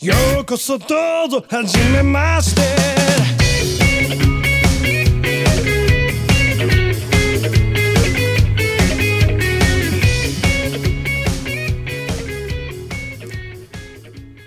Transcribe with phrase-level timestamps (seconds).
[0.00, 2.62] ようこそどうぞはじめまして。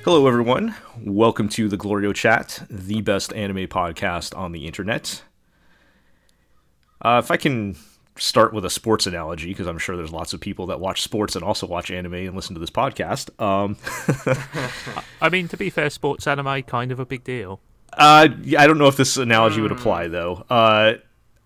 [0.06, 0.74] Hello, everyone.
[1.06, 5.24] Welcome to the Glorio Chat, the best anime podcast on the internet.
[7.02, 7.76] Uh, if I can
[8.19, 11.37] start with a sports analogy, because I'm sure there's lots of people that watch sports
[11.37, 13.31] and also watch anime and listen to this podcast.
[13.41, 13.77] Um,
[15.21, 17.61] I mean, to be fair, sports anime kind of a big deal.
[17.93, 18.29] Uh,
[18.59, 20.45] I don't know if this analogy would apply though.
[20.51, 20.95] Uh,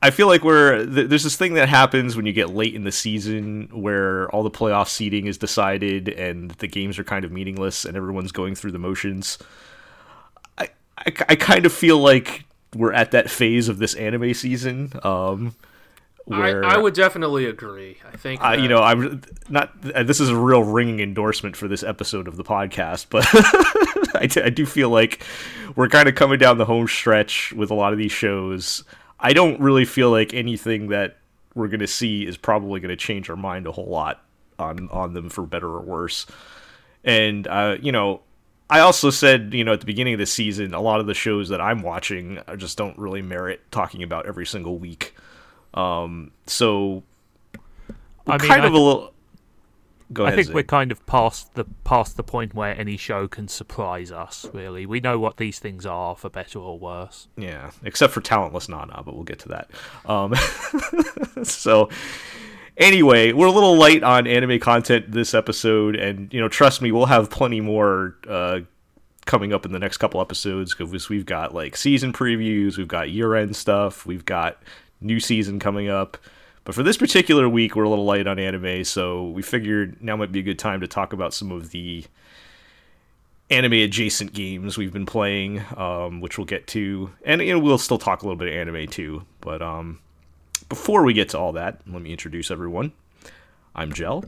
[0.03, 2.85] I feel like we're th- there's this thing that happens when you get late in
[2.85, 7.31] the season where all the playoff seeding is decided and the games are kind of
[7.31, 9.39] meaningless and everyone's going through the motions.
[10.59, 12.45] I I, I kind of feel like
[12.75, 14.93] we're at that phase of this anime season.
[15.03, 15.55] Um,
[16.31, 17.99] where I, I, would definitely agree.
[18.11, 19.73] I think uh, you know I'm not.
[19.95, 23.27] Uh, this is a real ringing endorsement for this episode of the podcast, but
[24.15, 25.25] I, t- I do feel like
[25.77, 28.85] we're kind of coming down the home stretch with a lot of these shows.
[29.19, 31.19] I don't really feel like anything that
[31.55, 34.25] we're going to see is probably going to change our mind a whole lot
[34.59, 36.27] on on them for better or worse.
[37.05, 38.21] And uh, you know,
[38.69, 41.15] I also said, you know, at the beginning of the season, a lot of the
[41.15, 45.15] shows that I'm watching just don't really merit talking about every single week.
[45.75, 47.05] Um, so
[48.27, 49.15] I mean, kind I of th- a little.
[50.13, 50.33] Go ahead.
[50.33, 50.55] I think Zig.
[50.57, 54.45] we're kind of past the past the point where any show can surprise us.
[54.53, 57.29] Really, we know what these things are, for better or worse.
[57.37, 59.71] Yeah, except for talentless Nana, but we'll get to that.
[60.07, 60.35] Um,
[61.45, 61.91] so,
[62.77, 66.91] anyway, we're a little light on anime content this episode, and you know, trust me,
[66.91, 68.61] we'll have plenty more uh,
[69.27, 73.11] coming up in the next couple episodes because we've got like season previews, we've got
[73.11, 74.61] year end stuff, we've got
[75.01, 76.17] new season coming up.
[76.65, 80.17] But for this particular week, we're a little light on anime, so we figured now
[80.17, 82.05] might be a good time to talk about some of the
[83.51, 87.79] anime adjacent games we've been playing, um, which we'll get to, and you know we'll
[87.79, 89.25] still talk a little bit of anime too.
[89.41, 90.01] But um,
[90.69, 92.93] before we get to all that, let me introduce everyone.
[93.75, 94.25] I'm Gel.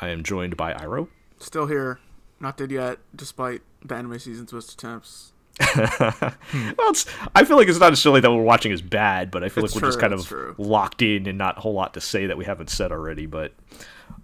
[0.00, 1.08] I am joined by Iro.
[1.38, 2.00] Still here,
[2.40, 5.32] not dead yet, despite the anime season's best attempts.
[5.76, 9.48] well, it's, I feel like it's not necessarily that we're watching is bad, but I
[9.48, 10.54] feel it's like we're true, just kind of true.
[10.58, 13.26] locked in and not a whole lot to say that we haven't said already.
[13.26, 13.52] But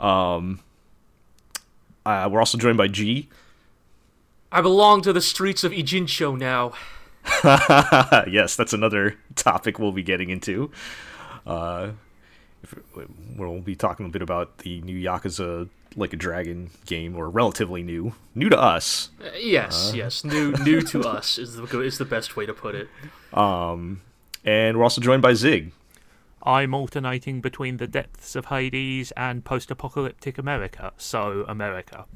[0.00, 0.60] um,
[2.04, 3.28] uh, we're also joined by G.
[4.50, 6.72] I belong to the streets of Ijincho now.
[8.30, 10.72] yes, that's another topic we'll be getting into.
[11.46, 11.90] Uh,
[13.36, 17.82] we'll be talking a bit about the new Yakuza like a dragon game or relatively
[17.82, 19.10] new, new to us.
[19.22, 22.54] Uh, yes, uh, yes, new new to us is the is the best way to
[22.54, 22.88] put it.
[23.32, 24.02] Um,
[24.44, 25.72] and we're also joined by Zig.
[26.42, 32.06] I'm alternating between the depths of Hades and post-apocalyptic America, so America.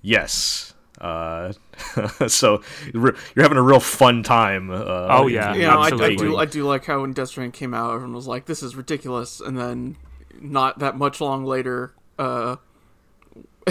[0.00, 0.72] Yes.
[0.98, 1.52] Uh,
[2.26, 4.70] so you're having a real fun time.
[4.70, 6.36] Uh, oh yeah, you know, I, I, do.
[6.36, 9.40] I do like how when Death Stranding came out, everyone was like, "This is ridiculous,"
[9.40, 9.96] and then
[10.40, 12.56] not that much long later, uh,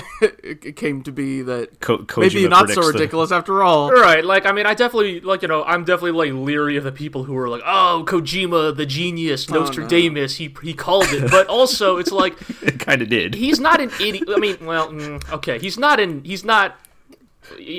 [0.21, 3.35] it came to be that Ko- maybe not so ridiculous the...
[3.35, 3.91] after all.
[3.91, 6.91] Right, like I mean, I definitely like you know I'm definitely like leery of the
[6.91, 10.49] people who are like, oh, Kojima, the genius, Nostradamus, oh, no.
[10.61, 13.33] he he called it, but also it's like it kind of did.
[13.35, 14.29] He's not an idiot.
[14.29, 16.23] I mean, well, mm, okay, he's not in.
[16.23, 16.79] He's not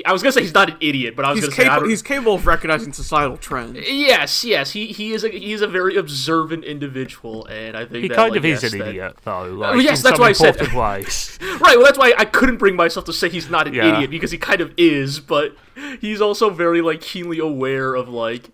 [0.05, 1.89] I was gonna say he's not an idiot, but I was he's gonna capable, say
[1.89, 3.77] he's capable of recognizing societal trends.
[3.87, 8.07] Yes, yes, he he is a he's a very observant individual, and I think he
[8.07, 9.43] that, kind like, of is yes, an that, idiot, though.
[9.45, 11.37] Like, uh, yes, that's why I said ways.
[11.41, 11.75] right.
[11.75, 13.93] Well, that's why I couldn't bring myself to say he's not an yeah.
[13.93, 15.55] idiot because he kind of is, but
[16.01, 18.49] he's also very like keenly aware of like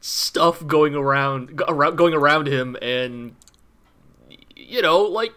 [0.00, 3.34] stuff going around around going around him, and
[4.54, 5.32] you know, like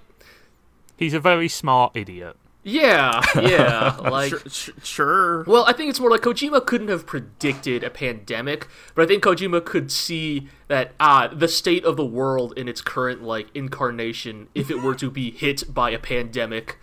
[0.97, 2.35] he's a very smart idiot.
[2.63, 7.83] Yeah, yeah, like sure, sure, Well, I think it's more like Kojima couldn't have predicted
[7.83, 12.53] a pandemic, but I think Kojima could see that ah, the state of the world
[12.55, 16.77] in its current like incarnation, if it were to be hit by a pandemic,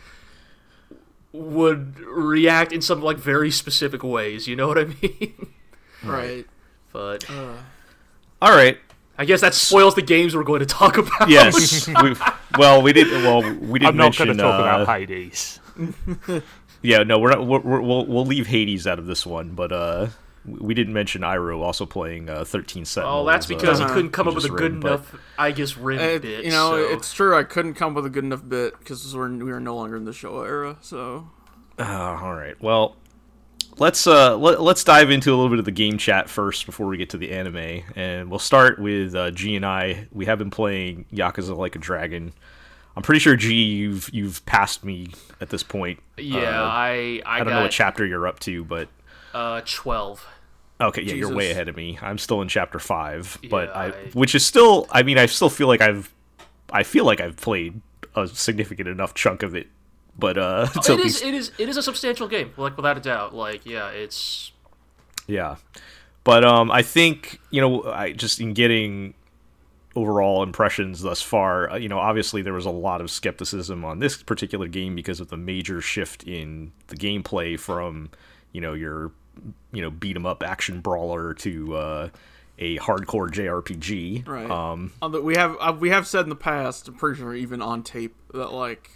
[1.33, 4.49] would react in some like very specific ways.
[4.49, 5.53] You know what I mean?
[6.03, 6.47] Right.
[6.93, 7.55] But uh.
[8.43, 8.79] all right,
[9.17, 11.29] I guess that spoils the games we're going to talk about.
[11.29, 11.89] Yes.
[12.59, 13.11] well, we did.
[13.11, 13.91] Well, we didn't.
[13.91, 15.61] I'm not going to talk uh, about Hades.
[16.83, 17.47] yeah, no, we're not.
[17.47, 20.09] We're, we will we'll leave Hades out of this one, but uh,
[20.45, 23.23] we didn't mention Iroh also playing uh, 13 Sentinels.
[23.23, 25.99] Oh, that's because uh, he couldn't come up with a good enough, I guess, rim
[25.99, 26.45] uh, bit.
[26.45, 26.95] You know, so.
[26.95, 27.37] it's true.
[27.37, 29.97] I couldn't come up with a good enough bit because we're we are no longer
[29.97, 30.77] in the show era.
[30.81, 31.31] So.
[31.79, 32.61] Uh, all right.
[32.61, 32.97] Well,
[33.77, 36.89] let's uh let, us dive into a little bit of the game chat first before
[36.89, 40.37] we get to the anime and we'll start with uh, g and i we have
[40.37, 42.33] been playing yakuza like a dragon
[42.99, 46.01] I'm pretty sure G you've you've passed me at this point.
[46.17, 48.89] Yeah, uh, I I, I don't got, know what chapter you're up to, but
[49.35, 50.27] uh, twelve.
[50.81, 51.19] Okay, yeah, Jesus.
[51.19, 51.99] you're way ahead of me.
[52.01, 55.27] I'm still in chapter five, but yeah, I, I, which is still, I mean, I
[55.27, 56.15] still feel like I've,
[56.73, 57.81] I feel like I've played
[58.15, 59.67] a significant enough chunk of it,
[60.17, 61.25] but uh, oh, it is, least...
[61.25, 63.35] it is, it is a substantial game, like without a doubt.
[63.35, 64.53] Like, yeah, it's,
[65.27, 65.57] yeah,
[66.23, 69.15] but um, I think you know, I just in getting
[69.99, 73.99] overall impressions thus far, uh, you know, obviously there was a lot of skepticism on
[73.99, 78.11] this particular game because of the major shift in the gameplay from,
[78.53, 79.13] you know, your
[79.73, 82.09] you know beat 'em up action brawler to uh,
[82.59, 84.27] a hardcore JRPG.
[84.27, 84.51] Right.
[84.51, 84.93] Um,
[85.23, 88.15] we have uh, we have said in the past, I'm pretty sure even on tape
[88.33, 88.91] that like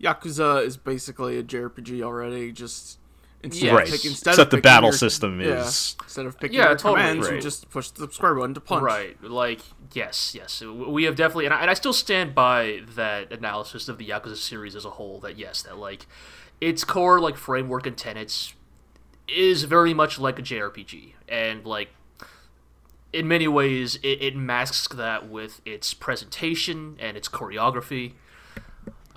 [0.00, 2.52] Yakuza is basically a JRPG already.
[2.52, 2.98] Just
[3.42, 3.86] instead right.
[3.86, 6.68] of picking, instead Except of the battle your, system is yeah, instead of picking yeah,
[6.68, 7.00] your totally.
[7.00, 7.36] commands, right.
[7.36, 8.82] you just push the square button to punch.
[8.82, 9.22] Right.
[9.22, 9.60] Like
[9.96, 10.62] yes, yes.
[10.62, 14.36] We have definitely, and I, and I still stand by that analysis of the Yakuza
[14.36, 15.18] series as a whole.
[15.20, 16.06] That yes, that like
[16.60, 18.54] its core like framework and tenets
[19.26, 21.88] is very much like a JRPG, and like
[23.12, 28.12] in many ways, it, it masks that with its presentation and its choreography.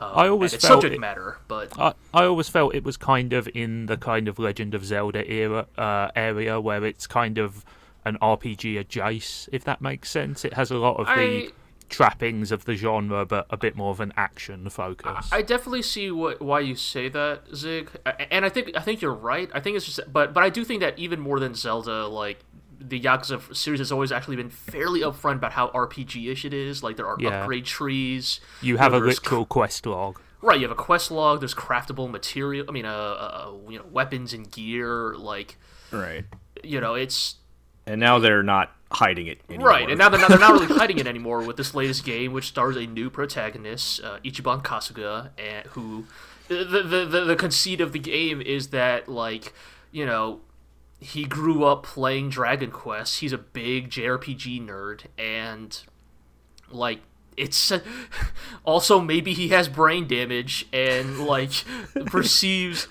[0.01, 3.33] Um, I always felt subject it, matter, but I, I always felt it was kind
[3.33, 7.65] of in the kind of Legend of Zelda era uh, area where it's kind of
[8.05, 10.45] an RPG adjacent, if that makes sense.
[10.45, 11.51] It has a lot of the
[11.89, 15.29] trappings of the genre, but a bit more of an action focus.
[15.31, 17.91] I definitely see what why you say that, Zig,
[18.31, 19.49] and I think I think you're right.
[19.53, 22.39] I think it's just, but but I do think that even more than Zelda, like
[22.79, 26.81] the Yakuza series has always actually been fairly upfront about how RPG-ish it is.
[26.81, 27.41] Like there are yeah.
[27.41, 28.39] upgrade trees.
[28.61, 30.19] You have you know, a literal quest log.
[30.41, 31.41] Right, you have a quest log.
[31.41, 32.65] There's craftable material.
[32.69, 35.15] I mean, uh, uh, you know, weapons and gear.
[35.15, 35.57] Like,
[35.91, 36.25] right.
[36.63, 37.35] You know, it's.
[37.89, 39.68] And now they're not hiding it anymore.
[39.68, 42.33] Right, and now they're not, they're not really hiding it anymore with this latest game,
[42.33, 46.06] which stars a new protagonist, uh, Ichiban Kasuga, and who
[46.47, 49.53] the, the the the conceit of the game is that like
[49.91, 50.41] you know
[51.00, 53.21] he grew up playing Dragon Quest.
[53.21, 55.81] He's a big JRPG nerd, and
[56.69, 57.00] like
[57.38, 57.71] it's
[58.65, 61.51] also maybe he has brain damage and like
[62.06, 62.88] perceives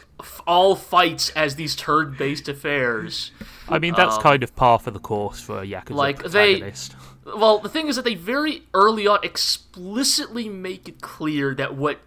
[0.47, 3.31] all fights as these turn-based affairs.
[3.69, 6.97] I mean, that's um, kind of par for the course for a Yakuza like protagonist.
[7.25, 11.75] They, well, the thing is that they very early on explicitly make it clear that
[11.75, 12.01] what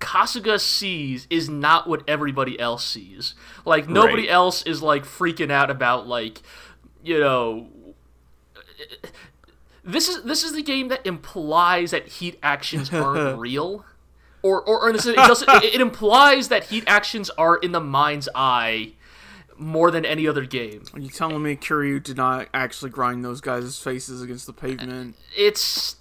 [0.00, 3.34] Kasuga sees is not what everybody else sees.
[3.64, 4.32] Like nobody right.
[4.32, 6.42] else is like freaking out about like,
[7.02, 7.68] you know,
[9.82, 13.84] this is this is the game that implies that heat actions aren't real.
[14.44, 17.72] Or, or, or in this, it, does, it, it implies that heat actions are in
[17.72, 18.92] the mind's eye
[19.56, 20.84] more than any other game.
[20.92, 25.16] Are you telling me Kiryu did not actually grind those guys' faces against the pavement?
[25.34, 25.96] It's.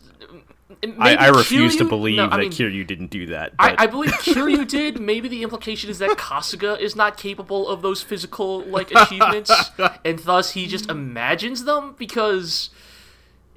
[0.99, 3.53] I, I, refuse Kiryu, to believe no, that mean, Kiryu didn't do that.
[3.59, 4.99] I, I, believe Kiryu did.
[4.99, 9.53] Maybe the implication is that Kasuga is not capable of those physical like achievements,
[10.03, 12.71] and thus he just imagines them because.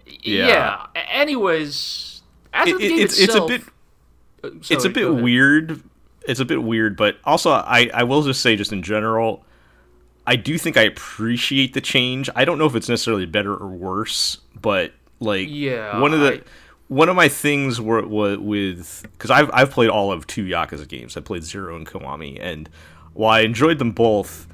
[0.07, 0.47] Yeah.
[0.47, 0.87] yeah.
[1.11, 2.23] Anyways,
[2.53, 3.76] as it, it, it's, itself, it's a bit.
[4.51, 5.83] Sorry, it's a bit weird.
[6.29, 9.45] It's a bit weird, but also I I will just say just in general
[10.27, 12.29] I do think I appreciate the change.
[12.35, 16.35] I don't know if it's necessarily better or worse, but like yeah, one of the
[16.35, 16.41] I...
[16.89, 20.89] one of my things were, were with because I've I've played all of two Yakuza
[20.89, 21.17] games.
[21.17, 22.69] I played Zero and Kiwami, and
[23.13, 24.49] while I enjoyed them both,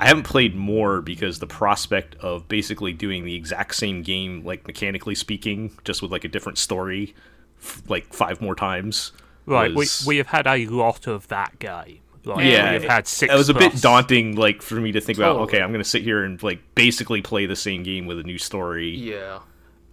[0.00, 4.66] I haven't played more because the prospect of basically doing the exact same game, like
[4.66, 7.14] mechanically speaking, just with like a different story,
[7.60, 9.12] f- like five more times.
[9.46, 10.04] Right, was...
[10.06, 12.00] we we have had a lot of that game.
[12.24, 13.32] Like, yeah, we've had six.
[13.32, 15.36] It was a bit daunting, like for me to think totally.
[15.36, 15.48] about.
[15.48, 18.22] Okay, I'm going to sit here and like basically play the same game with a
[18.22, 18.90] new story.
[18.90, 19.40] Yeah.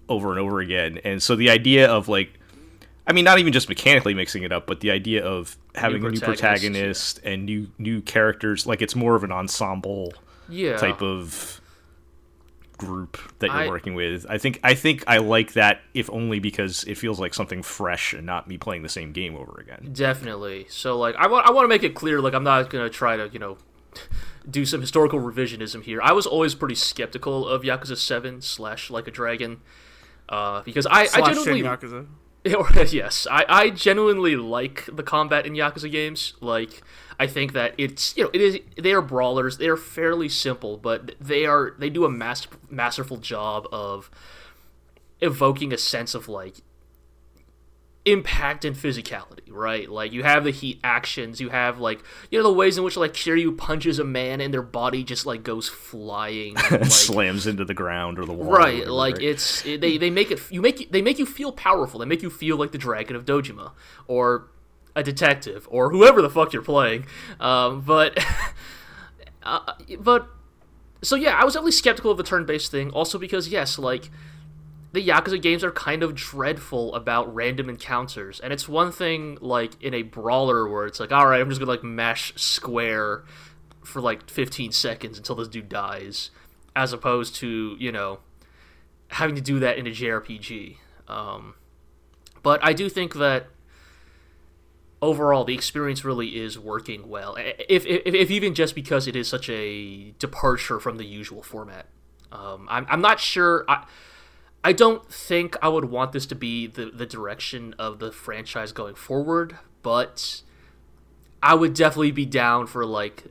[0.07, 2.39] Over and over again, and so the idea of like,
[3.05, 6.07] I mean, not even just mechanically mixing it up, but the idea of having new
[6.07, 7.31] a new protagonist yeah.
[7.31, 10.13] and new new characters, like it's more of an ensemble
[10.47, 10.77] yeah.
[10.77, 11.58] type of
[12.79, 14.25] group that you're I, working with.
[14.27, 18.13] I think I think I like that if only because it feels like something fresh
[18.13, 19.89] and not me playing the same game over again.
[19.93, 20.65] Definitely.
[20.69, 22.89] So like I want I want to make it clear like I'm not going to
[22.89, 23.57] try to, you know,
[24.49, 26.01] do some historical revisionism here.
[26.01, 29.61] I was always pretty skeptical of Yakuza 7 slash Like a Dragon
[30.29, 32.07] uh, because I, I genuinely Yakuza.
[32.93, 36.33] yes, I, I genuinely like the combat in Yakuza games.
[36.39, 36.81] Like
[37.19, 39.57] I think that it's you know it is they are brawlers.
[39.57, 44.09] They are fairly simple, but they are they do a master, masterful job of
[45.19, 46.55] evoking a sense of like
[48.05, 49.89] impact and physicality, right?
[49.89, 52.95] Like you have the heat actions, you have like you know the ways in which
[52.95, 57.65] like Kiryu punches a man and their body just like goes flying, like, slams into
[57.65, 58.49] the ground or the wall.
[58.49, 61.99] Right, like it's it, they they make it you make they make you feel powerful.
[61.99, 63.71] They make you feel like the Dragon of Dojima
[64.07, 64.47] or
[64.99, 67.05] a detective or whoever the fuck you're playing.
[67.39, 68.17] Um, but
[69.43, 70.27] uh, but
[71.01, 72.91] so yeah, I was least skeptical of the turn-based thing.
[72.91, 74.09] Also because yes, like
[74.91, 78.39] the Yakuza games are kind of dreadful about random encounters.
[78.39, 81.71] And it's one thing, like, in a brawler where it's like, alright, I'm just gonna,
[81.71, 83.23] like, mash square
[83.83, 86.31] for, like, 15 seconds until this dude dies,
[86.75, 88.19] as opposed to, you know,
[89.09, 90.77] having to do that in a JRPG.
[91.07, 91.53] Um,
[92.41, 93.47] but I do think that
[95.01, 99.27] overall the experience really is working well, if, if, if even just because it is
[99.27, 101.87] such a departure from the usual format.
[102.31, 103.65] Um, I'm, I'm not sure.
[103.67, 103.85] I,
[104.63, 108.71] I don't think I would want this to be the, the direction of the franchise
[108.71, 110.41] going forward, but
[111.41, 113.25] I would definitely be down for like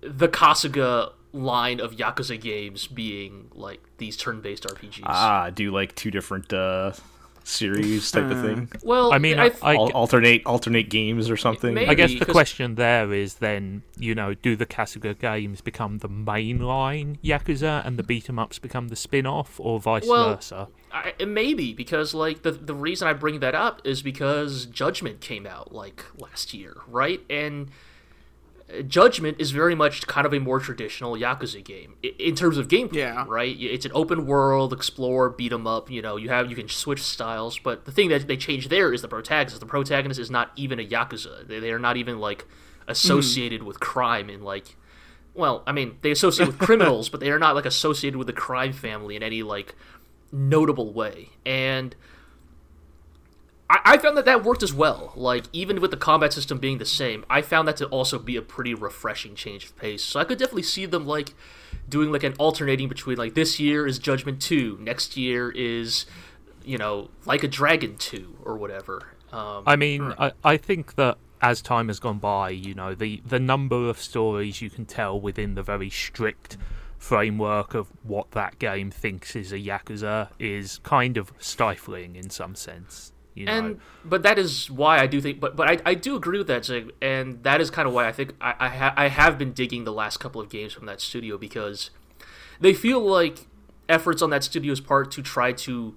[0.00, 5.02] the Kasuga line of Yakuza games being like these turn-based RPGs.
[5.04, 6.92] Ah, do like two different uh,
[7.44, 8.66] series type of thing.
[8.66, 8.88] Hmm.
[8.88, 11.74] Well, I mean, I, I, alternate alternate games or something.
[11.74, 15.98] Maybe, I guess the question there is then, you know, do the Kasuga games become
[15.98, 20.68] the mainline Yakuza and the beat 'em ups become the spin-off, or vice well, versa?
[20.92, 25.46] I, maybe because like the the reason I bring that up is because Judgment came
[25.46, 27.20] out like last year, right?
[27.30, 27.70] And
[28.86, 32.96] Judgment is very much kind of a more traditional Yakuza game in terms of gameplay,
[32.96, 33.24] yeah.
[33.26, 33.56] right?
[33.58, 35.90] It's an open world, explore, beat 'em up.
[35.90, 38.92] You know, you have you can switch styles, but the thing that they change there
[38.92, 39.58] is the protagonist.
[39.60, 41.46] The protagonist is not even a Yakuza.
[41.46, 42.46] They, they are not even like
[42.86, 43.66] associated mm.
[43.66, 44.76] with crime in like.
[45.32, 48.32] Well, I mean, they associate with criminals, but they are not like associated with the
[48.32, 49.74] crime family in any like
[50.32, 51.30] notable way.
[51.44, 51.94] And
[53.70, 55.12] I, I found that that worked as well.
[55.14, 58.36] Like even with the combat system being the same, I found that to also be
[58.36, 60.02] a pretty refreshing change of pace.
[60.02, 61.34] So I could definitely see them like
[61.88, 66.04] doing like an alternating between like this year is Judgment Two, next year is
[66.64, 69.06] you know like a Dragon Two or whatever.
[69.32, 73.22] Um, I mean, I, I think that as time has gone by, you know, the
[73.24, 76.58] the number of stories you can tell within the very strict
[76.98, 82.54] framework of what that game thinks is a yakuza is kind of stifling in some
[82.54, 83.12] sense.
[83.40, 83.52] You know?
[83.52, 86.46] And but that is why I do think, but but I, I do agree with
[86.48, 89.38] that, Zig, and that is kind of why I think I I, ha- I have
[89.38, 91.90] been digging the last couple of games from that studio because
[92.60, 93.46] they feel like
[93.88, 95.96] efforts on that studio's part to try to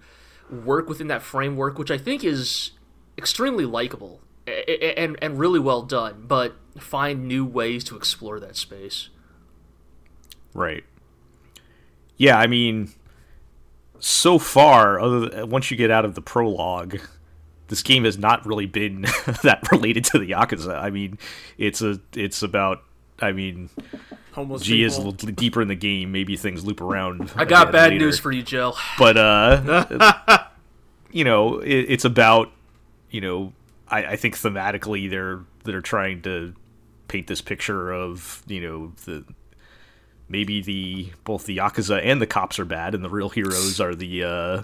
[0.49, 2.71] work within that framework, which I think is
[3.17, 9.09] extremely likable and and really well done, but find new ways to explore that space.
[10.53, 10.83] Right.
[12.15, 12.93] Yeah, I mean,
[13.99, 16.99] so far, other than, once you get out of the prologue,
[17.73, 19.01] this game has not really been
[19.41, 20.79] that related to the Yakuza.
[20.79, 21.17] I mean,
[21.57, 22.83] it's a it's about
[23.19, 23.71] I mean
[24.33, 24.85] Homeless G people.
[24.85, 26.11] is a little deeper in the game.
[26.11, 27.31] Maybe things loop around.
[27.35, 28.05] I got bad later.
[28.05, 28.75] news for you, Joe.
[28.99, 30.43] But uh,
[31.11, 32.51] you know, it, it's about
[33.09, 33.53] you know,
[33.87, 36.53] I, I think thematically they're they're trying to
[37.07, 39.25] paint this picture of you know the
[40.29, 43.95] maybe the both the yakuza and the cops are bad, and the real heroes are
[43.95, 44.63] the uh,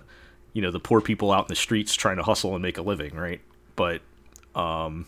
[0.54, 2.82] you know the poor people out in the streets trying to hustle and make a
[2.82, 3.42] living, right?
[3.76, 4.02] But
[4.56, 5.06] um,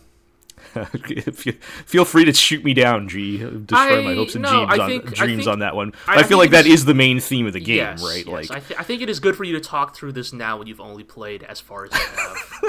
[1.85, 3.37] feel free to shoot me down, G.
[3.37, 5.93] Destroy I, my hopes and no, dreams, on, think, dreams think, on that one.
[6.07, 8.25] I, I feel like that is the main theme of the game, yes, right?
[8.25, 8.27] Yes.
[8.27, 10.57] Like, I, th- I, think it is good for you to talk through this now
[10.57, 11.99] when you've only played as far as you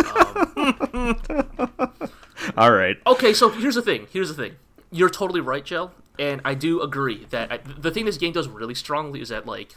[0.07, 0.95] have.
[0.95, 1.91] um,
[2.57, 2.97] All right.
[3.07, 4.07] Okay, so here's the thing.
[4.13, 4.57] Here's the thing.
[4.91, 8.49] You're totally right, Joe, and I do agree that I, the thing this game does
[8.49, 9.77] really strongly is that like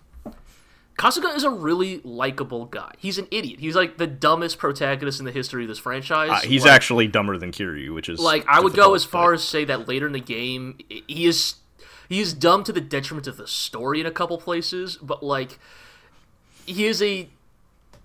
[0.97, 2.93] Kasuga is a really likable guy.
[2.97, 3.59] He's an idiot.
[3.59, 6.29] He's like the dumbest protagonist in the history of this franchise.
[6.31, 9.33] Uh, he's like, actually dumber than Kiryu, which is like I would go as far
[9.33, 11.55] as say that later in the game he is
[12.07, 15.59] he is dumb to the detriment of the story in a couple places, but like
[16.65, 17.27] he is a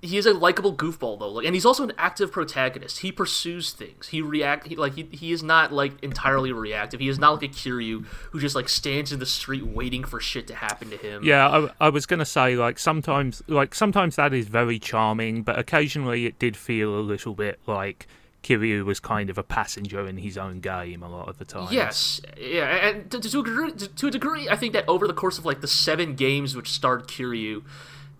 [0.02, 3.00] he is a likable goofball though, like, and he's also an active protagonist.
[3.00, 4.08] He pursues things.
[4.08, 7.00] He react he, like he, he is not like entirely reactive.
[7.00, 10.18] He is not like a Kiryu who just like stands in the street waiting for
[10.18, 11.22] shit to happen to him.
[11.22, 15.58] Yeah, I, I was gonna say like sometimes like sometimes that is very charming, but
[15.58, 18.06] occasionally it did feel a little bit like
[18.42, 21.68] Kiryu was kind of a passenger in his own game a lot of the time.
[21.70, 25.12] Yes, yeah, and to, to, a degree, to a degree, I think that over the
[25.12, 27.64] course of like the seven games which starred Kiryu,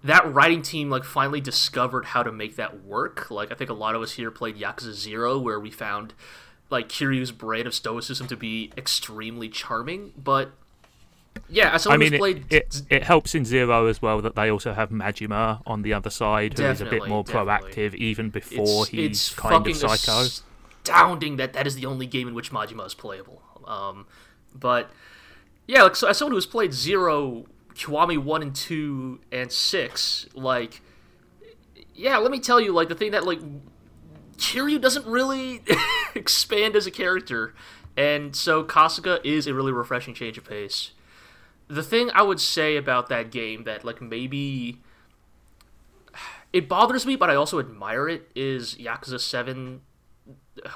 [0.03, 3.31] that writing team like finally discovered how to make that work.
[3.31, 6.15] Like I think a lot of us here played Yakuza Zero, where we found
[6.71, 10.13] like Kiryu's brand of stoicism to be extremely charming.
[10.17, 10.53] But
[11.49, 12.45] yeah, as someone I mean, played...
[12.51, 15.93] it, it, it, helps in Zero as well that they also have Majima on the
[15.93, 17.73] other side, who is a bit more definitely.
[17.73, 20.27] proactive even before it's, he's it's kind of psycho.
[20.83, 23.43] Astounding that that is the only game in which Majima is playable.
[23.67, 24.07] Um,
[24.55, 24.91] but
[25.67, 27.47] yeah, like so as someone who's played Zero,
[27.81, 30.83] Kiwami one and two and six, like
[31.95, 33.41] yeah, let me tell you, like the thing that like
[34.37, 35.63] Kiryu doesn't really
[36.15, 37.55] expand as a character,
[37.97, 40.93] and so Kasuga is a really refreshing change of pace.
[41.69, 44.79] The thing I would say about that game that like maybe
[46.53, 49.81] it bothers me, but I also admire it is Yakuza Seven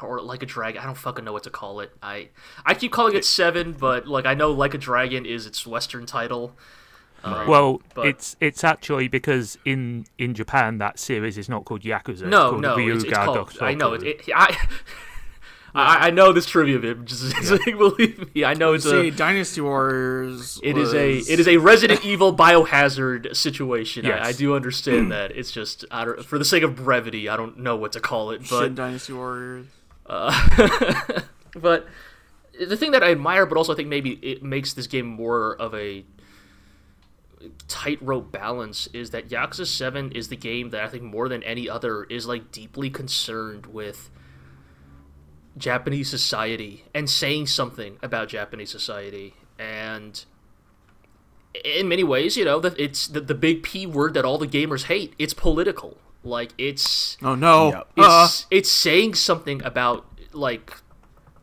[0.00, 0.80] or like a dragon.
[0.80, 1.92] I don't fucking know what to call it.
[2.02, 2.28] I
[2.64, 6.06] I keep calling it Seven, but like I know like a dragon is its Western
[6.06, 6.56] title.
[7.25, 8.07] Um, well, but...
[8.07, 12.26] it's it's actually because in in Japan that series is not called Yakuza.
[12.26, 14.02] No, it's no, it's, it's called, I know it.
[14.02, 14.57] it I,
[15.75, 17.04] I, I know this trivia bit.
[17.07, 17.75] Just yeah.
[17.75, 20.61] believe me, I know it's See, a Dynasty Warriors.
[20.62, 20.93] It was...
[20.93, 24.04] is a it is a Resident Evil biohazard situation.
[24.04, 24.25] Yes.
[24.25, 25.33] I, I, do understand that.
[25.33, 28.31] It's just I don't, for the sake of brevity, I don't know what to call
[28.31, 28.43] it.
[28.49, 29.66] But Shin Dynasty Warriors.
[30.07, 31.21] Uh,
[31.57, 31.87] but
[32.59, 35.57] the thing that I admire, but also I think maybe it makes this game more
[35.57, 36.04] of a
[37.68, 41.68] tightrope balance is that Yakuza 7 is the game that I think more than any
[41.68, 44.10] other is like deeply concerned with
[45.56, 50.24] Japanese society and saying something about Japanese society and
[51.64, 54.46] in many ways, you know, that it's the, the big P word that all the
[54.46, 55.14] gamers hate.
[55.18, 55.98] It's political.
[56.24, 57.84] Like it's Oh no.
[57.96, 58.28] It's uh.
[58.50, 60.72] it's saying something about like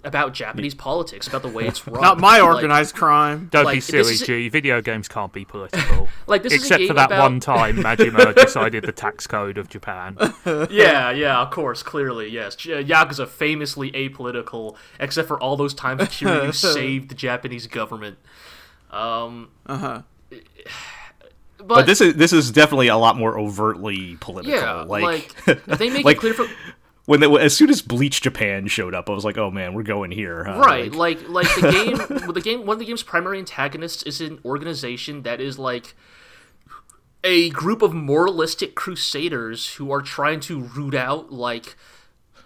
[0.03, 2.01] about Japanese politics, about the way it's run.
[2.01, 3.48] Not my organized like, crime.
[3.51, 4.50] Don't like, be silly, G.
[4.50, 6.08] Video games can't be political.
[6.27, 7.22] like this except for that about...
[7.22, 10.17] one time Majima decided the tax code of Japan.
[10.70, 12.55] yeah, yeah, of course, clearly, yes.
[12.55, 18.17] Yakuza famously apolitical, except for all those times Kiryu saved the Japanese government.
[18.91, 20.01] Um, uh huh.
[21.58, 24.60] But, but, this is this is definitely a lot more overtly political.
[24.60, 26.50] Yeah, like, like they make like, it clear from
[27.12, 29.84] when they, as soon as Bleach Japan showed up, I was like, "Oh man, we're
[29.84, 30.60] going here." Huh?
[30.60, 31.72] Right, like like, like the
[32.22, 35.94] game, the game, one of the game's primary antagonists is an organization that is like
[37.22, 41.75] a group of moralistic crusaders who are trying to root out like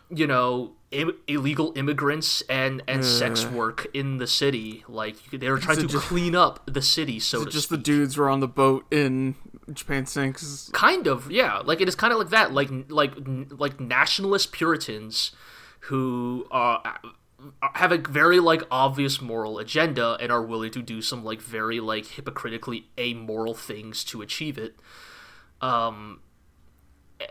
[0.09, 5.57] you know Im- illegal immigrants and and uh, sex work in the city like they're
[5.57, 7.79] trying to just, clean up the city so just speak.
[7.79, 9.35] the dudes were on the boat in
[9.73, 10.69] Japan sinks.
[10.73, 11.59] Kind of, yeah.
[11.59, 13.13] Like it is kind of like that, like like
[13.49, 15.31] like nationalist Puritans
[15.81, 16.79] who uh,
[17.73, 21.79] have a very like obvious moral agenda and are willing to do some like very
[21.79, 24.75] like hypocritically amoral things to achieve it.
[25.61, 26.21] Um,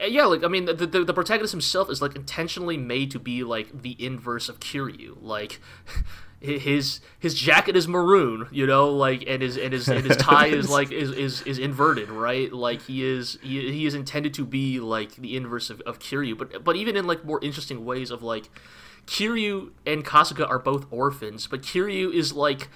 [0.06, 3.44] yeah, like I mean, the, the, the protagonist himself is like intentionally made to be
[3.44, 5.16] like the inverse of Kiryu.
[5.20, 5.60] Like
[6.44, 10.46] his his jacket is maroon, you know, like and his and his and his tie
[10.48, 12.52] is like is, is is inverted, right?
[12.52, 16.36] Like he is he, he is intended to be like the inverse of, of Kiryu,
[16.36, 18.50] but but even in like more interesting ways of like
[19.06, 22.68] Kiryu and Kasuga are both orphans, but Kiryu is like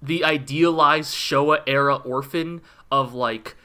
[0.00, 2.60] the idealized Showa era orphan
[2.92, 3.56] of like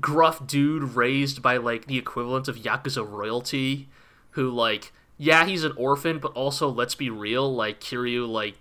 [0.00, 3.88] gruff dude raised by like the equivalent of Yakuza royalty
[4.30, 8.54] who like yeah, he's an orphan, but also let's be real, like Kiryu like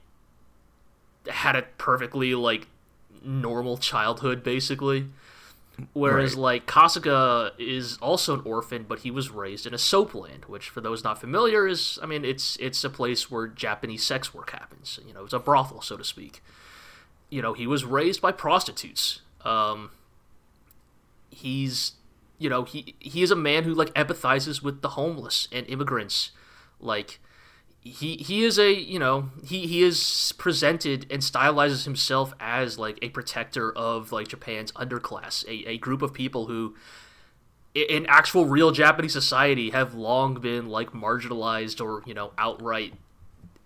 [1.29, 2.67] had a perfectly like
[3.23, 5.07] normal childhood basically.
[5.93, 6.41] Whereas right.
[6.41, 10.81] like Kasuga is also an orphan, but he was raised in a soapland, which for
[10.81, 14.99] those not familiar is I mean it's it's a place where Japanese sex work happens.
[15.05, 16.41] You know, it's a brothel, so to speak.
[17.29, 19.21] You know, he was raised by prostitutes.
[19.43, 19.91] Um,
[21.29, 21.93] he's
[22.39, 26.31] you know, he he is a man who like empathizes with the homeless and immigrants.
[26.79, 27.19] Like
[27.81, 32.99] he he is a you know he he is presented and stylizes himself as like
[33.01, 36.75] a protector of like Japan's underclass, a, a group of people who
[37.73, 42.93] in actual real Japanese society have long been like marginalized or you know outright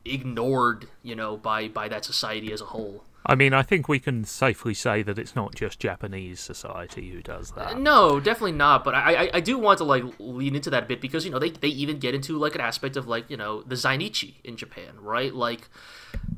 [0.04, 3.04] ignored you know by by that society as a whole.
[3.26, 7.22] I mean, I think we can safely say that it's not just Japanese society who
[7.22, 7.80] does that.
[7.80, 8.84] No, definitely not.
[8.84, 11.38] But I, I, I do want to like lean into that bit because you know
[11.38, 14.58] they, they even get into like an aspect of like you know the zainichi in
[14.58, 15.34] Japan, right?
[15.34, 15.70] Like,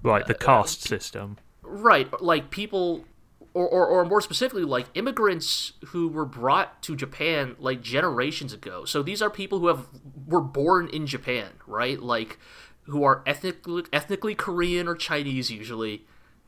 [0.04, 1.38] right, the uh, caste uh, system.
[1.62, 3.06] Right, like people,
[3.54, 8.84] or, or or more specifically, like immigrants who were brought to Japan like generations ago.
[8.84, 9.88] So these are people who have
[10.28, 12.02] were born in Japan, right?
[12.02, 12.40] Like,
[12.84, 16.06] who are ethnically ethnically Korean or Chinese usually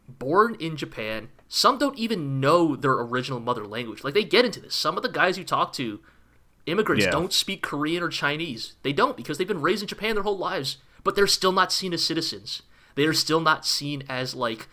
[0.08, 1.30] born in Japan.
[1.48, 4.04] Some don't even know their original mother language.
[4.04, 4.76] Like they get into this.
[4.76, 6.00] Some of the guys you talk to,
[6.66, 7.12] immigrants, yeah.
[7.12, 8.74] don't speak Korean or Chinese.
[8.84, 11.72] They don't because they've been raised in Japan their whole lives, but they're still not
[11.72, 12.62] seen as citizens.
[12.96, 14.68] They are still not seen as like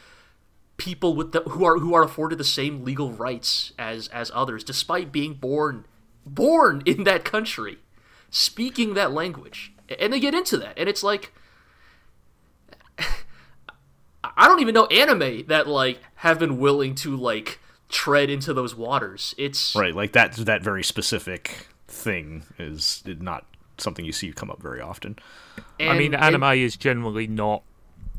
[0.77, 4.65] people with the who are who are afforded the same legal rights as as others
[4.65, 5.85] despite being born
[6.25, 7.79] born in that country
[8.31, 11.33] speaking that language and they get into that and it's like
[14.37, 18.75] I don't even know anime that like have been willing to like tread into those
[18.75, 19.35] waters.
[19.39, 23.45] It's right, like that that very specific thing is not
[23.79, 25.19] something you see come up very often.
[25.79, 27.63] And, I mean, anime and, is generally not,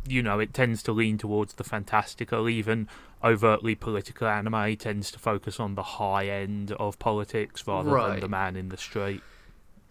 [0.07, 2.47] you know, it tends to lean towards the fantastical.
[2.47, 2.87] Even
[3.23, 8.11] overtly political anime tends to focus on the high end of politics rather right.
[8.11, 9.21] than the man in the street.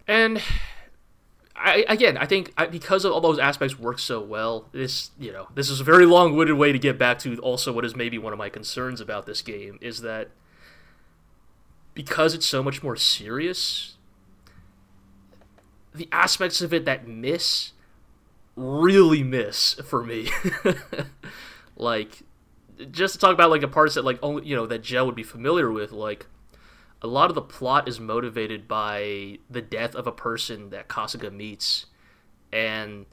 [0.07, 0.43] And
[1.55, 5.49] I, again, I think because of all those aspects work so well, this you know
[5.55, 8.33] this is a very long-winded way to get back to also what is maybe one
[8.33, 10.31] of my concerns about this game is that
[11.95, 13.97] because it's so much more serious,
[15.95, 17.73] the aspects of it that miss
[18.57, 20.31] really miss for me.
[21.77, 22.23] like
[22.91, 25.15] just to talk about like the parts that like only you know that Jell would
[25.15, 26.27] be familiar with, like
[27.03, 31.33] a lot of the plot is motivated by the death of a person that Kasuga
[31.33, 31.87] meets,
[32.53, 33.07] and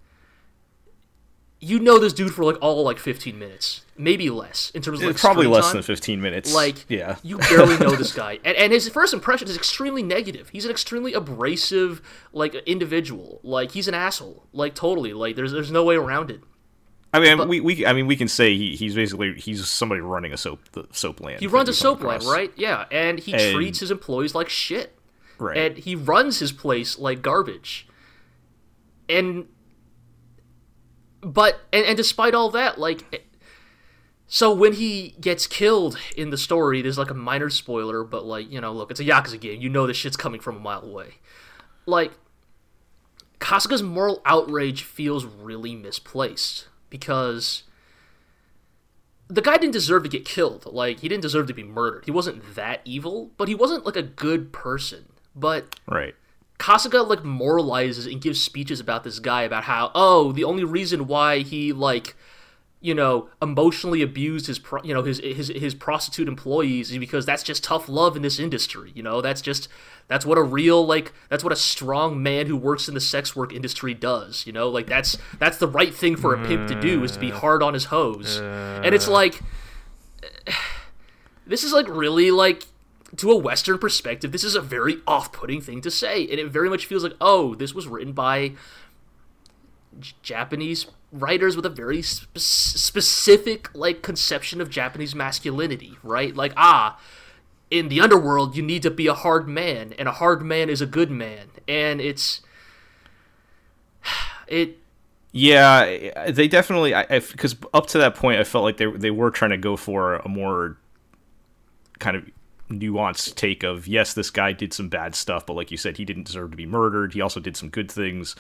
[1.60, 5.08] you know this dude for like all like 15 minutes, maybe less in terms of
[5.08, 5.74] like probably less time.
[5.74, 6.54] than 15 minutes.
[6.54, 10.50] Like, yeah, you barely know this guy, and, and his first impression is extremely negative.
[10.50, 13.40] He's an extremely abrasive like individual.
[13.44, 14.46] Like he's an asshole.
[14.54, 15.14] Like totally.
[15.14, 16.42] Like there's there's no way around it.
[17.12, 20.02] I mean, but, we, we I mean we can say he, he's basically he's somebody
[20.02, 21.40] running a soap the soap land.
[21.40, 22.52] He runs a soap land, right?
[22.56, 24.96] Yeah, and he and, treats his employees like shit.
[25.40, 25.58] Right.
[25.58, 27.88] And he runs his place like garbage.
[29.08, 29.48] And
[31.22, 33.20] but and, and despite all that, like eh,
[34.28, 38.52] so when he gets killed in the story, there's like a minor spoiler, but like,
[38.52, 39.60] you know, look, it's a Yakuza game.
[39.60, 41.16] You know this shit's coming from a mile away.
[41.88, 42.12] Like
[43.40, 47.64] Kasuga's moral outrage feels really misplaced because
[49.28, 50.66] the guy didn't deserve to get killed.
[50.66, 52.06] Like he didn't deserve to be murdered.
[52.06, 55.06] He wasn't that evil, but he wasn't like a good person.
[55.36, 56.16] But right.
[56.58, 61.08] Kasuga like moralizes and gives speeches about this guy about how oh the only reason
[61.08, 62.16] why he like
[62.82, 67.44] you know emotionally abused his pro- you know his his his prostitute employees because that's
[67.44, 69.68] just tough love in this industry you know that's just
[70.10, 73.36] that's what a real like that's what a strong man who works in the sex
[73.36, 74.68] work industry does, you know?
[74.68, 77.40] Like that's that's the right thing for a pimp to do is to be mm.
[77.40, 78.40] hard on his hoes.
[78.40, 79.40] And it's like
[81.48, 82.66] this is like really like
[83.18, 86.70] to a western perspective, this is a very off-putting thing to say and it very
[86.70, 88.54] much feels like, "Oh, this was written by
[90.22, 96.36] Japanese writers with a very spe- specific like conception of Japanese masculinity, right?
[96.36, 97.00] Like, ah,
[97.72, 100.82] in the underworld you need to be a hard man and a hard man is
[100.82, 102.42] a good man and it's
[104.48, 104.78] it
[105.32, 109.30] yeah they definitely i because up to that point i felt like they, they were
[109.30, 110.78] trying to go for a more
[112.00, 112.24] kind of
[112.72, 116.06] nuanced take of yes this guy did some bad stuff but like you said he
[116.06, 118.36] didn't deserve to be murdered he also did some good things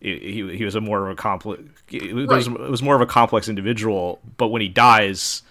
[0.00, 2.28] he, he was a more of a complex it, right.
[2.28, 5.42] was, it was more of a complex individual but when he dies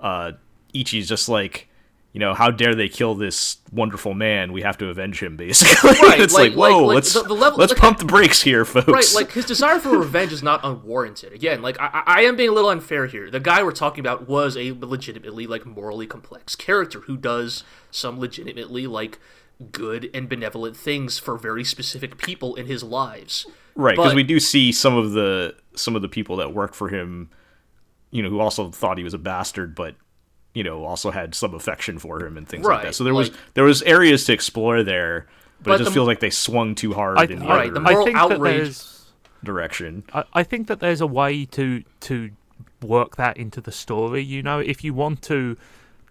[0.00, 0.32] uh
[0.74, 1.68] ichi's just like
[2.14, 4.52] you know, how dare they kill this wonderful man?
[4.52, 5.90] We have to avenge him, basically.
[6.04, 8.40] Right, it's like, like whoa, like, let's the, the level, let's like, pump the brakes
[8.40, 8.86] here, folks.
[8.86, 11.32] Right, like his desire for revenge is not unwarranted.
[11.32, 13.30] Again, like I, I am being a little unfair here.
[13.30, 18.20] The guy we're talking about was a legitimately like morally complex character who does some
[18.20, 19.18] legitimately like
[19.72, 23.44] good and benevolent things for very specific people in his lives.
[23.76, 26.88] Right, because we do see some of the some of the people that work for
[26.88, 27.30] him,
[28.10, 29.96] you know, who also thought he was a bastard, but
[30.54, 32.76] you know also had some affection for him and things right.
[32.76, 32.94] like that.
[32.94, 35.26] So there like, was there was areas to explore there,
[35.58, 37.70] but, but it just the, feels like they swung too hard I, in the right,
[37.70, 38.80] other the moral outrage
[39.42, 40.04] direction.
[40.12, 42.30] I, I think that there's a way to to
[42.80, 44.22] work that into the story.
[44.22, 45.56] You know, if you want to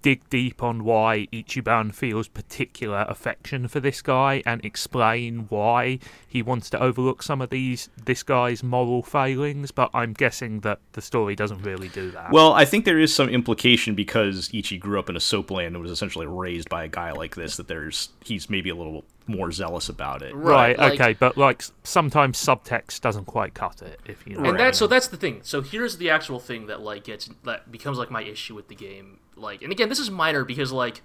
[0.04, 6.44] dig deep on why Ichiban feels particular affection for this guy and explain why he
[6.44, 11.02] wants to overlook some of these this guy's moral failings, but I'm guessing that the
[11.02, 12.32] story doesn't really do that.
[12.32, 15.76] Well, I think there is some implication because Ichi grew up in a soap land
[15.76, 19.06] and was essentially raised by a guy like this that there's he's maybe a little
[19.28, 20.36] more zealous about it.
[20.36, 24.50] Right, right like, okay, but like sometimes subtext doesn't quite cut it if you know.
[24.50, 25.42] And that's so that's the thing.
[25.44, 28.76] So here's the actual thing that like gets that becomes like my issue with the
[28.76, 31.02] game like and again this is minor because like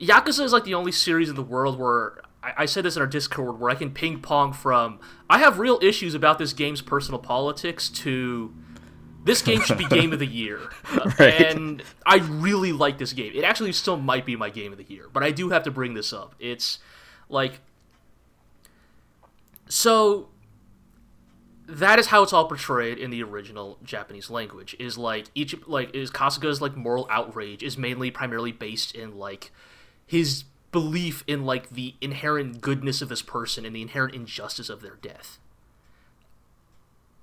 [0.00, 3.02] Yakuza is like the only series in the world where I, I said this in
[3.02, 4.98] our Discord where I can ping pong from
[5.30, 8.52] I have real issues about this game's personal politics to
[9.24, 10.58] this game should be game of the year.
[11.18, 11.54] right.
[11.54, 13.32] And I really like this game.
[13.34, 15.70] It actually still might be my game of the year, but I do have to
[15.70, 16.34] bring this up.
[16.40, 16.80] It's
[17.32, 17.60] like
[19.68, 20.28] so
[21.66, 24.76] that is how it's all portrayed in the original Japanese language.
[24.78, 29.50] Is like each like is Kasuga's like moral outrage is mainly primarily based in like
[30.06, 34.82] his belief in like the inherent goodness of this person and the inherent injustice of
[34.82, 35.38] their death.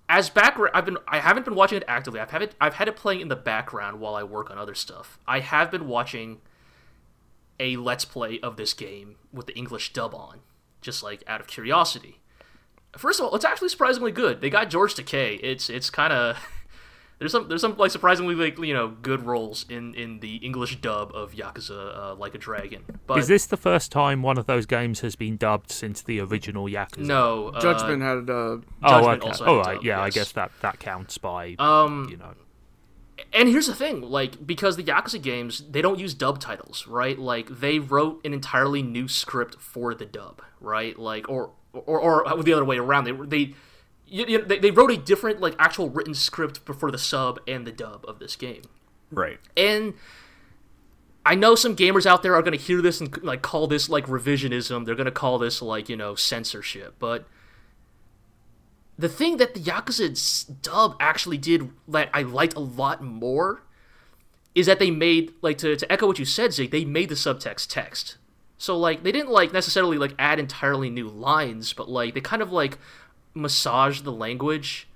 [0.07, 2.19] As background, I've been I haven't been watching it actively.
[2.19, 4.75] I've had it I've had it playing in the background while I work on other
[4.75, 5.19] stuff.
[5.27, 6.41] I have been watching
[7.59, 10.39] a let's play of this game with the English dub on,
[10.81, 12.19] just like out of curiosity.
[12.97, 14.41] First of all, it's actually surprisingly good.
[14.41, 15.39] They got George Takei.
[15.43, 16.37] It's it's kind of
[17.19, 20.77] there's some there's some like surprisingly like you know good roles in in the English
[20.81, 22.83] dub of Yakuza uh, Like a Dragon.
[23.05, 26.19] But is this the first time one of those games has been dubbed since the
[26.21, 26.99] original Yakuza?
[26.99, 29.99] No, uh, Judgment had uh, oh okay, all right, yeah, yes.
[29.99, 32.33] I guess that that counts by um you know.
[33.33, 37.17] And here's the thing, like because the Yakuza games they don't use dub titles, right?
[37.17, 40.97] Like they wrote an entirely new script for the dub, right?
[40.97, 43.05] Like or or or the other way around.
[43.05, 43.55] They they
[44.05, 47.65] you, you, they, they wrote a different like actual written script for the sub and
[47.65, 48.63] the dub of this game.
[49.11, 49.39] Right.
[49.55, 49.93] And
[51.25, 53.89] I know some gamers out there are going to hear this and like call this
[53.89, 54.85] like revisionism.
[54.85, 56.95] They're going to call this like, you know, censorship.
[56.99, 57.27] But
[58.99, 63.63] the thing that the Yakuza dub actually did that I liked a lot more
[64.53, 67.15] is that they made like to, to echo what you said, Zig, they made the
[67.15, 68.17] subtext text.
[68.57, 72.41] So like they didn't like necessarily like add entirely new lines, but like they kind
[72.41, 72.77] of like
[73.33, 74.89] massage the language.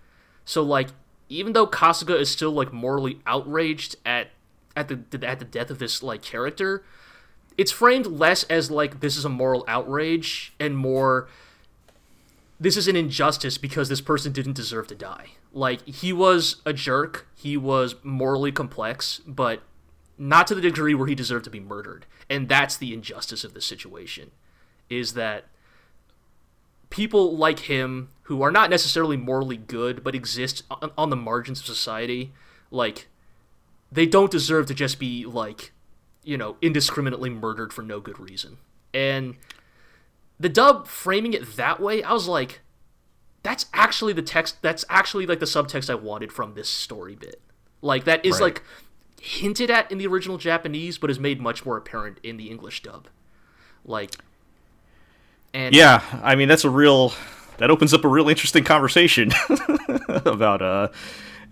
[0.43, 0.89] So like
[1.29, 4.31] even though Kasuga is still like morally outraged at
[4.75, 6.83] at the at the death of this like character,
[7.57, 11.29] it's framed less as like this is a moral outrage and more
[12.63, 15.31] this is an injustice because this person didn't deserve to die.
[15.51, 19.63] Like he was a jerk, he was morally complex, but
[20.17, 22.05] not to the degree where he deserved to be murdered.
[22.29, 24.31] And that's the injustice of the situation
[24.89, 25.45] is that
[26.89, 30.63] people like him who are not necessarily morally good but exist
[30.97, 32.31] on, the margins of society
[32.69, 33.07] like
[33.91, 35.71] they don't deserve to just be like
[36.23, 38.57] you know indiscriminately murdered for no good reason
[38.93, 39.35] and
[40.39, 42.61] the dub framing it that way i was like
[43.43, 47.41] that's actually the text that's actually like the subtext i wanted from this story bit
[47.81, 48.43] like that is right.
[48.43, 48.63] like
[49.21, 52.81] hinted at in the original japanese but is made much more apparent in the english
[52.81, 53.07] dub
[53.85, 54.15] like
[55.53, 57.13] and yeah, I mean that's a real
[57.57, 59.31] that opens up a real interesting conversation
[60.09, 60.87] about uh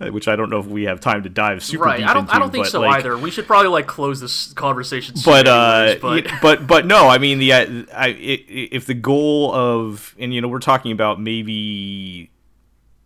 [0.09, 1.99] which I don't know if we have time to dive super right.
[1.99, 2.35] deep I don't, into.
[2.35, 3.17] I don't think so like, either.
[3.17, 5.15] We should probably like close this conversation.
[5.23, 6.27] But uh, but...
[6.41, 10.47] but but no, I mean the uh, I, if the goal of and you know
[10.47, 12.31] we're talking about maybe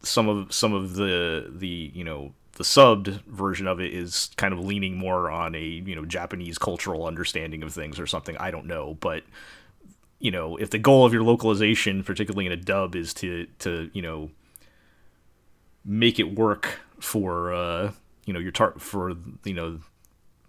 [0.03, 4.53] some of some of the the you know the subbed version of it is kind
[4.53, 8.37] of leaning more on a you know Japanese cultural understanding of things or something.
[8.37, 9.23] I don't know, but
[10.19, 13.89] you know, if the goal of your localization, particularly in a dub, is to to
[13.93, 14.31] you know
[15.83, 17.91] make it work for uh,
[18.25, 19.11] you know your tar- for
[19.43, 19.79] you know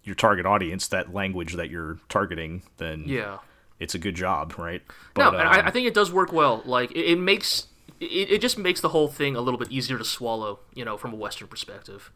[0.02, 3.38] your target audience, that language that you're targeting, then yeah,
[3.78, 4.82] it's a good job, right?
[5.14, 6.62] But, no, um, I, I, think it does work well.
[6.64, 7.66] Like it, it makes
[8.00, 10.96] it, it just makes the whole thing a little bit easier to swallow, you know,
[10.96, 12.10] from a Western perspective.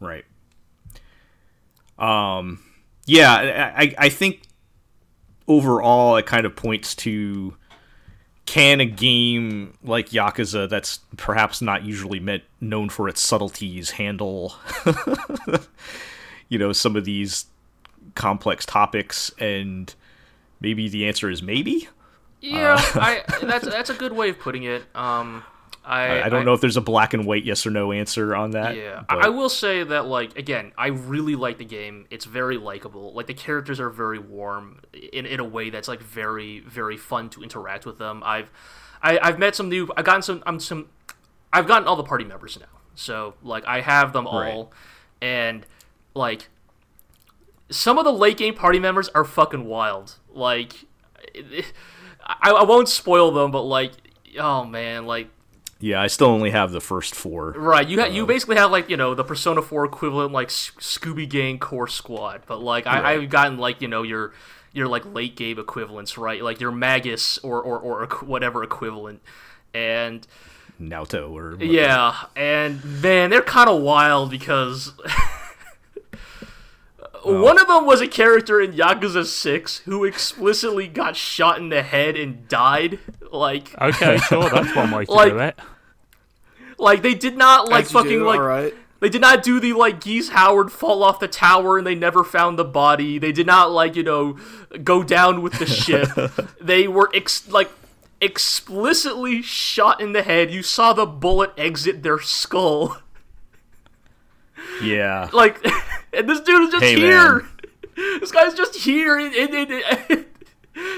[0.00, 0.24] Right.
[1.98, 2.60] Um.
[3.06, 4.42] Yeah, I I think
[5.46, 7.56] overall, it kind of points to
[8.48, 14.54] can a game like Yakuza, that's perhaps not usually meant known for its subtleties, handle
[16.48, 17.44] you know some of these
[18.14, 19.30] complex topics?
[19.38, 19.94] And
[20.62, 21.88] maybe the answer is maybe.
[22.40, 24.82] Yeah, uh, I, that's that's a good way of putting it.
[24.94, 25.44] Um,
[25.88, 28.36] I, I don't I, know if there's a black and white yes or no answer
[28.36, 28.76] on that.
[28.76, 29.24] Yeah, but...
[29.24, 32.06] I will say that like again, I really like the game.
[32.10, 33.14] It's very likable.
[33.14, 37.30] Like the characters are very warm in in a way that's like very very fun
[37.30, 38.22] to interact with them.
[38.24, 38.50] I've
[39.02, 39.88] I, I've met some new.
[39.96, 40.42] I've gotten some.
[40.46, 40.88] I'm some.
[41.52, 42.66] I've gotten all the party members now.
[42.94, 44.66] So like I have them all, right.
[45.22, 45.66] and
[46.14, 46.48] like
[47.70, 50.16] some of the late game party members are fucking wild.
[50.30, 50.84] Like
[52.26, 53.92] I, I won't spoil them, but like
[54.38, 55.28] oh man, like
[55.80, 57.52] yeah, I still only have the first four.
[57.52, 60.48] Right, you ha- you uh, basically have like you know the Persona Four equivalent like
[60.48, 63.04] Scooby Gang core squad, but like right.
[63.04, 64.32] I, I've gotten like you know your
[64.72, 66.42] your like late game equivalents, right?
[66.42, 69.22] Like your Magus or or or whatever equivalent,
[69.72, 70.26] and
[70.80, 71.64] Naoto or whatever.
[71.64, 74.92] yeah, and man, they're kind of wild because.
[77.24, 77.42] Oh.
[77.42, 81.82] One of them was a character in Yakuza 6 who explicitly got shot in the
[81.82, 82.98] head and died.
[83.30, 85.58] Like Okay, sure, that's one way to like, do it.
[86.78, 88.74] Like they did not like fucking do, like right.
[89.00, 92.24] They did not do the like Geese Howard fall off the tower and they never
[92.24, 93.18] found the body.
[93.18, 94.38] They did not like, you know,
[94.82, 96.08] go down with the ship.
[96.60, 97.70] they were ex- like
[98.20, 100.50] explicitly shot in the head.
[100.50, 102.98] You saw the bullet exit their skull.
[104.82, 105.28] Yeah.
[105.38, 105.64] Like,
[106.12, 107.40] and this dude is just hey, here.
[107.40, 107.48] Man.
[108.20, 110.26] This guy's just here in, in, in,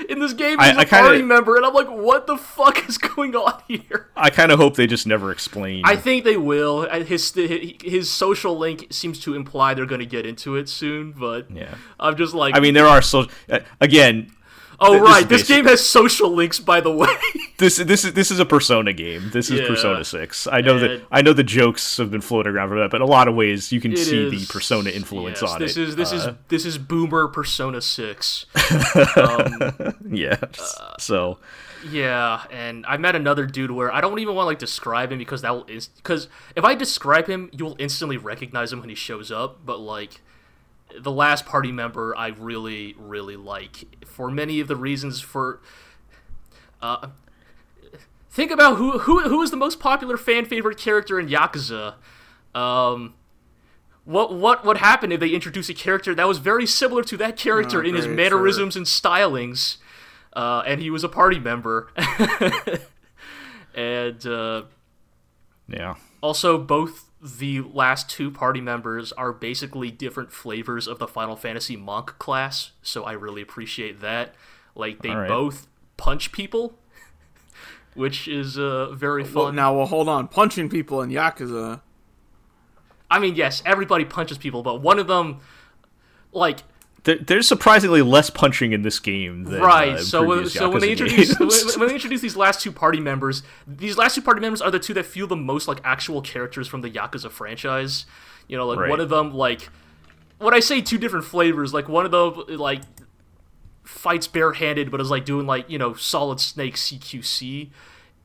[0.09, 0.59] in this game.
[0.59, 3.61] He's I, a kinda, party member, and I'm like, what the fuck is going on
[3.69, 4.09] here?
[4.17, 5.83] I kind of hope they just never explain.
[5.85, 6.89] I think they will.
[7.03, 11.51] His his social link seems to imply they're going to get into it soon, but
[11.51, 14.33] yeah, I'm just like, I mean, there are so uh, again
[14.83, 17.15] Oh this right, this game has social links, by the way.
[17.59, 19.29] this this is this is a Persona game.
[19.31, 19.67] This is yeah.
[19.67, 20.47] Persona Six.
[20.47, 23.03] I know and that I know the jokes have been floating around for that, but
[23.03, 25.89] a lot of ways you can see is, the Persona influence yes, on this it.
[25.89, 28.47] Is, this uh, is this is Boomer Persona Six.
[29.17, 30.39] um, yeah.
[30.41, 31.39] Uh, so.
[31.89, 35.19] Yeah, and I met another dude where I don't even want to like describe him
[35.19, 38.95] because that will because if I describe him, you will instantly recognize him when he
[38.95, 39.65] shows up.
[39.65, 40.21] But like
[40.99, 45.61] the last party member I really, really like for many of the reasons for.
[46.83, 47.09] Uh,
[48.31, 51.95] think about who who who is the most popular fan favorite character in Yakuza.
[52.55, 53.15] Um,
[54.05, 57.37] what what would happen if they introduce a character that was very similar to that
[57.37, 58.81] character oh, in his mannerisms sure.
[58.81, 59.77] and stylings,
[60.33, 61.91] uh, and he was a party member,
[63.75, 64.63] and uh,
[65.69, 65.95] yeah.
[66.23, 71.77] Also, both the last two party members are basically different flavors of the Final Fantasy
[71.77, 74.35] monk class, so I really appreciate that.
[74.75, 75.29] Like they right.
[75.29, 76.79] both punch people,
[77.95, 79.35] which is uh, very fun.
[79.35, 81.83] Well, now, well, hold on, punching people in Yakuza.
[83.11, 85.41] I mean, yes, everybody punches people, but one of them,
[86.33, 86.61] like
[87.05, 89.95] there's surprisingly less punching in this game than right.
[89.95, 93.43] Uh, so when, so when they introduce when, they introduce these last two party members,
[93.67, 96.69] these last two party members are the two that feel the most like actual characters
[96.69, 98.05] from the Yakuza franchise.
[98.49, 98.91] You know, like right.
[98.91, 99.71] one of them like
[100.39, 102.83] when I say two different flavors, like one of them like
[103.83, 107.71] fights barehanded but is like doing like you know Solid Snake CQC,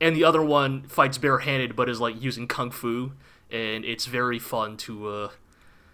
[0.01, 3.13] and the other one fights barehanded but is like using kung fu,
[3.49, 5.07] and it's very fun to.
[5.07, 5.29] uh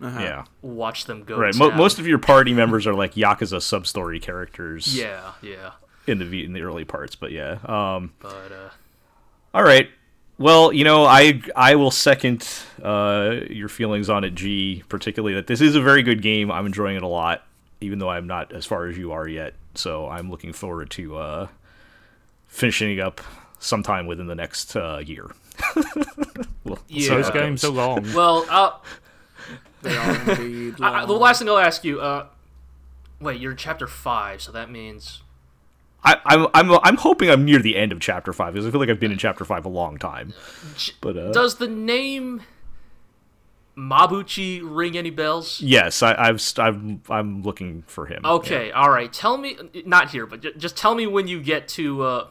[0.02, 0.20] uh-huh.
[0.20, 0.46] Yeah.
[0.62, 1.38] Watch them go.
[1.38, 1.56] Right.
[1.56, 4.98] Mo- most of your party members are like Yakuza sub story characters.
[5.02, 5.72] Yeah, yeah.
[6.08, 7.60] In the in the early parts, but yeah.
[7.66, 8.70] Um, but uh,
[9.54, 9.90] all right.
[10.40, 12.48] Well, you know, I I will second
[12.82, 14.84] uh, your feelings on it, G.
[14.90, 16.52] Particularly that this is a very good game.
[16.52, 17.44] I'm enjoying it a lot,
[17.82, 19.54] even though I'm not as far as you are yet.
[19.76, 21.48] So I'm looking forward to uh,
[22.48, 23.22] finishing up
[23.60, 25.30] sometime within the next uh, year.
[26.64, 27.10] well, yeah.
[27.10, 28.12] Those games are long.
[28.14, 28.72] Well, uh,
[29.82, 30.76] they are indeed.
[30.82, 32.02] I, the last thing I'll ask you.
[32.02, 32.28] Uh,
[33.20, 35.22] wait, you're in chapter five, so that means.
[36.04, 38.80] I, I'm I'm I'm hoping I'm near the end of chapter five because I feel
[38.80, 40.34] like I've been in chapter five a long time.
[41.00, 42.42] But uh, does the name
[43.78, 45.62] Mabuchi ring any bells?
[45.62, 48.22] Yes, I, have I'm I'm looking for him.
[48.26, 48.74] Okay, yeah.
[48.74, 49.12] all right.
[49.14, 52.02] Tell me, not here, but just tell me when you get to.
[52.02, 52.28] Uh,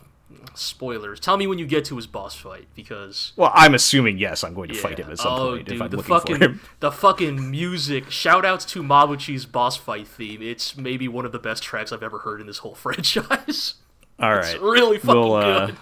[0.55, 1.21] spoilers.
[1.21, 3.33] Tell me when you get to his boss fight because.
[3.37, 4.83] Well, I'm assuming yes, I'm going to yeah.
[4.83, 6.61] fight him at some oh, point dude, if I'm the looking fucking, for him.
[6.81, 8.07] The fucking music.
[8.07, 10.43] Shoutouts to Mabuchi's boss fight theme.
[10.43, 13.75] It's maybe one of the best tracks I've ever heard in this whole franchise.
[14.19, 15.77] All right, it's really fucking we'll, uh, good.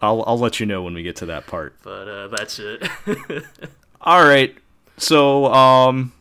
[0.00, 1.76] I'll I'll let you know when we get to that part.
[1.82, 2.82] But uh, that's it.
[4.00, 4.56] All right.
[4.96, 6.12] So, um,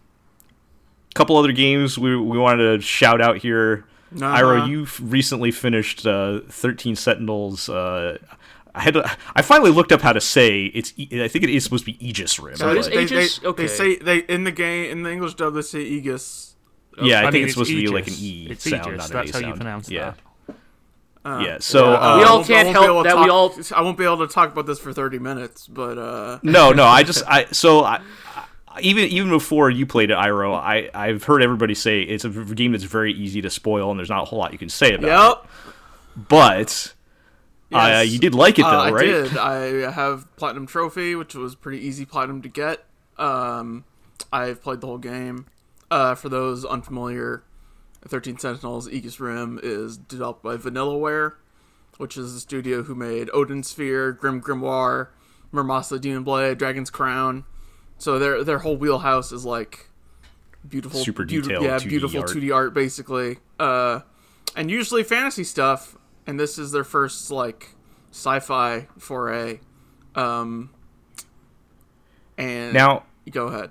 [1.10, 3.86] a couple other games we we wanted to shout out here.
[4.15, 4.38] Uh-huh.
[4.38, 7.69] Iro, you recently finished uh, Thirteen Sentinels.
[7.69, 8.17] Uh,
[8.74, 10.93] I had to, I finally looked up how to say it's.
[10.97, 12.56] I think it is supposed to be Aegis Rim.
[12.56, 13.39] So it is Aegis.
[13.39, 13.63] They, okay.
[13.63, 16.56] They say they in the game in the English dub they say Aegis.
[17.02, 17.89] Yeah, I, I think it's supposed Aegis.
[17.89, 18.97] to be like an E it's sound, Aegis.
[18.97, 20.13] not That's an A how you pronounce yeah.
[20.47, 20.56] that.
[21.24, 23.13] Uh, yeah, so uh, we all can't help that.
[23.13, 23.54] Talk, we all.
[23.76, 26.39] I won't be able to talk about this for thirty minutes, but uh...
[26.41, 26.84] no, no.
[26.84, 28.02] I just I so I,
[28.80, 32.72] even even before you played it, Iro, I I've heard everybody say it's a game
[32.72, 35.08] that's very easy to spoil, and there's not a whole lot you can say about
[35.08, 35.44] yep.
[35.44, 36.28] it.
[36.28, 36.94] But
[37.74, 38.00] uh, yes.
[38.00, 39.08] uh, you did like it though, uh, right?
[39.08, 39.38] I did.
[39.38, 42.86] I have platinum trophy, which was pretty easy platinum to get.
[43.18, 43.86] Um,
[44.32, 45.48] I've played the whole game.
[45.90, 47.44] Uh, for those unfamiliar,
[48.08, 51.34] Thirteen Sentinels Aegis Rim is developed by Vanillaware,
[51.98, 55.08] which is the studio who made Odin Sphere, Grim Grimoire,
[55.54, 57.46] Muramasa Demon Blade, Dragon's Crown.
[58.02, 59.88] So their their whole wheelhouse is like
[60.68, 63.38] beautiful, super detailed, yeah, 2D beautiful two D art basically.
[63.60, 64.00] Uh,
[64.56, 65.96] and usually fantasy stuff.
[66.26, 67.76] And this is their first like
[68.10, 69.60] sci-fi foray.
[70.16, 70.72] Um,
[72.40, 73.70] and now go ahead.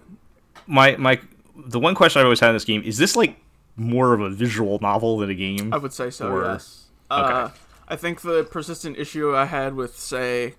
[0.69, 1.21] My my
[1.57, 3.37] the one question I've always had in this game is this like
[3.75, 5.75] more of a visual novel than a game?
[5.75, 6.31] I would say so.
[6.31, 6.45] Or...
[6.45, 6.85] Yes.
[7.11, 7.33] Okay.
[7.33, 7.49] Uh,
[7.89, 10.55] I think the persistent issue I had with say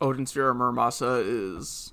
[0.00, 1.90] Odin Sphere or Muramasa is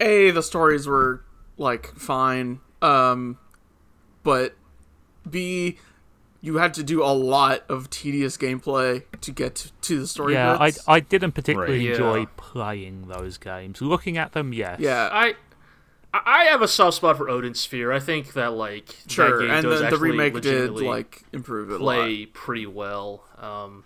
[0.00, 1.24] a the stories were
[1.56, 3.38] like fine, um,
[4.22, 4.54] but
[5.28, 5.78] b
[6.40, 10.34] you had to do a lot of tedious gameplay to get to, to the story.
[10.34, 10.78] Yeah, bits.
[10.88, 11.90] I I didn't particularly Right.
[11.90, 12.26] enjoy Yeah.
[12.36, 13.82] playing those games.
[13.82, 14.78] Looking at them, yes.
[14.80, 15.34] yeah, I
[16.14, 17.92] I have a soft spot for Odin Sphere.
[17.92, 19.40] I think that like that sure.
[19.40, 22.32] game And does the, the actually remake did legitimately like improve it a play lot.
[22.34, 23.24] pretty well.
[23.38, 23.84] Um,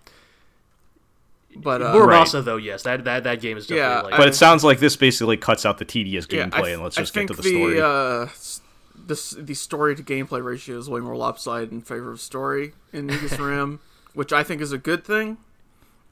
[1.54, 4.34] But uh, Muramasa though, yes, that that that game is definitely Yeah, like But it
[4.34, 7.28] sounds like this basically cuts out the tedious yeah, gameplay I, and let's just get
[7.28, 7.80] to the story.
[7.80, 8.60] uh, s-
[9.06, 13.10] the the story to gameplay ratio is way more lopsided in favor of story in
[13.10, 13.80] Aegis Rim,
[14.14, 15.38] which I think is a good thing.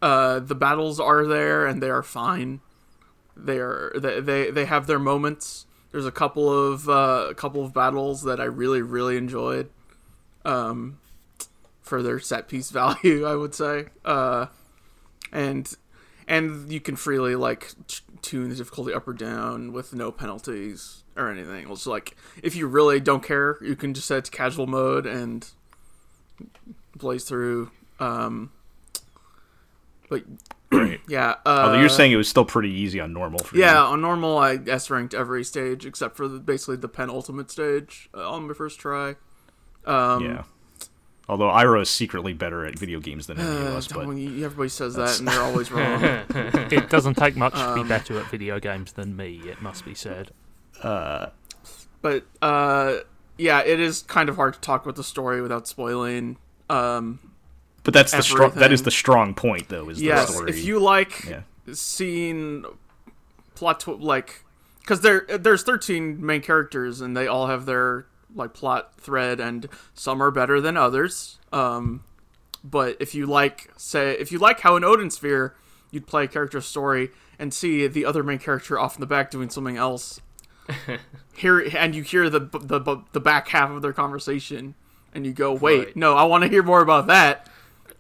[0.03, 2.61] Uh, the battles are there and they are fine.
[3.37, 5.67] They are they they, they have their moments.
[5.93, 9.71] There's a couple of uh, a couple of battles that I really really enjoyed.
[10.45, 10.99] Um,
[11.83, 13.87] for their set piece value, I would say.
[14.05, 14.47] Uh,
[15.33, 15.73] and
[16.29, 21.03] and you can freely like t- tune the difficulty up or down with no penalties
[21.17, 21.69] or anything.
[21.71, 25.07] It's like if you really don't care, you can just set it to casual mode
[25.07, 25.47] and
[26.97, 27.71] blaze through.
[27.99, 28.51] Um,
[30.09, 30.25] but
[31.09, 33.93] yeah, uh, Although you're saying it was still pretty easy on normal for yeah, you.
[33.93, 38.31] on normal I S ranked every stage except for the, basically the penultimate stage uh,
[38.31, 39.17] on my first try.
[39.85, 40.43] Um, Yeah.
[41.31, 44.43] Although Iro is secretly better at video games than any of uh, us, but don't-
[44.43, 46.03] everybody says that and they're always wrong.
[46.73, 49.41] It doesn't take much to Um, be better at video games than me.
[49.45, 50.33] It must be said.
[50.83, 52.97] but uh,
[53.39, 56.37] yeah, it is kind of hard to talk about the story without spoiling.
[56.69, 57.21] Um,
[57.85, 60.51] but that's the strong that is the strong point though is yes, the story.
[60.51, 61.43] if you like yeah.
[61.73, 62.65] seeing
[63.55, 64.45] plot tw- like
[64.81, 69.69] because there there's 13 main characters and they all have their like plot thread and
[69.95, 71.39] some are better than others.
[71.53, 72.05] Um
[72.63, 75.55] but if you like say if you like how in odin sphere
[75.91, 79.31] you'd play a character story and see the other main character off in the back
[79.31, 80.21] doing something else.
[81.37, 84.75] Hear and you hear the the the back half of their conversation
[85.15, 85.97] and you go wait Right.
[85.97, 87.49] no i want to hear more about that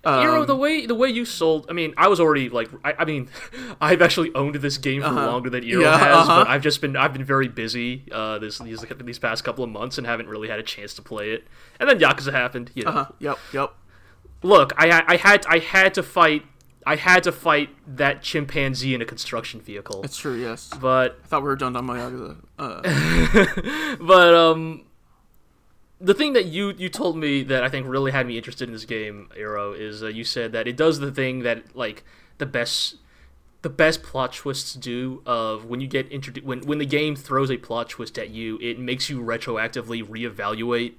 [0.02, 3.04] Um, the way the way you sold, I mean, I was already like, I, I
[3.04, 3.28] mean,
[3.80, 5.80] I've actually owned this game for longer than Uh-huh.
[5.82, 6.44] Yeah, has, uh-huh.
[6.44, 9.68] but I've just been I've been very busy uh, this these these past couple of
[9.70, 11.44] months and haven't really had a chance to play it.
[11.78, 12.70] And then Yakuza happened.
[12.74, 13.74] You know, uh, yep yep
[14.42, 16.44] look, I I had I had to fight
[16.86, 21.26] I had to fight that chimpanzee in a construction vehicle, it's true yes but I
[21.26, 22.36] thought we were done on my Yakuza.
[22.58, 24.84] Uh, but um
[26.00, 28.72] the thing that you you told me that I think really had me interested in
[28.72, 32.04] this game, Iro, is uh, you said that it does the thing that like
[32.38, 32.96] the best
[33.62, 37.50] the best plot twists do of when you get introduced when when the game throws
[37.50, 40.94] a plot twist at you, it makes you retroactively reevaluate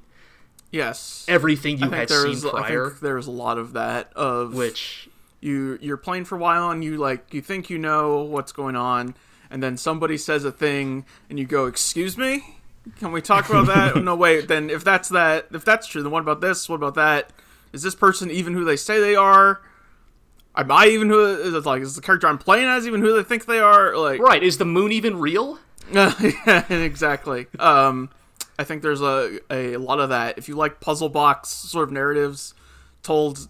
[0.72, 2.46] yes, everything you had seen was.
[2.46, 4.12] I prior, think there was a lot of that.
[4.14, 8.22] Of which you you're playing for a while and you like you think you know
[8.22, 9.16] what's going on,
[9.50, 12.60] and then somebody says a thing and you go, "Excuse me,
[13.00, 14.48] can we talk about that?" no, wait.
[14.48, 16.68] Then if that's that, if that's true, then what about this?
[16.70, 17.32] What about that?
[17.74, 19.62] Is this person even who they say they are?
[20.56, 21.82] Am I even who is it like?
[21.82, 23.96] Is the character I'm playing as even who they think they are?
[23.96, 25.60] Like, right is the moon even real?
[25.92, 27.48] yeah, exactly.
[27.60, 28.10] Um,
[28.60, 30.38] I think there's a, a lot of that.
[30.38, 32.54] If you like puzzle box sort of narratives,
[33.04, 33.48] told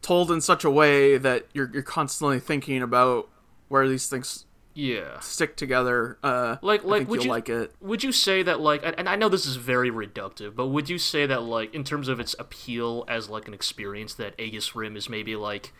[0.00, 3.28] told in such a way that you're you're constantly thinking about
[3.68, 4.44] where these things
[4.74, 5.20] Yeah.
[5.20, 6.18] stick together.
[6.22, 7.74] Uh, Like- like, would you'll like it?
[7.80, 10.88] Would you say that like and and I know this is very reductive, but would
[10.88, 14.74] you say that like in terms of its appeal as like an experience that Aegis
[14.74, 15.72] Rim is maybe like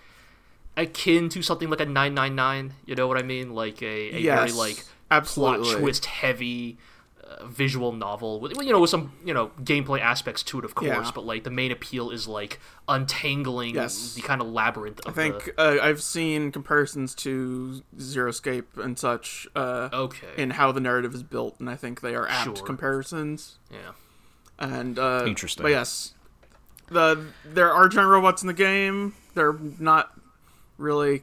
[0.76, 3.55] akin to something like a 999, you know what I mean?
[3.55, 5.64] Like a, a Yes, very like absolutely.
[5.70, 6.78] plot twist heavy
[7.41, 10.74] uh, visual novel with you know with some you know gameplay aspects to it of
[10.74, 11.11] course, Yeah.
[11.14, 14.14] but like the main appeal is like untangling Yes.
[14.14, 18.99] the kind of labyrinth of I think uh, I've seen comparisons to Zero Escape and
[18.99, 20.28] such uh, okay.
[20.37, 22.66] in how the narrative is built, and I think they are apt Sure.
[22.66, 23.59] comparisons.
[23.70, 23.93] yeah.
[24.59, 25.62] and uh, Interesting.
[25.62, 26.14] But yes,
[26.89, 29.14] the there are giant robots in the game.
[29.35, 30.12] They're not
[30.78, 31.22] really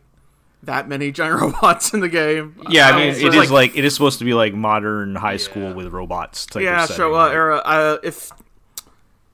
[0.63, 2.55] that many giant robots in the game.
[2.69, 5.37] Yeah, I Uh, mean, it is like it is supposed to be like modern high
[5.37, 5.73] school Yeah.
[5.73, 6.45] with robots.
[6.45, 7.33] Type yeah, of setting, Showa right?
[7.33, 7.57] era.
[7.65, 8.31] Uh, if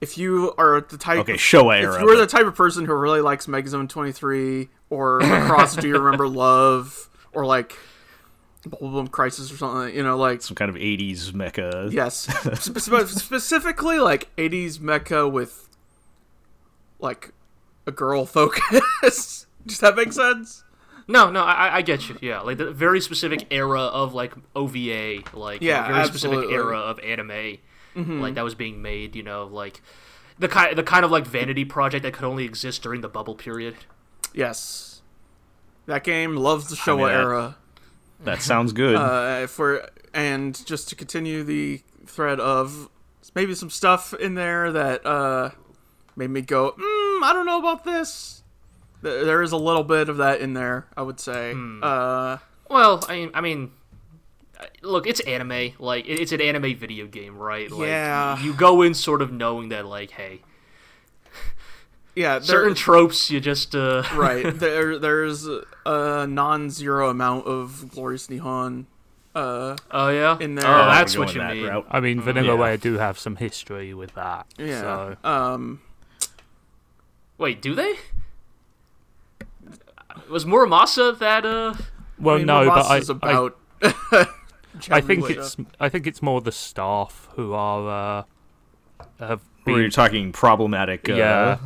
[0.02, 2.86] if you are the type, Okay, of, Showa if you are the type of person
[2.86, 7.76] who really likes Mega Zone Twenty Three or Cross Do You Remember Love or like
[8.68, 11.92] Bubblegum Crisis or something, you know, like some kind of '80s mecha.
[11.92, 12.16] Yes,
[12.60, 15.70] Spe- spe- specifically like '80s mecha with
[17.00, 17.32] like
[17.88, 19.48] a girl focus.
[19.66, 20.64] Does that make sense?
[21.08, 22.18] No, no, I, I get you.
[22.22, 27.00] Yeah, like the very specific era of like OVA, like Yeah, very specific era of
[27.00, 27.58] anime,
[27.96, 29.16] like that was being made.
[29.16, 29.82] You know, like
[30.40, 33.36] the kind, the kind of like vanity project that could only exist during the bubble
[33.36, 33.76] period.
[34.34, 35.02] Yes,
[35.86, 37.58] that game loves the Showa mean, that- era.
[38.24, 38.96] That sounds good.
[38.96, 42.90] Uh, for and just to continue the thread of
[43.36, 45.52] maybe some stuff in there that uh,
[46.16, 48.35] made me go, mm, I don't know about this.
[49.06, 51.54] There is a little bit of that in there, I would say.
[51.54, 51.84] Hmm.
[51.84, 52.38] Uh,
[52.70, 53.72] well, I mean, I mean,
[54.82, 55.74] look, it's anime.
[55.80, 57.70] Like, it's an anime video game, right?
[57.70, 58.42] Like, yeah.
[58.42, 60.42] You go in sort of knowing that, like, hey,
[62.16, 64.04] yeah, certain tropes you just uh...
[64.16, 64.58] right.
[64.58, 65.48] There, there's
[65.86, 68.86] a non-zero amount of glorious Nihon
[69.36, 70.66] uh, oh yeah, in there.
[70.66, 71.66] Oh, that's what you mean.
[71.66, 71.86] Route.
[71.92, 72.78] I mean, Vanillaware yeah.
[72.78, 74.48] do have some history with that.
[74.58, 74.80] Yeah.
[74.80, 75.18] So.
[75.26, 75.82] Um.
[77.38, 77.96] Wait, do they?
[80.30, 81.74] Was Muramasa that uh?
[82.20, 83.58] Well, I mean, no, but I, about.
[83.82, 84.28] I,
[84.92, 88.24] I think it's I think it's more the staff who are
[89.20, 89.76] uh, have been.
[89.76, 91.10] you're talking problematic.
[91.10, 91.58] Uh, yeah,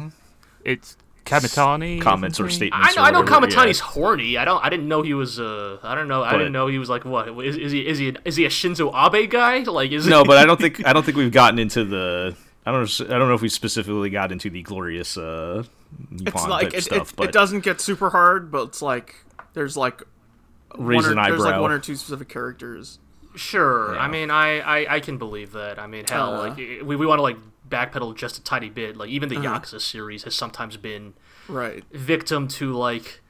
[0.63, 2.89] it's Kamitani comments or statements.
[2.89, 3.85] I know, I know Kamitani's yeah.
[3.85, 4.37] horny.
[4.37, 4.63] I don't.
[4.63, 5.39] I didn't know he was.
[5.39, 6.23] Uh, I don't know.
[6.23, 7.27] I didn't know he was like what?
[7.45, 7.87] Is, is he?
[7.87, 8.15] Is he?
[8.25, 9.59] Is he a Shinzo Abe guy?
[9.59, 10.21] Like is no?
[10.21, 10.27] He...
[10.27, 10.85] But I don't think.
[10.85, 12.35] I don't think we've gotten into the.
[12.65, 13.01] I don't.
[13.01, 15.17] I don't know if we specifically got into the glorious.
[15.17, 15.63] Uh,
[16.11, 19.15] it's like it, stuff, it, but it doesn't get super hard, but it's like
[19.53, 20.03] there's like
[20.77, 22.99] raise one or, There's like one or two specific characters.
[23.35, 23.93] Sure.
[23.93, 24.01] Yeah.
[24.01, 25.79] I mean, I, I I can believe that.
[25.79, 27.37] I mean, hell, uh, like we we want to like
[27.67, 28.97] backpedal just a tiny bit.
[28.97, 29.59] Like even the uh-huh.
[29.59, 31.13] Yakuza series has sometimes been
[31.47, 33.21] right victim to like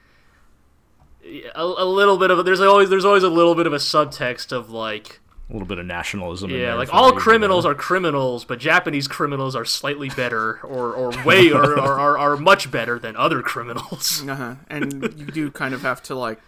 [1.24, 3.78] a, a little bit of a, there's always there's always a little bit of a
[3.78, 5.20] subtext of like
[5.50, 6.52] a little bit of nationalism.
[6.52, 11.52] Yeah, like all criminals are criminals, but Japanese criminals are slightly better, or or way
[11.52, 14.24] or, or are, are much better than other criminals.
[14.30, 14.56] Uh-huh.
[14.70, 16.40] And you do kind of have to like,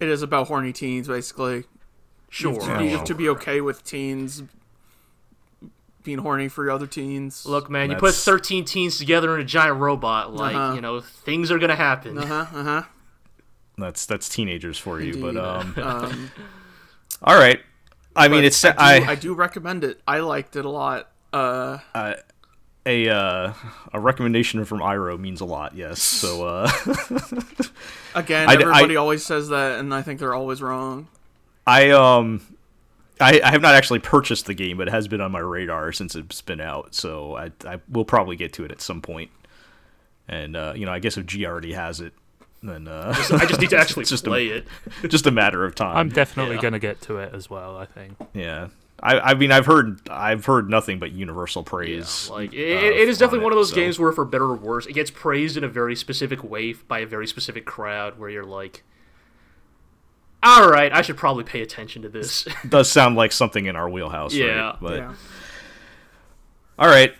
[0.00, 1.64] it is about horny teens, basically.
[2.30, 2.52] Sure.
[2.52, 4.42] You have to, be, have to be okay with teens
[6.02, 7.44] being horny for other teens.
[7.44, 8.00] Look, man, That's...
[8.00, 10.74] you put 13 teens together in a giant robot, like, uh-huh.
[10.74, 12.16] you know, things are going to happen.
[12.16, 12.82] Uh-huh, uh-huh.
[13.76, 16.30] That's that's teenagers for you, but um, um
[17.22, 17.60] All right.
[18.16, 20.00] I mean, it's I do, I, I do recommend it.
[20.06, 21.10] I liked it a lot.
[21.32, 22.14] Uh, uh
[22.86, 23.52] a uh,
[23.92, 25.76] a recommendation from Iro means a lot.
[25.76, 26.02] Yes.
[26.02, 26.70] So uh
[28.14, 31.08] again, everybody I, always says that and I think they're always wrong.
[31.66, 32.40] I um
[33.20, 35.92] I, I have not actually purchased the game, but it has been on my radar
[35.92, 36.94] since it's been out.
[36.94, 39.30] So I, I will probably get to it at some point.
[40.26, 42.14] And uh, you know, I guess if G already has it,
[42.62, 44.66] then uh, just, I just need to actually just play a, it.
[45.08, 45.96] just a matter of time.
[45.96, 46.62] I'm definitely yeah.
[46.62, 47.76] going to get to it as well.
[47.76, 48.16] I think.
[48.34, 48.68] Yeah.
[49.02, 52.26] I, I mean I've heard I've heard nothing but universal praise.
[52.28, 53.76] Yeah, like it, uh, it is definitely one of those so.
[53.76, 56.98] games where, for better or worse, it gets praised in a very specific way by
[57.00, 58.18] a very specific crowd.
[58.18, 58.82] Where you're like,
[60.42, 62.46] all right, I should probably pay attention to this.
[62.68, 64.68] does sound like something in our wheelhouse, yeah.
[64.68, 64.76] Right?
[64.80, 65.14] But yeah.
[66.78, 67.14] all right,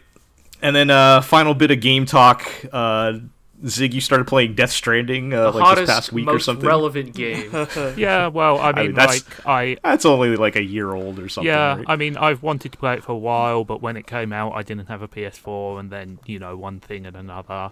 [0.61, 2.47] and then uh, final bit of game talk.
[2.70, 3.20] Uh,
[3.66, 6.66] Zig, you started playing Death Stranding uh, like hottest, this past week or something.
[6.66, 7.50] Relevant game.
[7.96, 11.28] yeah, well, I mean, I mean like I that's only like a year old or
[11.28, 11.48] something.
[11.48, 11.84] Yeah, right?
[11.88, 14.52] I mean, I've wanted to play it for a while, but when it came out,
[14.52, 17.70] I didn't have a PS4, and then you know, one thing and another.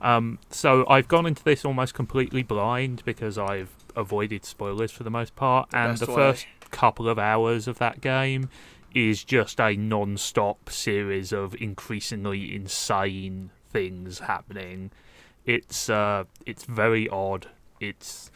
[0.00, 5.10] Um, so I've gone into this almost completely blind because I've avoided spoilers for the
[5.10, 6.14] most part, the and the way.
[6.14, 8.50] first couple of hours of that game
[8.94, 14.90] is just a non-stop series of increasingly insane things happening.
[15.44, 17.48] It's uh, it's very odd.
[17.80, 18.30] It's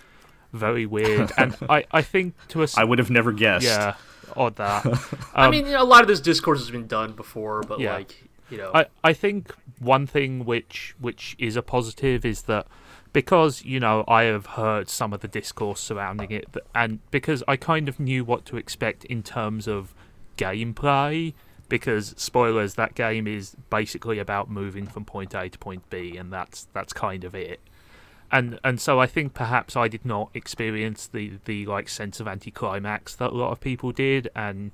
[0.52, 3.64] very weird, and I, I think to a I would have never guessed.
[3.64, 3.94] Yeah,
[4.36, 4.84] odd that.
[5.38, 7.78] Um, I mean, you know, a lot of this discourse has been done before, but
[7.78, 7.94] yeah.
[7.94, 12.66] like you know, I, I think one thing which which is a positive is that
[13.12, 17.56] because you know I have heard some of the discourse surrounding it, and because I
[17.56, 19.94] kind of knew what to expect in terms of
[20.36, 21.34] gameplay.
[21.68, 26.32] Because spoilers, that game is basically about moving from point A to point B, and
[26.32, 27.60] that's that's kind of it.
[28.30, 32.28] And and so I think perhaps I did not experience the the like sense of
[32.28, 34.70] anticlimax that a lot of people did, and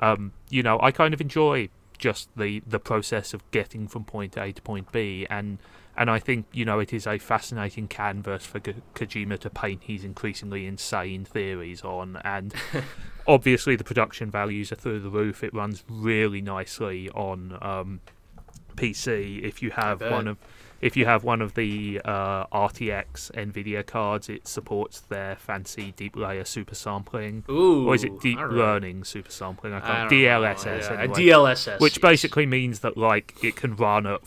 [0.00, 1.68] um, you know I kind of enjoy
[1.98, 5.58] just the the process of getting from point A to point B, and
[5.96, 9.84] and I think you know it is a fascinating canvas for Ko- Kojima to paint
[9.84, 12.54] his increasingly insane theories on, and
[13.26, 15.44] obviously the production values are through the roof.
[15.44, 18.00] It runs really nicely on um,
[18.76, 20.38] PC if you have one of
[20.82, 26.16] if you have one of the uh, RTX NVIDIA cards, it supports their fancy deep
[26.16, 27.44] layer super sampling.
[27.48, 29.74] Ooh, or is it deep learning super sampling?
[29.74, 30.12] I can't.
[30.12, 30.90] I DLSS.
[30.90, 31.80] Yeah, anyway, DLSS.
[31.80, 32.02] Which yes.
[32.02, 34.22] basically means that like it can run at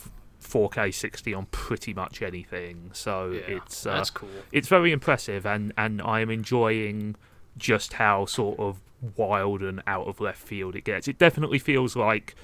[0.56, 2.89] 4K 60 on pretty much anything.
[2.93, 4.30] So yeah, it's uh, that's cool.
[4.53, 7.16] It's very impressive, and and I am enjoying
[7.58, 8.80] just how sort of
[9.18, 11.08] wild and out of left field it gets.
[11.08, 12.36] It definitely feels like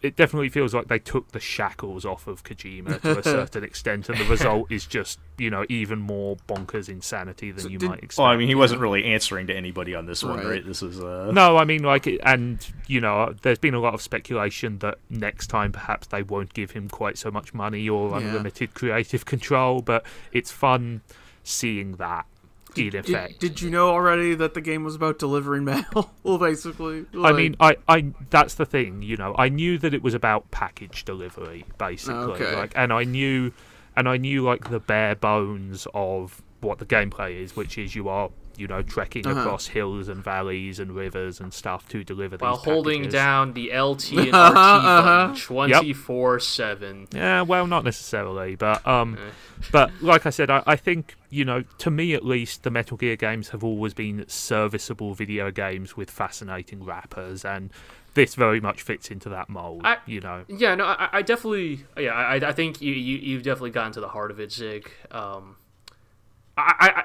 [0.00, 4.08] it definitely feels like they took the shackles off of Kojima to a certain extent,
[4.08, 7.88] and the result is just you know even more bonkers insanity than so you did,
[7.88, 8.18] might expect.
[8.18, 10.36] Well, I mean, he wasn't really answering to anybody on this right.
[10.36, 10.64] one, right?
[10.64, 11.30] This is uh...
[11.32, 15.48] no, I mean, like, and you know, there's been a lot of speculation that next
[15.48, 18.18] time perhaps they won't give him quite so much money or yeah.
[18.18, 21.00] unlimited creative control, but it's fun
[21.42, 22.26] seeing that
[22.76, 23.40] in effect.
[23.40, 26.12] Did, did, you know already that the game was about delivering mail?
[26.22, 27.32] well, basically, like...
[27.32, 29.02] I mean, I, I that's the thing.
[29.02, 32.34] You know, I knew that it was about package delivery, basically.
[32.34, 32.54] Okay.
[32.54, 33.52] Like, and I knew,
[33.96, 38.08] and I knew like the bare bones of what the gameplay is, which is you
[38.08, 39.40] are you know, trekking uh-huh.
[39.40, 43.68] across hills and valleys and rivers and stuff to deliver While these holding down the
[43.72, 45.26] LT and RT uh-huh.
[45.28, 47.08] button 24 7.
[47.14, 49.30] Yeah, well, not necessarily, but um, eh.
[49.72, 52.96] but like I said, I, I think, you know, to me at least, the Metal
[52.96, 57.70] Gear games have always been serviceable video games with fascinating wrappers and
[58.14, 59.82] this very much fits into that mold.
[59.84, 60.44] I, you know.
[60.48, 64.00] Yeah, no, I, I definitely, yeah, I, I think you, you have definitely gotten to
[64.00, 64.90] the heart of it, Zig.
[65.12, 65.56] Um,
[66.56, 67.04] I, I,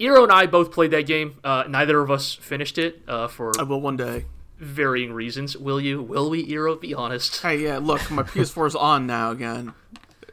[0.00, 1.36] Iro and I both played that game.
[1.44, 3.52] Uh, neither of us finished it uh, for.
[3.58, 4.24] I will one day.
[4.58, 5.56] Varying reasons.
[5.56, 6.02] Will you?
[6.02, 6.74] Will we, Iro?
[6.74, 7.40] Be honest.
[7.40, 7.78] Hey, yeah.
[7.78, 9.74] Look, my PS4 is on now again.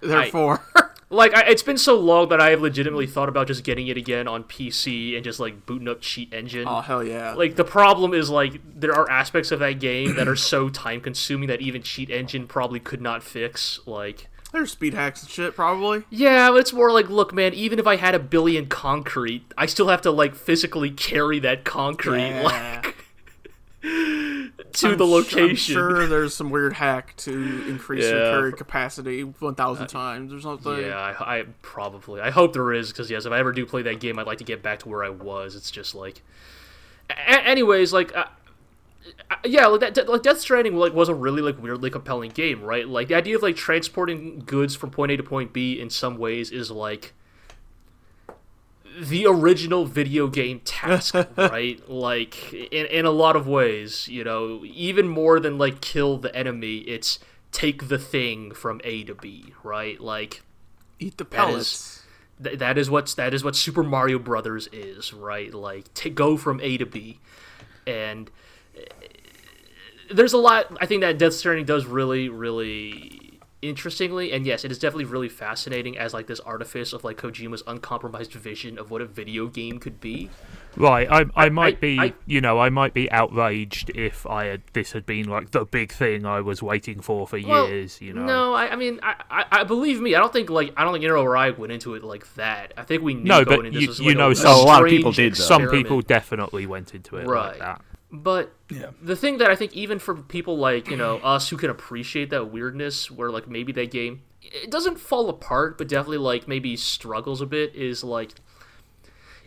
[0.01, 0.63] Therefore.
[0.75, 3.87] I, like I, it's been so long that I have legitimately thought about just getting
[3.87, 6.65] it again on PC and just like booting up Cheat Engine.
[6.67, 7.33] Oh hell yeah!
[7.33, 10.99] Like the problem is like there are aspects of that game that are so time
[11.01, 13.79] consuming that even Cheat Engine probably could not fix.
[13.85, 16.03] Like there's speed hacks and shit, probably.
[16.09, 17.53] Yeah, but it's more like, look, man.
[17.53, 21.63] Even if I had a billion concrete, I still have to like physically carry that
[21.63, 22.81] concrete, yeah.
[22.83, 22.95] like.
[24.77, 25.55] to I'm the location.
[25.55, 28.11] Sure, I'm sure there's some weird hack to increase yeah.
[28.11, 30.79] your carry capacity 1,000 uh, times or something.
[30.79, 32.21] Yeah, I, I, probably.
[32.21, 34.39] I hope there is because yes, if I ever do play that game, I'd like
[34.39, 35.55] to get back to where I was.
[35.55, 36.21] It's just like,
[37.09, 38.25] a- anyways, like uh,
[39.29, 42.61] Uh, yeah, like, that, like Death Stranding like was a really like weirdly compelling game,
[42.61, 42.87] right?
[42.87, 46.17] Like the idea of like transporting goods from point A to point B in some
[46.17, 47.13] ways is like
[48.99, 51.87] the original video game task, right?
[51.89, 56.35] Like in in a lot of ways, you know, even more than like kill the
[56.35, 57.19] enemy, it's
[57.51, 59.99] take the thing from A to B, right?
[59.99, 60.43] Like
[60.99, 62.03] eat the pellets.
[62.39, 65.53] That is, that is what that is what Super Mario Brothers is, right?
[65.53, 67.19] Like to go from A to B,
[67.85, 68.29] and
[70.11, 74.71] there's a lot I think that Death Stranding does really, really interestingly, and yes, it
[74.71, 79.01] is definitely really fascinating as like this artifice of like Kojima's uncompromised vision of what
[79.01, 80.29] a video game could be.
[80.75, 84.45] Right, I I might I, be I, you know I might be outraged if I
[84.45, 87.99] had this had been like the big thing I was waiting for for well, years.
[87.99, 90.73] You know, no, I, I mean I, I, I believe me, I don't think like
[90.77, 92.73] I don't think Iro or I went into it like that.
[92.77, 94.83] I think we knew no, but you, like you know, a, so a, a lot
[94.83, 95.33] of people did.
[95.33, 95.43] Though.
[95.43, 97.49] Some people definitely went into it right.
[97.49, 97.81] like that.
[98.11, 98.91] But yeah.
[99.01, 102.29] the thing that I think even for people like, you know, us who can appreciate
[102.29, 106.75] that weirdness where like maybe that game it doesn't fall apart, but definitely like maybe
[106.77, 108.35] struggles a bit is like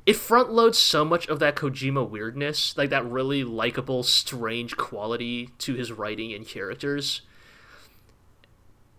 [0.07, 5.51] it front loads so much of that Kojima weirdness, like that really likable, strange quality
[5.59, 7.23] to his writing and characters.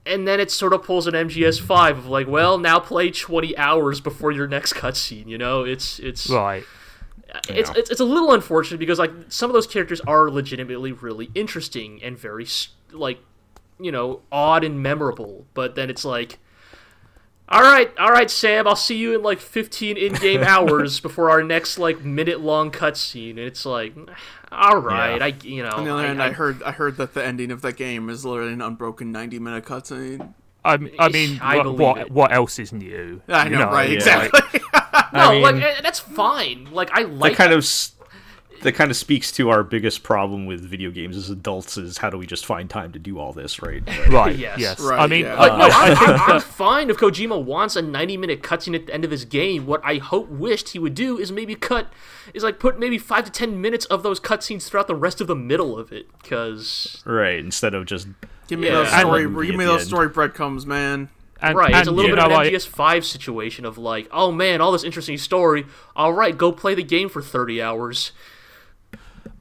[0.05, 4.01] And then it sort of pulls an MGS5 of like, well, now play 20 hours
[4.01, 5.63] before your next cutscene, you know?
[5.63, 6.63] It's it's Right
[7.49, 11.29] it's, it's it's a little unfortunate because like some of those characters are legitimately really
[11.33, 12.45] interesting and very
[12.91, 13.19] like
[13.79, 16.39] you know odd and memorable but then it's like
[17.49, 21.43] all right all right sam i'll see you in like 15 in-game hours before our
[21.43, 23.93] next like minute long cutscene and it's like
[24.51, 25.25] all right yeah.
[25.25, 27.51] i you know on the other hand I, I, heard i heard that the ending
[27.51, 31.75] of that game is literally an unbroken 90 minute cutscene I, I mean, I what,
[31.75, 33.19] what, what, else is new?
[33.27, 33.89] I know, know right?
[33.89, 33.95] Yeah.
[33.95, 34.59] Exactly.
[34.71, 34.80] no,
[35.13, 36.69] I mean, like eh, that's fine.
[36.71, 37.65] Like I like that kind of
[38.61, 42.09] that kind of speaks to our biggest problem with video games as adults is how
[42.09, 43.81] do we just find time to do all this, right?
[44.09, 44.35] right.
[44.35, 44.59] yes.
[44.59, 44.79] Yes.
[44.79, 45.39] Right, I mean, yeah.
[45.39, 48.93] like, no, I'm, I'm, I'm, fine if Kojima wants a 90 minute cutscene at the
[48.93, 49.65] end of his game.
[49.65, 51.91] What I hope wished he would do is maybe cut
[52.33, 55.27] is like put maybe five to ten minutes of those cutscenes throughout the rest of
[55.27, 58.07] the middle of it, because right instead of just
[58.47, 58.73] give me yeah.
[58.73, 61.09] those story, give me those story breadcrumbs, man.
[61.41, 64.61] And, right, and, it's a little bit of an MGS5 situation of like, oh man,
[64.61, 65.65] all this interesting story.
[65.95, 68.11] All right, go play the game for 30 hours.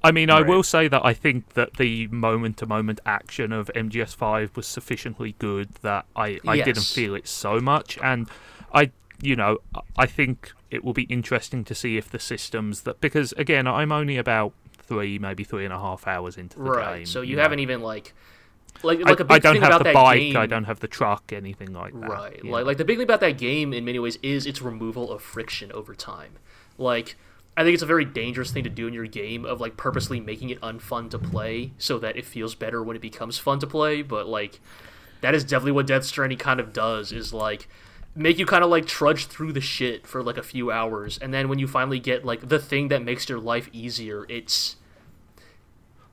[0.03, 0.45] I mean, right.
[0.45, 4.67] I will say that I think that the moment to moment action of MGS5 was
[4.67, 6.65] sufficiently good that I, I yes.
[6.65, 7.99] didn't feel it so much.
[8.03, 8.29] And
[8.73, 9.59] I, you know,
[9.99, 13.93] I think it will be interesting to see if the systems that, because again, I'm
[13.93, 16.99] only about three, maybe three and a half hours into the right.
[16.99, 17.07] game.
[17.07, 17.63] So you, haven't know.
[17.63, 18.15] even like
[18.85, 20.47] like like I, a big I don't thing have about the that bike, game, I
[20.47, 22.09] don't have the truck, anything like that.
[22.09, 22.45] Right.
[22.45, 25.23] Like like the big thing about that game in many ways is its removal of
[25.23, 26.39] friction over time.
[26.79, 27.17] Like
[27.57, 30.21] I think it's a very dangerous thing to do in your game of like purposely
[30.21, 33.67] making it unfun to play so that it feels better when it becomes fun to
[33.67, 34.03] play.
[34.03, 34.61] But like,
[35.21, 37.13] that is definitely what Death Stranding kind of does.
[37.13, 37.69] Is like
[38.15, 41.35] make you kind of like trudge through the shit for like a few hours, and
[41.35, 44.77] then when you finally get like the thing that makes your life easier, it's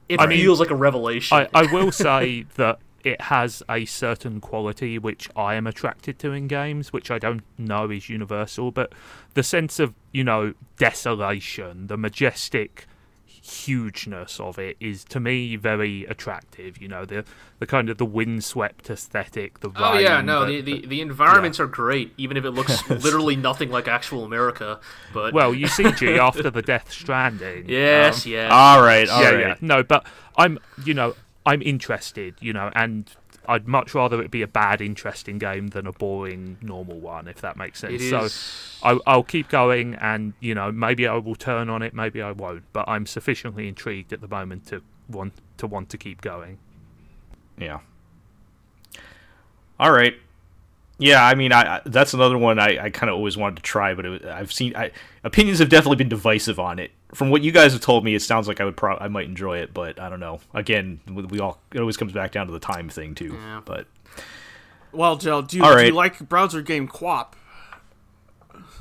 [0.09, 1.37] it I feels mean, like a revelation.
[1.37, 6.33] I, I will say that it has a certain quality which I am attracted to
[6.33, 8.91] in games, which I don't know is universal, but
[9.33, 12.85] the sense of, you know, desolation, the majestic
[13.47, 16.81] hugeness of it is to me very attractive.
[16.81, 17.23] You know, the
[17.59, 19.61] the kind of the windswept aesthetic.
[19.61, 21.65] The oh yeah, no, the, the, the environments yeah.
[21.65, 24.79] are great, even if it looks literally nothing like actual America.
[25.13, 27.69] But well, you see, G after the Death Stranding.
[27.69, 28.49] Yes, um, yeah.
[28.49, 29.47] All right, all yeah, right.
[29.47, 29.55] yeah.
[29.61, 32.35] No, but I'm, you know, I'm interested.
[32.41, 33.09] You know, and
[33.47, 37.41] I'd much rather it be a bad, interesting game than a boring, normal one, if
[37.41, 38.03] that makes sense.
[38.09, 38.27] So
[38.83, 42.31] I, I'll keep going, and you know, maybe I will turn on it, maybe I
[42.31, 42.63] won't.
[42.73, 46.59] But I'm sufficiently intrigued at the moment to want to want to keep going.
[47.57, 47.79] Yeah.
[49.79, 50.15] All right.
[50.99, 53.93] Yeah, I mean, I, that's another one I, I kind of always wanted to try,
[53.93, 54.91] but it, I've seen I,
[55.23, 56.91] opinions have definitely been divisive on it.
[57.13, 59.25] From what you guys have told me, it sounds like I would pro- I might
[59.25, 60.41] enjoy it, but I don't know.
[60.53, 63.33] Again, we all it always comes back down to the time thing too.
[63.33, 63.61] Yeah.
[63.63, 63.87] But
[64.91, 67.33] well, Joe, do you, do you like browser game QWOP?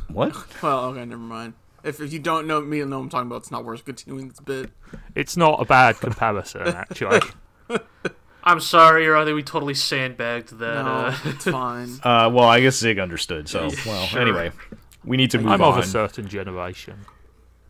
[0.08, 0.62] What?
[0.62, 1.54] Well, okay, never mind.
[1.84, 3.84] If, if you don't know me and know what I'm talking about, it's not worth
[3.84, 4.70] continuing this bit.
[5.14, 7.20] It's not a bad comparison, actually.
[8.42, 10.84] I'm sorry, or I think we totally sandbagged that.
[10.84, 11.16] No, uh...
[11.24, 11.90] it's fine.
[12.02, 13.48] Uh, well, I guess Zig understood.
[13.48, 14.20] So, well, sure.
[14.20, 14.52] anyway,
[15.04, 15.52] we need to move on.
[15.54, 15.78] I'm on.
[15.78, 16.98] of a certain generation.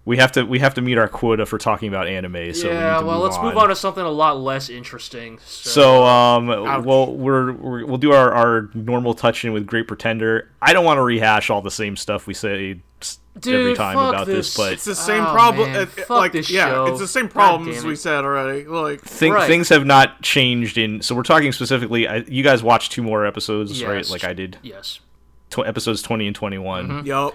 [0.06, 2.54] We have to we have to meet our quota for talking about anime.
[2.54, 3.44] So yeah, we well, move let's on.
[3.44, 5.38] move on to something a lot less interesting.
[5.44, 9.88] So, so um, well, we're, we will do our, our normal touch in with Great
[9.88, 10.48] Pretender.
[10.62, 12.80] I don't want to rehash all the same stuff we say
[13.38, 14.54] Dude, every time about this.
[14.54, 14.56] this.
[14.56, 15.70] but it's the same oh, problem.
[15.74, 16.86] It, it, like, yeah, show.
[16.86, 18.64] it's the same problems we said already.
[18.64, 19.46] Like Think, right.
[19.46, 21.02] things have not changed in.
[21.02, 22.08] So we're talking specifically.
[22.08, 23.88] I, you guys watched two more episodes, yes.
[23.88, 24.08] right?
[24.08, 24.58] Like I did.
[24.62, 25.00] Yes.
[25.50, 27.06] Tw- episodes twenty and 21 mm-hmm.
[27.06, 27.34] Yep.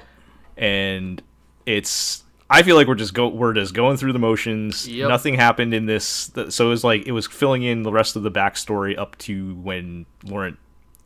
[0.57, 1.21] And
[1.65, 2.23] it's.
[2.51, 4.87] I feel like we're just go we're just going through the motions.
[4.87, 5.07] Yep.
[5.07, 8.23] Nothing happened in this, so it was like it was filling in the rest of
[8.23, 10.57] the backstory up to when Laurent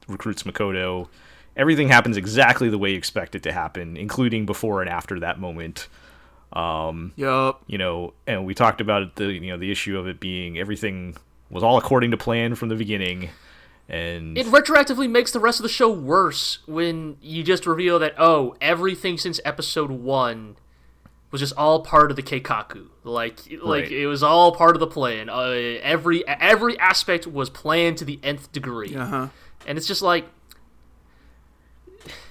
[0.08, 1.08] recruits Makoto
[1.56, 5.40] everything happens exactly the way you expect it to happen, including before and after that
[5.40, 5.88] moment.
[6.54, 7.58] Um, yep.
[7.68, 11.16] You know, and we talked about the you know the issue of it being everything
[11.50, 13.30] was all according to plan from the beginning,
[13.90, 18.16] and it retroactively makes the rest of the show worse when you just reveal that
[18.18, 20.56] oh everything since episode one
[21.36, 22.88] was just all part of the keikaku.
[23.04, 23.92] Like like right.
[23.92, 25.30] it was all part of the plan.
[25.30, 25.50] Uh,
[25.82, 28.96] every every aspect was planned to the nth degree.
[28.96, 29.28] Uh-huh.
[29.68, 30.26] And it's just like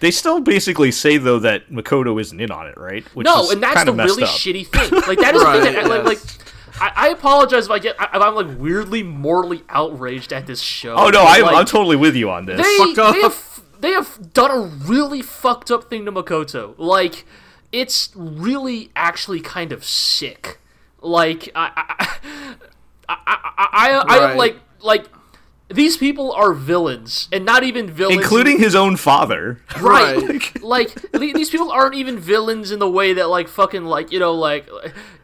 [0.00, 3.04] they still basically say though that Makoto isn't in on it, right?
[3.14, 4.30] Which no, and that's the really up.
[4.30, 4.90] shitty thing.
[5.06, 5.88] Like that is right, the thing that, yes.
[5.90, 6.18] like, like
[6.80, 10.94] I, I, apologize if I get if I'm like weirdly morally outraged at this show.
[10.94, 12.56] Oh no, I, like, I'm totally with you on this.
[12.56, 16.74] They, they have they have done a really fucked up thing to Makoto.
[16.78, 17.26] Like
[17.74, 20.58] it's really actually kind of sick.
[21.02, 22.56] Like I I
[23.08, 25.06] I, I, I, I, I like like
[25.74, 29.60] these people are villains, and not even villains, including his own father.
[29.80, 30.62] Right?
[30.62, 34.18] like, like these people aren't even villains in the way that like fucking like you
[34.18, 34.68] know like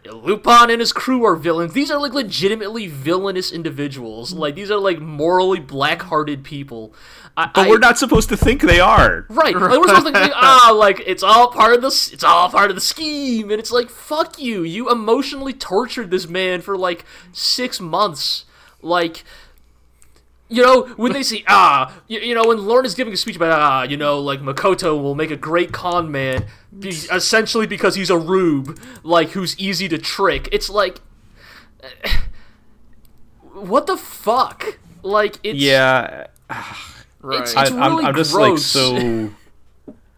[0.05, 1.73] Lupin and his crew are villains.
[1.73, 4.33] These are like legitimately villainous individuals.
[4.33, 6.95] Like these are like morally black-hearted people.
[7.37, 9.27] I, but we're not supposed to think they are.
[9.29, 9.55] Right.
[9.55, 12.71] Like, we're supposed to think, ah, like it's all part of the it's all part
[12.71, 14.63] of the scheme, and it's like fuck you.
[14.63, 18.45] You emotionally tortured this man for like six months.
[18.83, 19.25] Like
[20.51, 23.37] you know, when they say, ah, you, you, know, when Laurent is giving a speech
[23.37, 26.45] about, ah, you know, like Makoto will make a great con man,
[26.77, 30.49] be, essentially because he's a rube, like, who's easy to trick.
[30.51, 31.01] It's like,
[33.53, 34.79] what the fuck?
[35.03, 35.59] Like, it's.
[35.59, 36.27] Yeah.
[37.21, 37.43] right.
[37.43, 38.75] It's, it's really I'm, I'm just gross.
[38.75, 39.31] like so.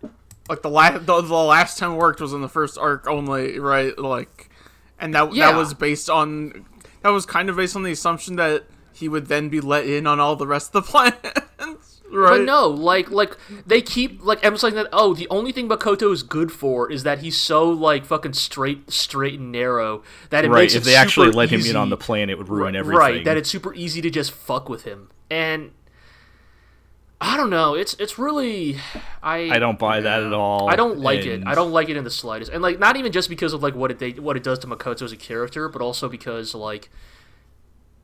[0.48, 3.96] like the last, the, the last time worked was in the first arc only, right?
[3.98, 4.48] Like,
[4.98, 5.52] and that yeah.
[5.52, 6.64] that was based on
[7.02, 8.64] that was kind of based on the assumption that
[8.94, 12.02] he would then be let in on all the rest of the plans.
[12.12, 12.38] Right.
[12.38, 16.22] But no, like like they keep like emphasizing that oh, the only thing Makoto is
[16.22, 20.60] good for is that he's so like fucking straight straight and narrow that it right.
[20.60, 22.76] makes if it they actually let easy, him in on the plan it would ruin
[22.76, 22.98] everything.
[22.98, 25.10] Right, that it's super easy to just fuck with him.
[25.30, 25.70] And
[27.18, 28.76] I don't know, it's it's really
[29.22, 30.68] I I don't buy that at all.
[30.68, 31.44] I don't like and...
[31.44, 31.46] it.
[31.46, 32.52] I don't like it in the slightest.
[32.52, 34.66] And like not even just because of like what it they, what it does to
[34.66, 36.90] Makoto as a character, but also because like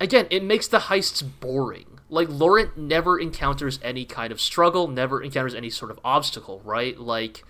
[0.01, 2.01] again, it makes the heists boring.
[2.11, 6.99] Like Laurent never encounters any kind of struggle, never encounters any sort of obstacle, right?
[6.99, 7.45] Like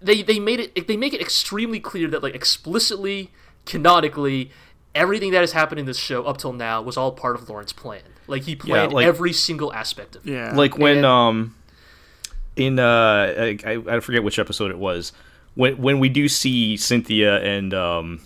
[0.00, 3.30] they they made it they make it extremely clear that like explicitly
[3.66, 4.50] canonically
[4.94, 7.72] everything that has happened in this show up till now was all part of Lawrence's
[7.72, 8.02] plan.
[8.26, 10.32] Like he planned yeah, like, every single aspect of it.
[10.32, 10.54] Yeah.
[10.54, 11.54] Like when and, um
[12.56, 15.12] in uh I, I forget which episode it was
[15.54, 18.20] when when we do see Cynthia and um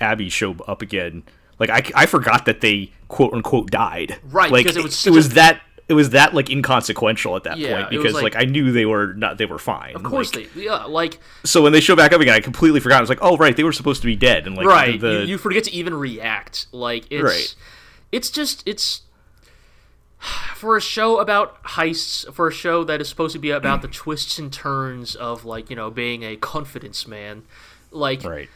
[0.00, 1.22] Abby show up again.
[1.68, 4.18] Like I, I forgot that they quote unquote died.
[4.24, 4.50] Right.
[4.50, 5.34] Like because it was, it, it was a...
[5.34, 8.72] that it was that like inconsequential at that yeah, point because like, like, I knew
[8.72, 9.94] they were not they were fine.
[9.94, 12.80] Of course like, they yeah like so when they show back up again, I completely
[12.80, 12.98] forgot.
[12.98, 15.00] I was like, oh right, they were supposed to be dead and like right.
[15.00, 16.66] The, you, you, forget to even react.
[16.72, 17.54] Like it's right.
[18.10, 19.02] it's just it's
[20.54, 23.88] for a show about heists, for a show that is supposed to be about the
[24.02, 27.42] twists and turns of like you know being a confidence man,
[27.92, 28.48] like right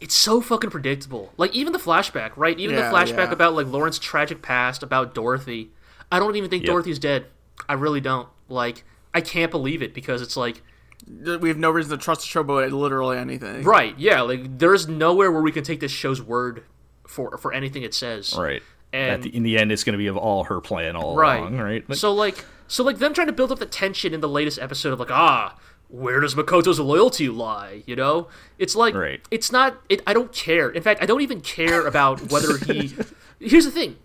[0.00, 1.32] it's so fucking predictable.
[1.36, 2.58] Like even the flashback, right?
[2.58, 3.32] Even yeah, the flashback yeah.
[3.32, 5.70] about like Lawrence's tragic past, about Dorothy.
[6.10, 6.68] I don't even think yep.
[6.68, 7.26] Dorothy's dead.
[7.68, 8.28] I really don't.
[8.48, 10.62] Like, I can't believe it because it's like
[11.06, 13.62] we have no reason to trust the show about literally anything.
[13.62, 13.98] Right?
[13.98, 14.22] Yeah.
[14.22, 16.64] Like, there's nowhere where we can take this show's word
[17.06, 18.34] for for anything it says.
[18.36, 18.62] Right.
[18.92, 21.40] And the, in the end, it's going to be of all her plan all right.
[21.40, 21.58] along.
[21.58, 21.88] Right.
[21.88, 24.58] Like, so like, so like them trying to build up the tension in the latest
[24.58, 25.58] episode of like, ah,
[25.88, 27.82] where does Makoto's loyalty lie?
[27.86, 28.28] You know,
[28.58, 29.20] it's like right.
[29.30, 29.80] it's not.
[29.88, 30.70] It, I don't care.
[30.70, 32.94] In fact, I don't even care about whether he.
[33.40, 33.96] Here's the thing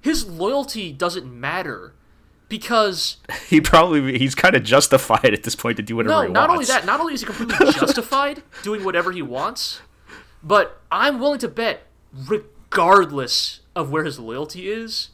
[0.00, 1.94] his loyalty doesn't matter
[2.48, 3.16] because
[3.48, 6.48] he probably he's kind of justified at this point to do whatever no, he not
[6.48, 6.70] wants.
[6.70, 9.80] only that, not only is he completely justified doing whatever he wants,
[10.42, 15.10] but I'm willing to bet, regardless of where his loyalty is,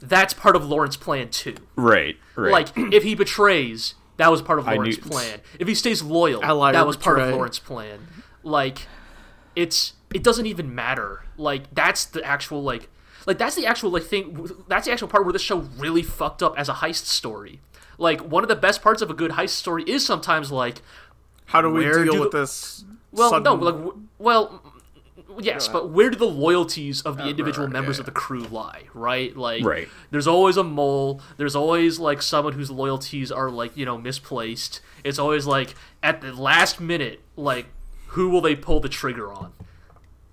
[0.00, 1.56] that's part of Lawrence's plan too.
[1.76, 2.52] Right, right.
[2.52, 5.10] Like if he betrays, that was part of Lawrence's knew...
[5.10, 5.40] plan.
[5.58, 8.06] If he stays loyal, that was part of Lawrence's plan.
[8.42, 8.86] Like
[9.56, 11.24] it's it doesn't even matter.
[11.36, 12.88] Like that's the actual like
[13.26, 14.48] like that's the actual like thing.
[14.68, 17.60] That's the actual part where this show really fucked up as a heist story.
[17.98, 20.82] Like one of the best parts of a good heist story is sometimes like,
[21.46, 22.84] how do we deal do with the, this?
[23.12, 23.44] Well, sudden...
[23.44, 24.62] no, like well,
[25.40, 28.02] yes, but where do the loyalties of the individual members yeah.
[28.02, 28.84] of the crew lie?
[28.92, 29.88] Right, like right.
[30.10, 31.20] There's always a mole.
[31.36, 34.80] There's always like someone whose loyalties are like you know misplaced.
[35.02, 37.66] It's always like at the last minute, like
[38.08, 39.52] who will they pull the trigger on?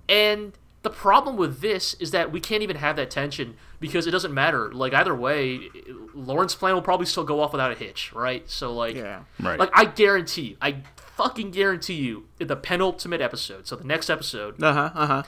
[0.08, 4.12] And the problem with this is that we can't even have that tension because it
[4.12, 4.72] doesn't matter.
[4.72, 5.70] Like either way,
[6.14, 8.50] Lawrence's plan will probably still go off without a hitch, right?
[8.50, 9.60] So like, yeah, right.
[9.60, 10.78] Like I guarantee, I
[11.22, 15.24] fucking guarantee you, in the penultimate episode, so the next episode, uh huh, uh huh,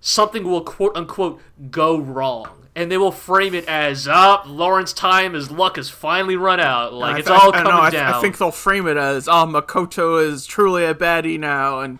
[0.00, 4.92] something will quote unquote go wrong, and they will frame it as, "Up, oh, Lawrence
[4.92, 6.92] time, his luck has finally run out.
[6.92, 10.24] Like it's all coming I, down." I, I think they'll frame it as, "Oh, Makoto
[10.24, 11.98] is truly a baddie now," and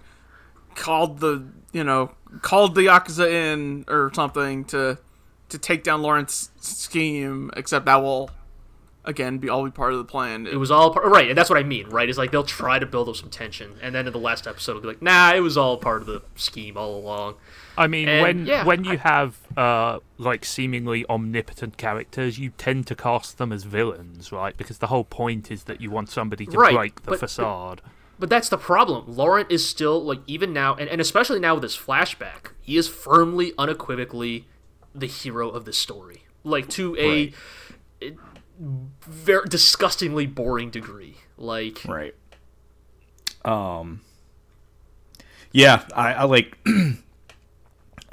[0.74, 2.12] called the you know
[2.42, 4.98] called the yakuza in or something to
[5.48, 7.50] to take down Lawrence's scheme.
[7.56, 8.30] Except that will
[9.04, 10.46] again be all be part of the plan.
[10.46, 11.88] It was all part, right, and that's what I mean.
[11.88, 14.46] Right, is like they'll try to build up some tension, and then in the last
[14.46, 17.34] episode, it'll be like, nah, it was all part of the scheme all along.
[17.76, 22.50] I mean, and, when yeah, when you I, have uh, like seemingly omnipotent characters, you
[22.50, 24.56] tend to cast them as villains, right?
[24.56, 27.80] Because the whole point is that you want somebody to right, break the but, facade.
[27.84, 29.04] But, but that's the problem.
[29.08, 32.88] Laurent is still like even now, and, and especially now with this flashback, he is
[32.88, 34.46] firmly, unequivocally
[34.94, 36.24] the hero of the story.
[36.44, 37.32] Like to a
[38.02, 38.14] right.
[38.58, 41.16] Very disgustingly boring degree.
[41.36, 42.14] Like right.
[43.44, 44.00] Um.
[45.52, 46.58] Yeah, I, I like.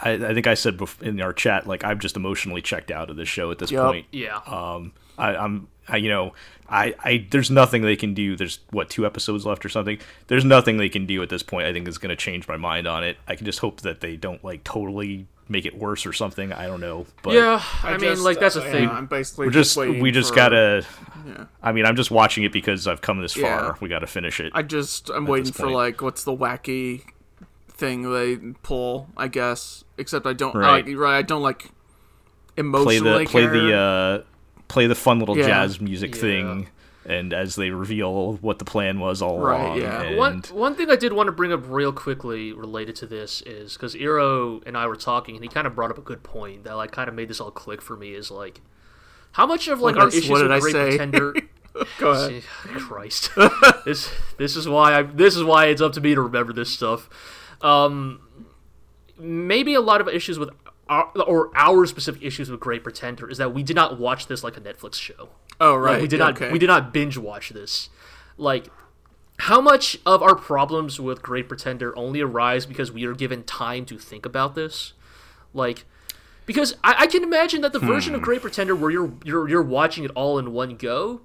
[0.02, 3.16] I, I, think I said in our chat, like I'm just emotionally checked out of
[3.16, 3.84] this show at this yep.
[3.84, 4.08] point.
[4.12, 4.40] Yeah.
[4.46, 4.94] Um.
[5.18, 5.68] I, I'm.
[5.88, 6.34] I, you know,
[6.70, 8.36] I, I there's nothing they can do.
[8.36, 10.00] There's what two episodes left or something.
[10.28, 11.68] There's nothing they can do at this point.
[11.68, 13.18] I think is going to change my mind on it.
[13.28, 16.54] I can just hope that they don't like totally make it worse or something.
[16.54, 17.06] I don't know.
[17.24, 18.90] But yeah, I, I mean, just, like that's a uh, thing.
[18.90, 20.86] I'm basically we're just, just we just for, gotta.
[21.28, 21.46] Yeah.
[21.62, 23.60] I mean, I'm just watching it because I've come this yeah.
[23.60, 23.78] far.
[23.82, 24.54] We got to finish it.
[24.56, 27.04] I just I'm waiting for like what's the wacky
[27.68, 29.10] thing they pull.
[29.18, 30.86] I guess except I don't right.
[30.86, 31.70] I, right I don't like
[32.58, 34.24] emotionally play the play the uh
[34.68, 35.48] play the fun little yeah.
[35.48, 36.22] jazz music yeah.
[36.22, 36.68] thing
[37.06, 39.82] and as they reveal what the plan was all right, along.
[39.82, 40.02] Yeah.
[40.04, 40.18] And...
[40.18, 43.74] One one thing I did want to bring up real quickly related to this is
[43.74, 46.64] because Iro and I were talking, and he kind of brought up a good point
[46.64, 48.14] that like kind of made this all click for me.
[48.14, 48.62] Is like
[49.34, 50.90] how much of like what our issues with Great say?
[50.90, 51.36] Pretender.
[52.00, 52.44] Go ahead.
[52.66, 53.32] Christ,
[53.86, 56.70] this this is why I this is why it's up to me to remember this
[56.70, 57.10] stuff.
[57.62, 58.22] Um,
[59.22, 60.50] maybe a lot of issues with
[60.90, 64.44] our, or our specific issues with Great Pretender is that we did not watch this
[64.44, 65.30] like a Netflix show.
[65.60, 66.52] Oh right, like, we did not okay.
[66.52, 67.90] we did not binge watch this.
[68.38, 68.68] Like,
[69.40, 73.86] how much of our problems with Great Pretender only arise because we are given time
[73.86, 74.94] to think about this?
[75.54, 75.86] Like,
[76.46, 77.88] because I, I can imagine that the hmm.
[77.88, 81.22] version of Great Pretender where you're you're you're watching it all in one go,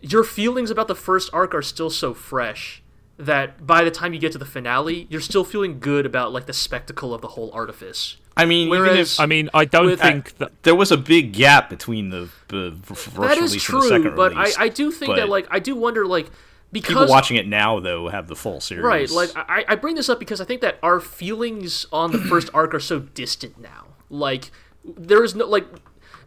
[0.00, 2.82] your feelings about the first arc are still so fresh
[3.18, 6.46] that by the time you get to the finale, you're still feeling good about like
[6.46, 8.16] the spectacle of the whole artifice.
[8.36, 11.32] I mean, Whereas, if, I mean, I don't with, think that there was a big
[11.32, 15.28] gap between the, the first that is true, but release, I, I do think that
[15.30, 16.30] like I do wonder like
[16.70, 19.10] because people watching it now though have the full series, right?
[19.10, 22.50] Like I, I bring this up because I think that our feelings on the first
[22.52, 23.86] arc are so distant now.
[24.10, 24.50] Like
[24.84, 25.64] there is no like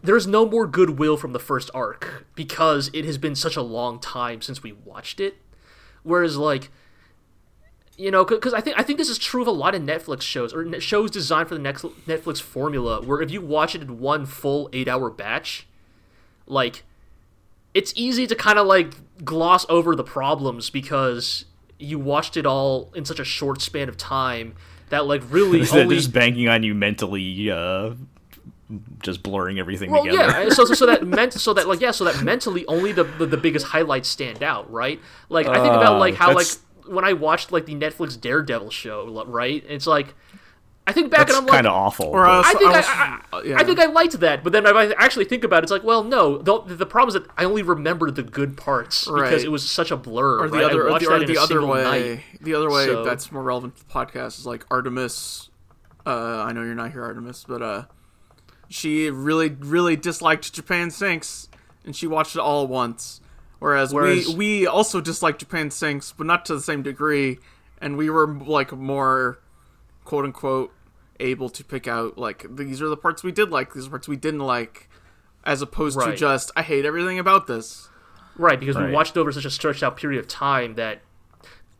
[0.01, 3.99] there's no more goodwill from the first arc because it has been such a long
[3.99, 5.37] time since we watched it.
[6.09, 6.69] Whereas like
[7.99, 10.21] you know, because I think I think this is true of a lot of Netflix
[10.21, 13.99] shows or shows designed for the next Netflix formula, where if you watch it in
[13.99, 15.67] one full eight-hour batch,
[16.47, 16.83] like
[17.73, 18.93] it's easy to kind of like
[19.25, 21.43] gloss over the problems because
[21.77, 24.55] you watched it all in such a short span of time
[24.89, 25.95] that like really only...
[25.95, 27.93] just banking on you mentally uh
[29.01, 30.43] just blurring everything well, together.
[30.43, 30.49] yeah.
[30.49, 33.25] So, so, so that meant so that like yeah, so that mentally only the the,
[33.25, 34.99] the biggest highlights stand out, right?
[35.29, 36.57] Like I think about like how that's...
[36.57, 39.63] like when I watched like the Netflix Daredevil show, right?
[39.67, 40.15] It's like
[40.89, 42.07] I think back That's and I'm like, kind of awful.
[42.07, 43.57] Or I, I think I, I, I, yeah.
[43.59, 45.83] I, think I liked that, but then if I actually think about it, it's like,
[45.83, 46.39] well, no.
[46.39, 49.25] The, the problem is that I only remembered the good parts right.
[49.25, 50.39] because it was such a blur.
[50.39, 50.65] Or the right?
[50.65, 52.23] other, or the, or the other way, night.
[52.41, 53.03] the other way so.
[53.03, 55.51] that's more relevant to the podcast is like Artemis.
[56.07, 57.85] Uh, I know you're not here, Artemis, but uh,
[58.69, 61.49] she really, really disliked Japan Sinks,
[61.83, 63.19] and she watched it all at once.
[63.57, 67.39] Whereas, Whereas we we also disliked Japan Sinks, but not to the same degree,
[67.81, 69.39] and we were like more
[70.05, 70.71] quote unquote
[71.19, 74.07] able to pick out like these are the parts we did like, these are parts
[74.07, 74.87] we didn't like,
[75.43, 76.11] as opposed right.
[76.11, 77.89] to just I hate everything about this.
[78.37, 78.87] Right, because right.
[78.87, 81.01] we watched over such a stretched out period of time that.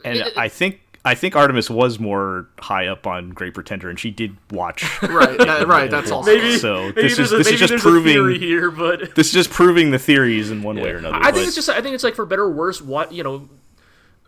[0.04, 4.00] And it, I think I think Artemis was more high up on Great Pretender, and
[4.00, 4.84] she did watch.
[5.02, 5.90] right, that, uh, right.
[5.90, 6.22] That's all.
[6.22, 6.84] Maybe so.
[6.90, 9.98] Maybe this is a, this is just proving here, but this is just proving the
[9.98, 10.84] theories in one yeah.
[10.84, 11.16] way or another.
[11.16, 11.68] I think it's just.
[11.68, 12.80] I think it's like for better or worse.
[12.80, 13.50] What you know,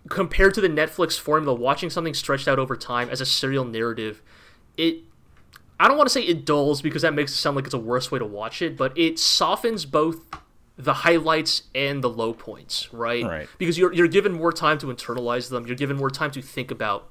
[0.09, 4.23] compared to the Netflix formula, watching something stretched out over time as a serial narrative,
[4.75, 5.03] it.
[5.79, 7.79] I don't want to say it dulls because that makes it sound like it's a
[7.79, 10.25] worse way to watch it, but it softens both
[10.83, 13.23] the highlights and the low points, right?
[13.23, 13.49] Right.
[13.57, 15.67] Because you're you're given more time to internalize them.
[15.67, 17.09] You're given more time to think about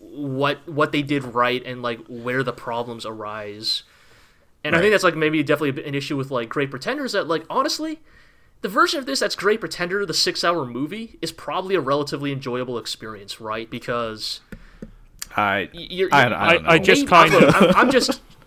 [0.00, 3.84] what what they did right and like where the problems arise.
[4.64, 4.78] And right.
[4.78, 8.00] I think that's like maybe definitely an issue with like Great Pretenders that like honestly,
[8.62, 12.32] the version of this that's Great Pretender, the six hour movie, is probably a relatively
[12.32, 13.70] enjoyable experience, right?
[13.70, 14.40] Because
[15.36, 18.20] I you're, you're, I, I, I, I, just kind of I'm, I'm just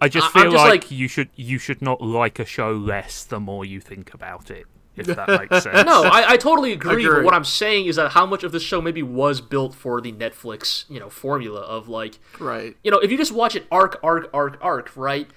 [0.00, 3.24] I just feel just like, like, you should you should not like a show less
[3.24, 4.66] the more you think about it.
[4.96, 5.86] If that makes sense.
[5.86, 8.50] No, I, I totally agree, agree, But what I'm saying is that how much of
[8.50, 12.76] the show maybe was built for the Netflix, you know, formula of like, right?
[12.82, 15.28] You know, if you just watch it arc, arc, arc, arc, right?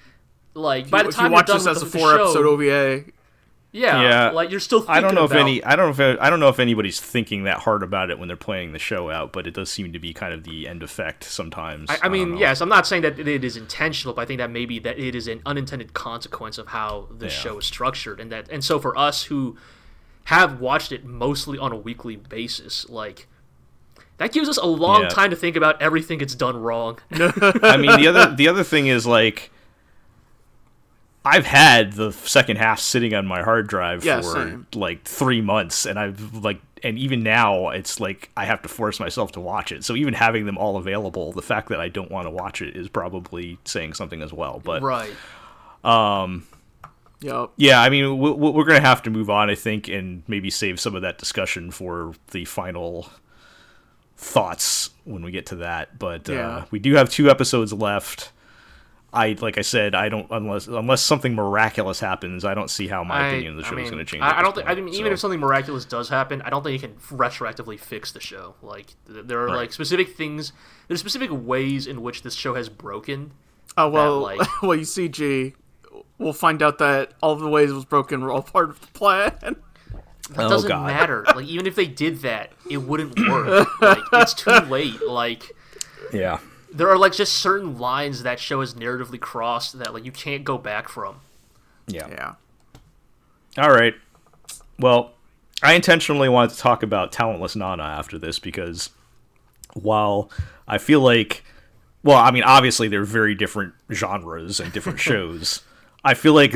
[0.54, 3.04] Like by the time if you watch this as a four show, episode OVA,
[3.72, 4.30] yeah, yeah.
[4.30, 4.84] Like you're still.
[4.86, 5.36] I don't know about...
[5.36, 5.64] if any.
[5.64, 8.28] I don't know if I don't know if anybody's thinking that hard about it when
[8.28, 10.82] they're playing the show out, but it does seem to be kind of the end
[10.82, 11.88] effect sometimes.
[11.88, 14.50] I, I mean, yes, I'm not saying that it is intentional, but I think that
[14.50, 17.32] maybe that it is an unintended consequence of how the yeah.
[17.32, 19.56] show is structured, and that and so for us who
[20.24, 23.26] have watched it mostly on a weekly basis, like
[24.18, 25.08] that gives us a long yeah.
[25.08, 26.98] time to think about everything it's done wrong.
[27.12, 29.50] I mean, the other the other thing is like
[31.24, 34.66] I've had the second half sitting on my hard drive yeah, for same.
[34.74, 38.98] like three months, and I've like, and even now, it's like I have to force
[38.98, 39.84] myself to watch it.
[39.84, 42.76] So even having them all available, the fact that I don't want to watch it
[42.76, 44.60] is probably saying something as well.
[44.64, 45.12] But right,
[45.84, 46.44] um,
[47.20, 47.50] yep.
[47.56, 50.80] yeah, I mean, we, we're gonna have to move on, I think, and maybe save
[50.80, 53.08] some of that discussion for the final
[54.16, 56.00] thoughts when we get to that.
[56.00, 56.48] But uh, yeah.
[56.48, 58.32] uh, we do have two episodes left.
[59.14, 63.04] I like I said, I don't unless unless something miraculous happens, I don't see how
[63.04, 64.22] my I, opinion of the show I mean, is going to change.
[64.22, 64.66] I, I don't think.
[64.66, 65.00] I mean, so.
[65.00, 68.54] even if something miraculous does happen, I don't think you can retroactively fix the show.
[68.62, 69.56] Like there are right.
[69.56, 70.54] like specific things,
[70.88, 73.32] there's specific ways in which this show has broken.
[73.76, 75.54] Oh well, that, like, well you see, G,
[76.16, 78.86] we'll find out that all the ways it was broken were all part of the
[78.88, 79.36] plan.
[80.30, 80.86] That oh, doesn't God.
[80.86, 81.24] matter.
[81.36, 83.68] Like even if they did that, it wouldn't work.
[83.82, 85.06] like it's too late.
[85.06, 85.54] Like
[86.14, 86.38] yeah
[86.72, 90.44] there are like just certain lines that show is narratively crossed that like you can't
[90.44, 91.16] go back from.
[91.86, 92.08] Yeah.
[92.08, 92.34] Yeah.
[93.58, 93.94] All right.
[94.78, 95.12] Well,
[95.62, 98.90] I intentionally wanted to talk about Talentless Nana after this because
[99.74, 100.30] while
[100.66, 101.44] I feel like
[102.02, 105.62] well, I mean obviously they're very different genres and different shows.
[106.04, 106.52] I feel like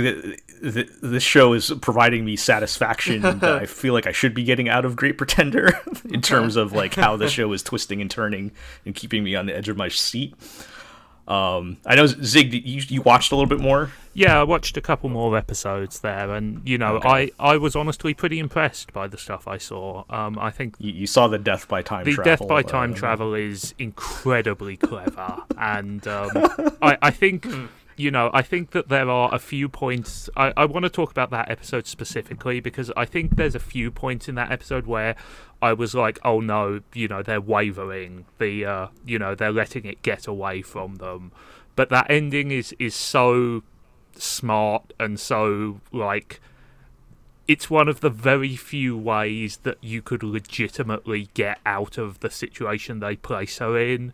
[0.60, 4.44] the, the, this show is providing me satisfaction that I feel like I should be
[4.44, 5.78] getting out of Great Pretender
[6.10, 8.52] in terms of like how the show is twisting and turning
[8.84, 10.34] and keeping me on the edge of my seat.
[11.28, 13.90] Um, I know Zig, you you watched a little bit more.
[14.14, 17.32] Yeah, I watched a couple more episodes there, and you know, okay.
[17.38, 20.04] I, I was honestly pretty impressed by the stuff I saw.
[20.08, 22.04] Um, I think you, you saw the death by time.
[22.04, 26.30] The travel, death by time uh, travel is incredibly clever, and um,
[26.80, 27.44] I I think
[27.96, 30.28] you know, I think that there are a few points.
[30.36, 33.90] I, I want to talk about that episode specifically because I think there's a few
[33.90, 35.16] points in that episode where
[35.62, 38.26] I was like, oh no, you know, they're wavering.
[38.38, 41.32] The, uh, you know, they're letting it get away from them.
[41.74, 43.62] But that ending is is so
[44.18, 46.40] smart and so like
[47.46, 52.30] it's one of the very few ways that you could legitimately get out of the
[52.30, 54.12] situation they place her in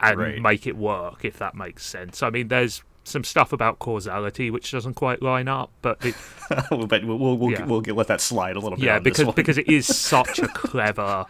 [0.00, 0.42] and right.
[0.42, 2.22] make it work if that makes sense.
[2.22, 6.14] I mean, there's some stuff about causality which doesn't quite line up, but it,
[6.48, 6.70] but
[7.04, 7.64] we'll we'll, we'll, yeah.
[7.64, 8.84] we'll, let that slide a little bit.
[8.84, 11.26] Yeah, because because it is such a clever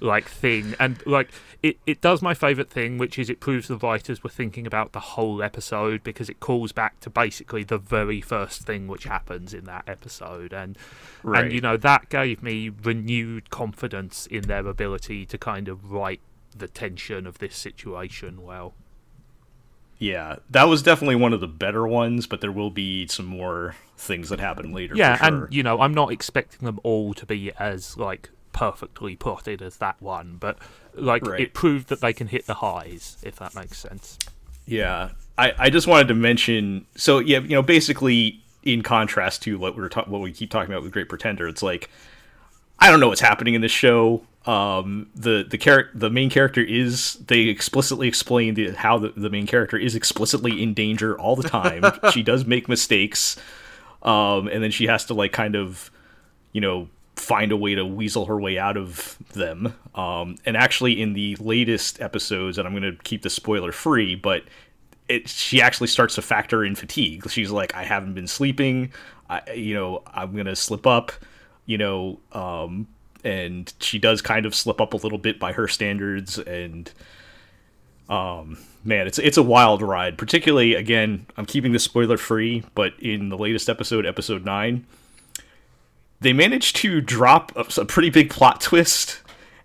[0.00, 1.30] like thing, and like
[1.62, 4.92] it it does my favorite thing, which is it proves the writers were thinking about
[4.92, 9.54] the whole episode because it calls back to basically the very first thing which happens
[9.54, 10.76] in that episode, and
[11.22, 11.44] right.
[11.44, 16.20] and you know that gave me renewed confidence in their ability to kind of write
[16.58, 18.74] the tension of this situation well.
[19.98, 23.74] Yeah, that was definitely one of the better ones, but there will be some more
[23.96, 24.94] things that happen later.
[24.94, 25.26] Yeah, sure.
[25.26, 29.78] and you know, I'm not expecting them all to be as like perfectly plotted as
[29.78, 30.58] that one, but
[30.94, 31.40] like right.
[31.40, 34.18] it proved that they can hit the highs, if that makes sense.
[34.66, 36.86] Yeah, I, I just wanted to mention.
[36.96, 40.50] So yeah, you know, basically in contrast to what we are ta- what we keep
[40.50, 41.90] talking about with Great Pretender, it's like
[42.78, 46.62] I don't know what's happening in this show um, the the char- the main character
[46.62, 51.36] is they explicitly explain the, how the, the main character is explicitly in danger all
[51.36, 51.84] the time.
[52.12, 53.36] she does make mistakes,
[54.02, 55.90] um, and then she has to like kind of,
[56.52, 59.74] you know, find a way to weasel her way out of them.
[59.94, 64.14] Um, and actually, in the latest episodes, and I'm going to keep the spoiler free,
[64.14, 64.44] but
[65.10, 67.28] it she actually starts to factor in fatigue.
[67.28, 68.92] She's like, I haven't been sleeping.
[69.28, 71.12] I, you know, I'm going to slip up.
[71.66, 72.86] You know, um,
[73.28, 76.90] and she does kind of slip up a little bit by her standards and
[78.08, 82.94] um man it's it's a wild ride particularly again i'm keeping this spoiler free but
[83.00, 84.86] in the latest episode episode 9
[86.20, 89.20] they managed to drop a, a pretty big plot twist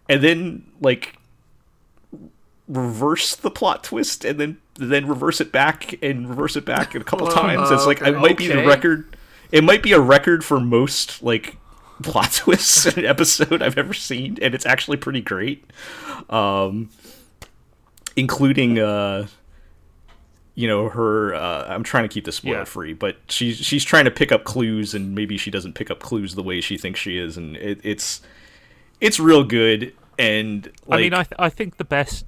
[0.09, 1.16] and then like
[2.68, 7.03] reverse the plot twist and then then reverse it back and reverse it back a
[7.03, 8.47] couple times it's like it might okay.
[8.47, 9.16] be the record
[9.53, 11.55] it might be a record for most like
[12.01, 15.69] plot twists in an episode I've ever seen, and it's actually pretty great.
[16.29, 16.89] Um,
[18.15, 19.27] including uh,
[20.55, 22.63] you know her uh, i'm trying to keep this spoiler yeah.
[22.63, 25.99] free but she's she's trying to pick up clues and maybe she doesn't pick up
[25.99, 28.21] clues the way she thinks she is and it, it's
[29.01, 32.25] it's real good and like, i mean i th- i think the best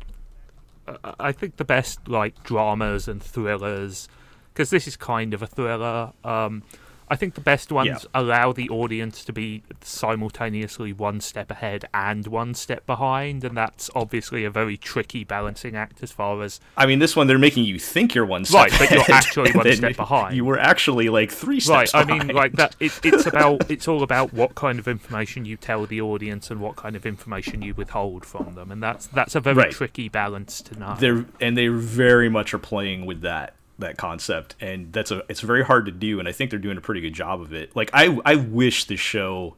[1.19, 4.07] i think the best like dramas and thrillers
[4.53, 6.63] because this is kind of a thriller um
[7.07, 7.97] I think the best ones yeah.
[8.13, 13.89] allow the audience to be simultaneously one step ahead and one step behind, and that's
[13.95, 16.59] obviously a very tricky balancing act as far as.
[16.77, 19.15] I mean, this one they're making you think you're one step right, ahead, but you're
[19.15, 20.35] actually one step behind.
[20.35, 21.93] You were actually like three steps.
[21.93, 22.21] Right, behind.
[22.23, 22.75] I mean, like that.
[22.79, 26.59] It, it's about it's all about what kind of information you tell the audience and
[26.59, 29.71] what kind of information you withhold from them, and that's that's a very right.
[29.71, 30.95] tricky balance to know.
[30.99, 35.41] They're and they very much are playing with that that concept and that's a it's
[35.41, 37.75] very hard to do and I think they're doing a pretty good job of it.
[37.75, 39.55] Like I I wish the show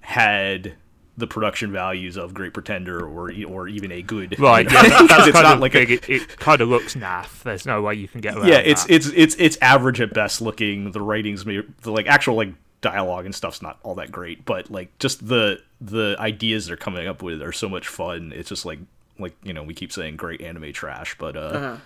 [0.00, 0.74] had
[1.16, 4.66] the production values of Great Pretender or or even a good right.
[4.66, 4.82] You know?
[4.82, 5.90] Yeah, that's it's not like big.
[5.90, 7.42] A, it, it, kind of looks naff.
[7.42, 8.48] There's no way you can get around.
[8.48, 8.94] Yeah, it's that.
[8.94, 10.92] it's it's it's average at best looking.
[10.92, 14.98] The writings, the like actual like dialogue and stuff's not all that great, but like
[14.98, 18.32] just the the ideas they're coming up with are so much fun.
[18.34, 18.78] It's just like
[19.18, 21.40] like you know we keep saying great anime trash, but uh.
[21.40, 21.76] uh-huh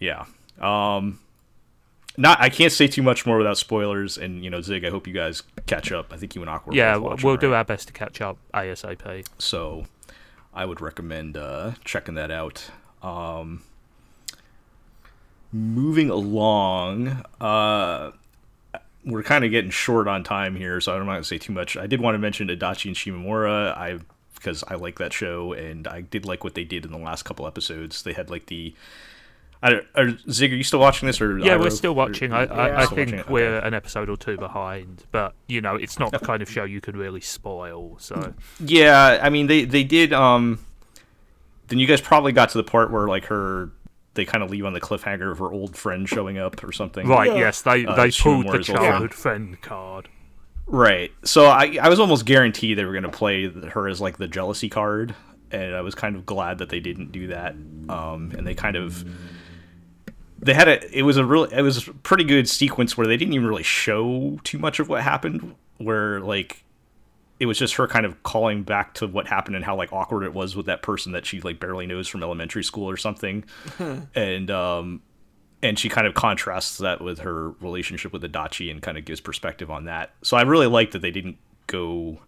[0.00, 0.24] yeah.
[0.60, 1.20] Um,
[2.16, 4.18] not I can't say too much more without spoilers.
[4.18, 6.12] And you know, Zig, I hope you guys catch up.
[6.12, 6.74] I think you and Aqua.
[6.74, 7.40] Yeah, we'll right?
[7.40, 9.26] do our best to catch up asap.
[9.38, 9.86] So,
[10.52, 12.70] I would recommend uh, checking that out.
[13.02, 13.62] Um,
[15.52, 18.10] moving along, uh,
[19.04, 21.76] we're kind of getting short on time here, so I'm not gonna say too much.
[21.76, 23.76] I did want to mention Adachi and Shimamura.
[23.76, 24.00] I
[24.34, 27.24] because I like that show, and I did like what they did in the last
[27.24, 28.02] couple episodes.
[28.02, 28.74] They had like the
[29.62, 31.20] I, are, Zig, are you still watching this?
[31.20, 32.32] Or yeah, we're still watching.
[32.32, 36.12] I, I, I think we're an episode or two behind, but you know, it's not
[36.12, 37.98] the kind of show you can really spoil.
[37.98, 40.12] So yeah, I mean, they they did.
[40.12, 40.64] Um,
[41.66, 43.70] then you guys probably got to the part where like her,
[44.14, 47.08] they kind of leave on the cliffhanger of her old friend showing up or something.
[47.08, 47.30] Right.
[47.30, 47.38] Yeah.
[47.38, 50.08] Yes, they uh, they pulled the childhood friend card.
[50.66, 51.10] Right.
[51.24, 54.28] So I I was almost guaranteed they were going to play her as like the
[54.28, 55.16] jealousy card
[55.50, 57.54] and I was kind of glad that they didn't do that.
[57.88, 59.04] Um, and they kind of
[60.38, 63.16] they had a it was a real it was a pretty good sequence where they
[63.16, 65.54] didn't even really show too much of what happened.
[65.78, 66.64] Where like
[67.40, 70.24] it was just her kind of calling back to what happened and how like awkward
[70.24, 73.44] it was with that person that she like barely knows from elementary school or something,
[74.14, 75.02] and um,
[75.62, 79.20] and she kind of contrasts that with her relationship with Adachi and kind of gives
[79.20, 80.12] perspective on that.
[80.22, 82.18] So I really liked that they didn't go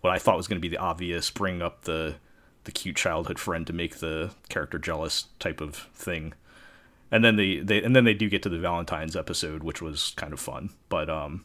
[0.00, 2.16] what I thought was going to be the obvious bring up the
[2.64, 6.34] the cute childhood friend to make the character jealous type of thing.
[7.12, 10.12] And then they, they and then they do get to the Valentine's episode, which was
[10.16, 10.70] kind of fun.
[10.88, 11.44] But um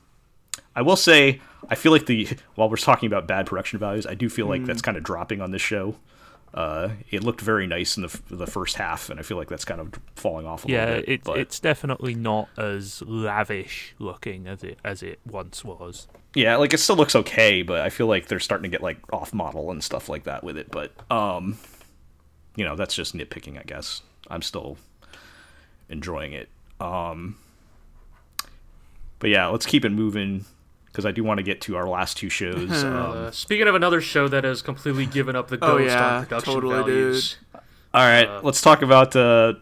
[0.75, 4.13] I will say, I feel like the while we're talking about bad production values, I
[4.13, 4.65] do feel like mm.
[4.67, 5.95] that's kind of dropping on this show.
[6.53, 9.65] Uh, it looked very nice in the the first half, and I feel like that's
[9.65, 11.21] kind of falling off a yeah, little bit.
[11.25, 16.07] Yeah, it, it's definitely not as lavish looking as it as it once was.
[16.33, 18.99] Yeah, like it still looks okay, but I feel like they're starting to get like
[19.11, 20.71] off model and stuff like that with it.
[20.71, 21.57] But um,
[22.55, 24.01] you know, that's just nitpicking, I guess.
[24.29, 24.77] I'm still
[25.89, 26.49] enjoying it.
[26.79, 27.37] Um,
[29.19, 30.45] but yeah, let's keep it moving
[30.87, 32.83] because I do want to get to our last two shows.
[32.83, 36.15] um, speaking of another show that has completely given up the oh, ghost oh, yeah,
[36.15, 37.37] on production totally, values.
[37.53, 37.61] Dude.
[37.93, 39.53] All right, uh, let's talk about uh,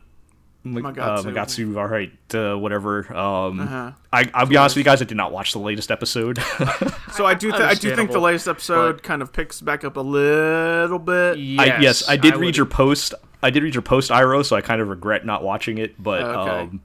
[0.66, 0.98] Magatsu.
[1.00, 1.78] Uh, Magatsu.
[1.78, 3.16] All right, uh, whatever.
[3.16, 3.92] Um, uh-huh.
[4.12, 5.02] I, I'll be honest with you guys.
[5.02, 6.38] I did not watch the latest episode.
[7.14, 7.52] so I do.
[7.52, 11.38] Th- I do think the latest episode kind of picks back up a little bit.
[11.38, 12.58] Yes, I, yes, I did I read would...
[12.58, 13.14] your post.
[13.44, 14.42] I did read your post, Iro.
[14.42, 16.22] So I kind of regret not watching it, but.
[16.24, 16.52] Okay.
[16.62, 16.82] Um,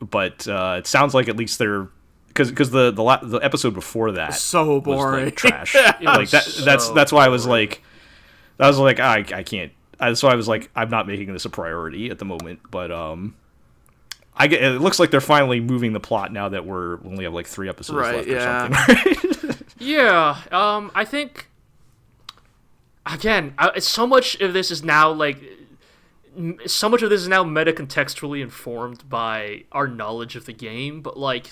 [0.00, 1.88] but uh, it sounds like at least they're
[2.28, 6.30] because because the the, la- the episode before that so boring was, like, trash like
[6.30, 7.82] that so that's that's why I was like
[8.58, 11.32] I was like I I can't that's so why I was like I'm not making
[11.32, 13.36] this a priority at the moment but um
[14.36, 17.24] I get it looks like they're finally moving the plot now that we're we only
[17.24, 18.66] have like three episodes right, left yeah.
[18.66, 19.58] or something right?
[19.78, 21.48] yeah um I think
[23.06, 25.38] again I, so much of this is now like
[26.66, 31.00] so much of this is now meta contextually informed by our knowledge of the game
[31.00, 31.50] but like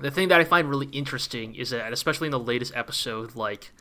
[0.00, 3.72] the thing that I find really interesting is that, especially in the latest episode, like.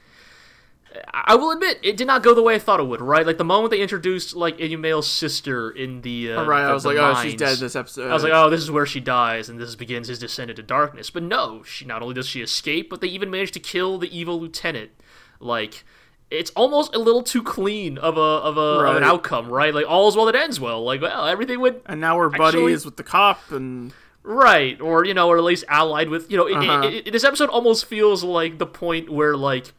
[1.13, 3.01] I will admit, it did not go the way I thought it would.
[3.01, 6.31] Right, like the moment they introduced like Inumael's sister in the.
[6.31, 8.09] Uh, oh, right, the, I was like, mines, oh, she's dead this episode.
[8.09, 10.63] I was like, oh, this is where she dies, and this begins his descent into
[10.63, 11.09] darkness.
[11.11, 14.17] But no, she not only does she escape, but they even manage to kill the
[14.17, 14.91] evil lieutenant.
[15.39, 15.83] Like,
[16.29, 18.91] it's almost a little too clean of a of a right.
[18.91, 19.73] of an outcome, right?
[19.73, 20.83] Like all all's well that ends well.
[20.83, 21.81] Like, well, everything went.
[21.85, 22.63] And now we're actually...
[22.63, 23.93] buddies with the cop, and
[24.27, 26.49] Right, or you know, or at least allied with you know.
[26.49, 26.85] Uh-huh.
[26.85, 29.71] It, it, this episode almost feels like the point where like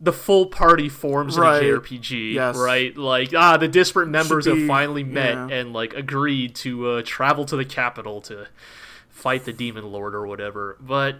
[0.00, 1.64] the full party forms right.
[1.64, 2.56] in a JRPG, yes.
[2.56, 2.96] right?
[2.96, 5.48] Like ah, the disparate members be, have finally met yeah.
[5.48, 8.46] and like agreed to uh, travel to the capital to
[9.08, 10.76] fight the demon lord or whatever.
[10.78, 11.16] But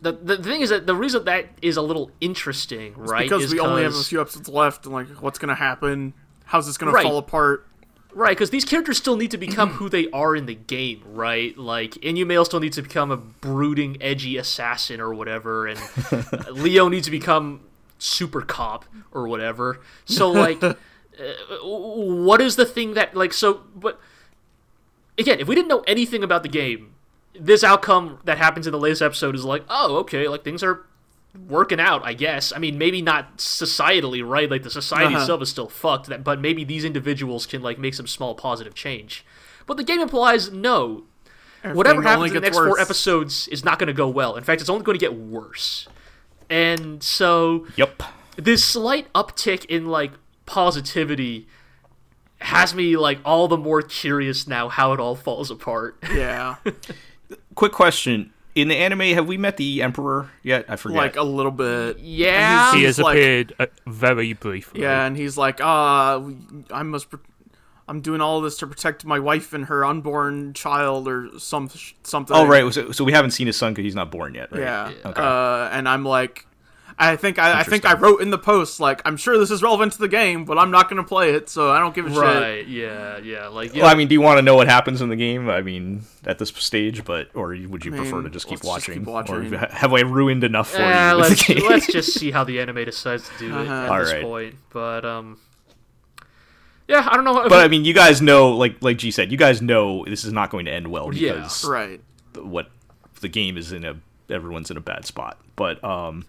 [0.00, 3.28] the the thing is that the reason that is a little interesting, it's right?
[3.28, 6.14] Because we only have a few episodes left, and like, what's gonna happen?
[6.44, 7.02] How's this gonna right.
[7.02, 7.66] fall apart?
[8.14, 11.56] Right, because these characters still need to become who they are in the game, right?
[11.56, 15.80] Like Inumael still needs to become a brooding, edgy assassin or whatever, and
[16.50, 17.60] Leo needs to become
[17.98, 19.80] super cop or whatever.
[20.06, 20.74] So like, uh,
[21.62, 23.62] what is the thing that like so?
[23.76, 24.00] But
[25.18, 26.94] again, if we didn't know anything about the game,
[27.38, 30.84] this outcome that happens in the latest episode is like, oh, okay, like things are
[31.48, 32.52] working out, I guess.
[32.52, 34.50] I mean, maybe not societally, right?
[34.50, 35.22] Like the society uh-huh.
[35.22, 38.74] itself is still fucked, that, but maybe these individuals can like make some small positive
[38.74, 39.24] change.
[39.66, 41.04] But the game implies no.
[41.58, 42.68] Everything Whatever happens in the next worse.
[42.68, 44.36] four episodes is not going to go well.
[44.36, 45.88] In fact, it's only going to get worse.
[46.48, 48.02] And so, yep.
[48.36, 50.12] This slight uptick in like
[50.46, 51.48] positivity
[52.40, 55.96] has me like all the more curious now how it all falls apart.
[56.12, 56.56] Yeah.
[57.58, 60.66] Quick question in the anime, have we met the Emperor yet?
[60.68, 60.96] I forget.
[60.96, 61.98] Like a little bit.
[61.98, 64.82] Yeah, he has like, appeared uh, very briefly.
[64.82, 66.30] Yeah, and he's like, ah, uh,
[66.72, 67.10] I must.
[67.10, 67.18] Pre-
[67.88, 71.68] I'm doing all this to protect my wife and her unborn child, or some
[72.04, 72.36] something.
[72.36, 74.52] Oh right, so, so we haven't seen his son because he's not born yet.
[74.52, 74.60] Right?
[74.60, 74.92] Yeah.
[75.04, 75.20] Okay.
[75.20, 76.46] Uh, and I'm like,
[77.00, 79.62] I think I, I, think I wrote in the post like I'm sure this is
[79.62, 82.06] relevant to the game, but I'm not going to play it, so I don't give
[82.06, 82.42] a right, shit.
[82.42, 82.66] Right?
[82.66, 83.46] Yeah, yeah.
[83.46, 83.82] Like, yeah.
[83.82, 85.48] well, I mean, do you want to know what happens in the game?
[85.48, 88.64] I mean, at this stage, but or would you I mean, prefer to just keep
[88.64, 88.94] watching?
[88.94, 89.54] Just keep watching?
[89.54, 91.18] Or have I ruined enough for yeah, you?
[91.18, 93.62] Let's, let's just see how the anime decides to do uh-huh.
[93.62, 94.22] it at All this right.
[94.22, 94.54] point.
[94.70, 95.38] But um,
[96.88, 97.34] yeah, I don't know.
[97.34, 97.56] But we...
[97.58, 100.50] I mean, you guys know, like like G said, you guys know this is not
[100.50, 102.00] going to end well because yeah, right.
[102.34, 102.70] What
[103.20, 103.96] the game is in a
[104.28, 106.24] everyone's in a bad spot, but um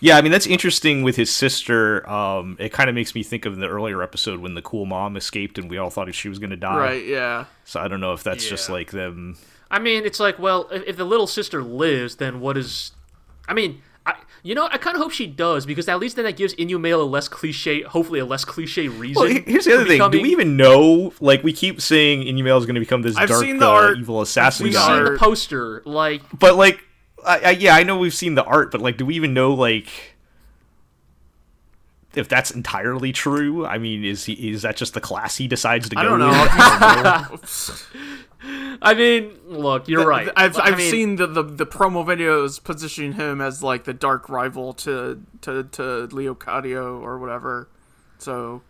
[0.00, 2.08] yeah, I mean that's interesting with his sister.
[2.08, 5.16] Um, it kind of makes me think of the earlier episode when the cool mom
[5.16, 6.78] escaped and we all thought she was going to die.
[6.78, 7.04] Right.
[7.04, 7.46] Yeah.
[7.64, 8.50] So I don't know if that's yeah.
[8.50, 9.36] just like them.
[9.70, 12.92] I mean, it's like, well, if, if, the little sister lives, then what is?
[13.46, 16.24] I mean, I You know, I kind of hope she does because at least then
[16.24, 19.22] that gives Inumael a less cliche, hopefully a less cliche reason.
[19.22, 20.18] Well, here's the other thing: becoming...
[20.18, 21.12] do we even know?
[21.20, 23.72] Like, we keep saying Inumael is going to become this I've dark, seen the uh,
[23.72, 23.98] art.
[23.98, 24.86] evil assassin we've guy.
[24.86, 26.82] seen the poster, like, but like,
[27.24, 29.52] I, I, yeah, I know we've seen the art, but like, do we even know
[29.52, 29.88] like?
[32.14, 35.88] If that's entirely true, I mean, is he is that just the class he decides
[35.90, 36.00] to go?
[36.00, 37.38] I don't know.
[38.80, 40.28] I mean, look, you're right.
[40.36, 43.92] I've I I've mean, seen the, the the promo videos positioning him as like the
[43.92, 47.68] dark rival to to to Leocadio or whatever.
[48.18, 48.62] So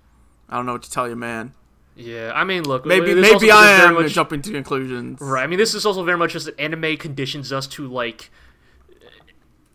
[0.48, 1.52] I don't know what to tell you, man.
[1.98, 5.20] Yeah, I mean, look, maybe maybe I am much, jumping to conclusions.
[5.20, 5.42] Right.
[5.42, 8.30] I mean, this is also very much just that anime conditions us to like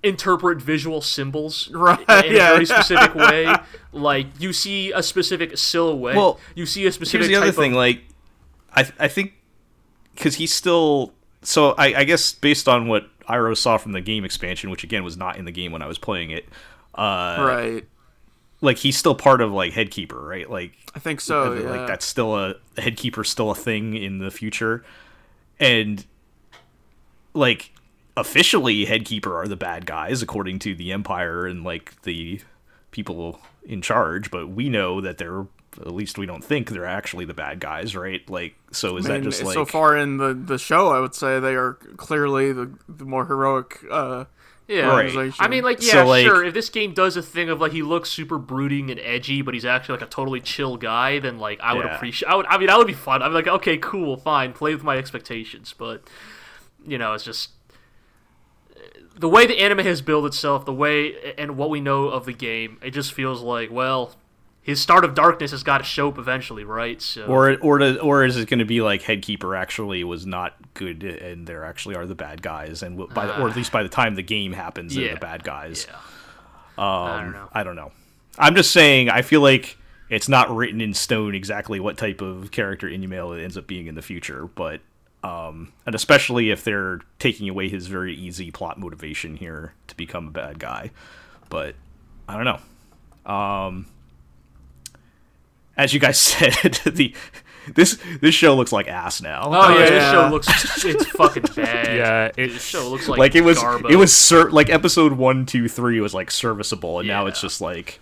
[0.03, 2.51] interpret visual symbols right, in yeah.
[2.51, 3.53] a very specific way.
[3.95, 6.15] Like you see a specific silhouette.
[6.15, 7.27] Well, you see a specific.
[7.27, 8.01] Here's the other thing, of, like,
[8.73, 9.33] I I think
[10.15, 11.13] because he's still
[11.43, 15.03] so I, I guess based on what Iro saw from the game expansion, which again
[15.03, 16.49] was not in the game when I was playing it,
[16.95, 17.85] uh, right?
[18.63, 20.49] Like he's still part of like Headkeeper, right?
[20.49, 21.51] Like I think so.
[21.51, 21.85] like yeah.
[21.85, 24.83] that's still a Headkeeper, still a thing in the future,
[25.59, 26.05] and
[27.33, 27.71] like
[28.15, 32.39] officially Headkeeper are the bad guys according to the Empire and like the
[32.91, 35.45] people in charge, but we know that they're
[35.81, 38.27] at least we don't think they're actually the bad guys, right?
[38.29, 40.89] Like, so is I mean, that just like so far in the the show?
[40.89, 43.79] I would say they are clearly the the more heroic.
[43.89, 44.25] Uh,
[44.67, 45.33] yeah, Right.
[45.39, 46.43] I mean, like, yeah, So, like- sure.
[46.43, 49.53] If this game does a thing of like he looks super brooding and edgy, but
[49.53, 51.95] he's actually like a totally chill guy, then like I would Yeah.
[51.95, 52.29] appreciate.
[52.29, 52.45] I would.
[52.47, 53.21] I mean, that would be fun.
[53.21, 56.03] I'm like, okay, cool, fine, play with my expectations, but
[56.85, 57.51] you know, it's just
[59.17, 62.33] the way the anime has built itself, the way and what we know of the
[62.33, 62.77] game.
[62.81, 64.15] It just feels like, well,
[64.63, 67.01] his start of darkness has got to show up eventually, right?
[67.01, 70.55] So, or or to, or is it going to be like Headkeeper actually was not
[70.73, 73.83] good and there actually are the bad guys and by the, or at least by
[73.83, 75.85] the time the game happens they're the bad guys.
[75.89, 75.97] yeah.
[76.75, 77.49] Um, I don't know.
[77.53, 77.91] I don't know.
[78.39, 79.09] I'm just saying.
[79.09, 79.77] I feel like
[80.09, 83.95] it's not written in stone exactly what type of character Inumael ends up being in
[83.95, 84.79] the future, but
[85.23, 90.27] um, and especially if they're taking away his very easy plot motivation here to become
[90.27, 90.91] a bad guy.
[91.49, 91.75] But
[92.27, 92.45] I don't
[93.25, 93.31] know.
[93.31, 93.85] Um,
[95.77, 97.13] as you guys said, the
[97.75, 99.43] this this show looks like ass now.
[99.45, 101.95] Oh yeah, this show looks it's fucking bad.
[101.95, 103.89] Yeah, This show looks like like it was Garbo.
[103.89, 107.61] it was ser- like episode one two three was like serviceable and now it's just
[107.61, 107.99] like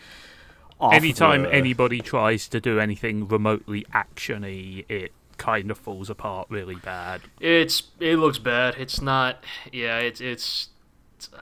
[0.80, 6.48] off anytime the- anybody tries to do anything remotely actiony, it kind of falls apart
[6.50, 7.22] really bad.
[7.40, 8.76] It's it looks bad.
[8.80, 9.44] It's not.
[9.72, 10.70] Yeah, it's it's.
[11.18, 11.38] it's uh,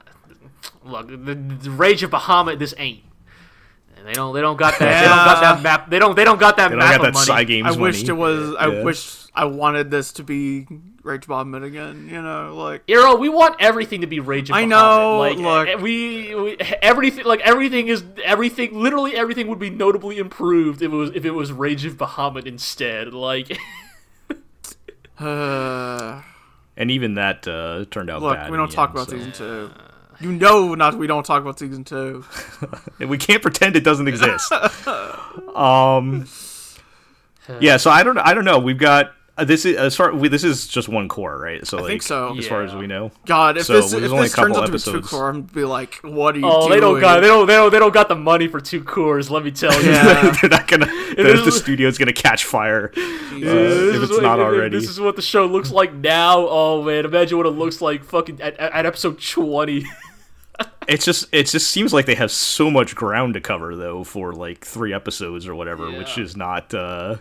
[0.84, 2.58] look, the, the Rage of Bahamut.
[2.58, 3.02] This ain't.
[4.00, 4.34] And they don't.
[4.34, 5.02] They don't got that.
[5.02, 5.90] They don't got that map.
[5.90, 6.16] They don't.
[6.16, 7.26] They don't got that they don't map got that of money.
[7.26, 7.82] side games I money.
[7.82, 8.54] wished it was.
[8.58, 8.82] I Yeah.
[8.82, 10.66] wish I wanted this to be
[11.02, 12.08] Rage Bombman again.
[12.10, 15.68] You know, like Iro, we want everything to be Rage of I know, Like look.
[15.68, 18.72] eh, we, we everything like everything is everything.
[18.80, 22.46] Literally everything would be notably improved if it was if it was Rage of Bahamut
[22.46, 23.12] instead.
[23.12, 23.54] Like
[25.18, 26.22] uh,
[26.78, 28.50] and even that uh, turned out look, bad.
[28.50, 29.16] we don't talk end, about so.
[29.18, 29.70] season two.
[30.30, 32.24] You know, not we don't talk about season two.
[32.98, 34.52] And we can't pretend it doesn't exist.
[35.54, 36.26] um,
[37.60, 38.58] yeah, so I don't, I don't know.
[38.58, 41.66] We've got uh, this is as far we, this is just one core, right?
[41.66, 42.36] So I like, think so.
[42.36, 43.10] as far as we know.
[43.24, 44.90] God, if So, this there's if only a this turns couple out to be two
[44.90, 45.08] episodes.
[45.08, 46.72] core, I'm gonna be like, what are you oh, doing?
[46.72, 49.30] they don't got they don't they don't they don't got the money for two cores.
[49.30, 49.90] Let me tell you.
[49.90, 50.36] Yeah.
[50.40, 50.86] They're not gonna.
[50.86, 53.44] The, is- the studio's gonna catch fire uh, This if
[53.96, 54.78] is it's what- not if- if already.
[54.78, 56.46] This is what the show looks like now.
[56.46, 59.86] Oh man, imagine what it looks like fucking at, at, at episode twenty.
[60.90, 64.32] It's just it just seems like they have so much ground to cover though for
[64.32, 66.74] like three episodes or whatever, which is not.
[66.74, 67.16] uh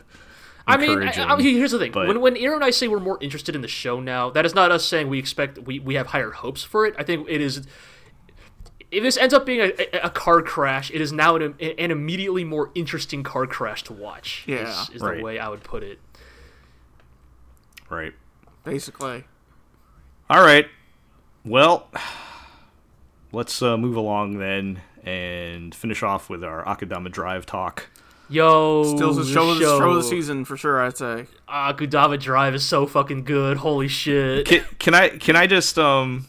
[0.67, 2.71] I mean, I, encouraging, I mean, here's the thing: but- when when Aaron and I
[2.71, 5.59] say we're more interested in the show now, that is not us saying we expect
[5.59, 6.95] we, we have higher hopes for it.
[6.97, 7.65] I think it is.
[8.91, 11.91] If this ends up being a, a, a car crash, it is now an, an
[11.91, 14.43] immediately more interesting car crash to watch.
[14.47, 14.67] Yeah.
[14.81, 15.17] is, is Right.
[15.17, 15.99] the way I would put it.
[17.89, 18.13] right.
[18.63, 19.23] Basically,
[20.29, 20.65] All right.
[21.45, 21.87] Well,
[23.31, 27.89] let's uh, move along then and finish off with our Akudama Drive talk.
[28.29, 30.81] Yo, still the show, the show show of the season for sure.
[30.81, 31.25] I'd say.
[31.47, 33.57] Akudama Drive is so fucking good.
[33.57, 34.45] Holy shit!
[34.45, 36.27] Can, can I can I just um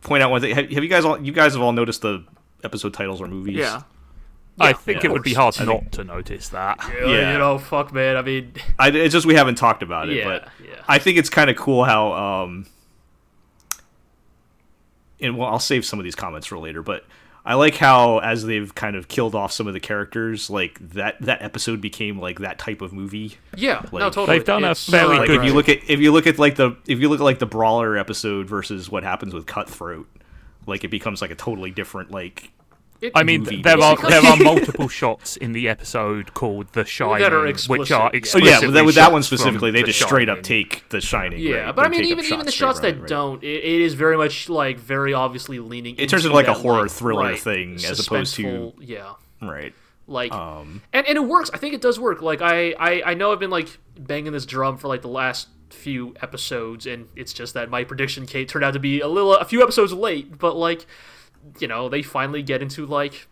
[0.00, 0.54] point out one thing?
[0.54, 2.24] Have, have you guys all you guys have all noticed the
[2.64, 3.56] episode titles or movies?
[3.56, 3.82] Yeah.
[4.60, 5.66] I think yeah, it would be hard course.
[5.68, 6.78] not to notice that.
[7.00, 7.32] Yeah.
[7.32, 8.16] you know, fuck, man.
[8.16, 10.82] I mean, I, it's just we haven't talked about it, Yeah, but yeah.
[10.88, 12.66] I think it's kind of cool how um
[15.20, 17.04] and well I'll save some of these comments for later, but
[17.44, 21.16] I like how as they've kind of killed off some of the characters, like that
[21.22, 23.36] that episode became like that type of movie.
[23.56, 24.36] yeah, no, totally.
[24.38, 26.26] They've done a It's- very uh, Like good if you look at if you look
[26.26, 29.46] at like the if you look at like the brawler episode versus what happens with
[29.46, 30.06] Cutthroat,
[30.66, 32.50] Like it becomes like a totally different like
[33.00, 37.22] it, I mean, there are there are multiple shots in the episode called "The Shining,"
[37.22, 38.50] that are which are explicitly.
[38.50, 41.40] Oh yeah, with that one specifically, they just straight up take The Shining.
[41.40, 41.76] Yeah, right?
[41.76, 43.08] but I mean, even even the shots that right.
[43.08, 45.96] don't, it, it is very much like very obviously leaning.
[45.96, 49.72] It turns into like a horror like, thriller right, thing as opposed to yeah, right.
[50.08, 51.50] Like, um, and and it works.
[51.52, 52.22] I think it does work.
[52.22, 55.48] Like, I I I know I've been like banging this drum for like the last
[55.68, 59.36] few episodes, and it's just that my prediction, Kate, turned out to be a little
[59.36, 60.38] a few episodes late.
[60.38, 60.86] But like,
[61.58, 63.28] you know, they finally get into like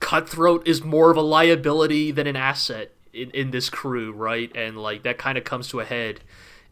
[0.00, 4.50] Cutthroat is more of a liability than an asset in, in this crew, right?
[4.54, 6.20] And like that kind of comes to a head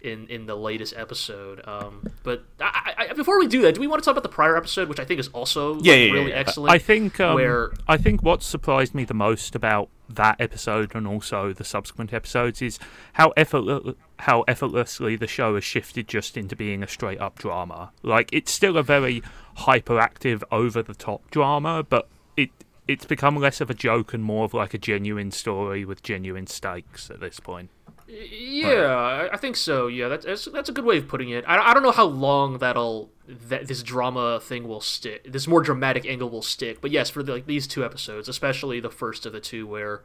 [0.02, 1.66] in in the latest episode.
[1.66, 4.28] Um, but I, I, before we do that, do we want to talk about the
[4.28, 6.72] prior episode, which I think is also yeah, yeah really yeah, excellent?
[6.72, 11.06] I think um, where I think what surprised me the most about that episode and
[11.06, 12.78] also the subsequent episodes is
[13.14, 17.92] how effort how effortlessly the show has shifted just into being a straight up drama.
[18.02, 19.22] Like it's still a very
[19.58, 22.50] hyperactive, over the top drama, but it
[22.88, 26.46] it's become less of a joke and more of like a genuine story with genuine
[26.46, 27.70] stakes at this point.
[28.08, 29.86] Yeah, I think so.
[29.86, 31.44] Yeah, that's that's, a good way of putting it.
[31.46, 35.32] I, I don't know how long that'll that this drama thing will stick.
[35.32, 36.80] This more dramatic angle will stick.
[36.82, 40.02] But yes, for the, like these two episodes, especially the first of the two, where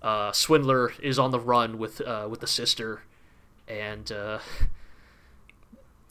[0.00, 3.02] uh, Swindler is on the run with uh, with the sister,
[3.66, 4.38] and uh,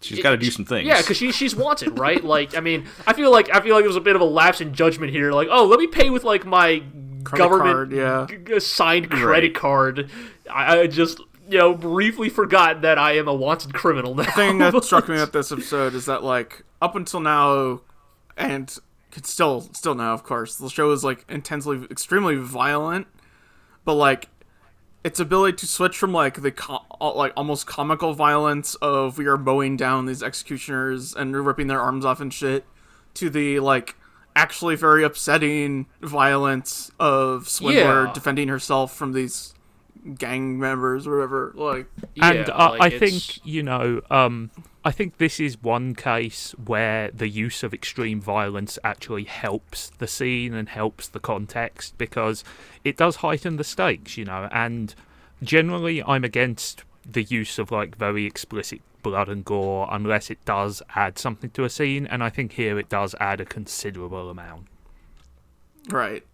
[0.03, 0.87] She's got to do some things.
[0.87, 2.23] Yeah, because she she's wanted, right?
[2.23, 4.25] like, I mean, I feel like I feel like there was a bit of a
[4.25, 5.31] lapse in judgment here.
[5.31, 6.83] Like, oh, let me pay with like my
[7.23, 8.27] credit government card, yeah.
[8.45, 9.55] g- signed credit right.
[9.55, 10.09] card.
[10.49, 11.19] I, I, just
[11.49, 14.23] you know briefly forgot that I am a wanted criminal now.
[14.23, 17.81] The thing that struck me about this episode is that like up until now,
[18.37, 18.77] and
[19.21, 23.07] still still now, of course, the show is like intensely, extremely violent,
[23.85, 24.29] but like
[25.03, 29.37] its ability to switch from like the co- like almost comical violence of we are
[29.37, 32.65] mowing down these executioners and ripping their arms off and shit
[33.13, 33.95] to the like
[34.35, 38.13] actually very upsetting violence of Swindler yeah.
[38.13, 39.53] defending herself from these
[40.17, 41.87] gang members or whatever like
[42.21, 42.99] and yeah, uh, like I it's...
[42.99, 44.51] think you know um
[44.85, 50.07] I think this is one case where the use of extreme violence actually helps the
[50.07, 52.43] scene and helps the context because
[52.83, 54.49] it does heighten the stakes, you know.
[54.51, 54.93] And
[55.41, 60.81] generally, I'm against the use of like very explicit blood and gore unless it does
[60.95, 64.67] add something to a scene, and I think here it does add a considerable amount.
[65.89, 66.25] Right.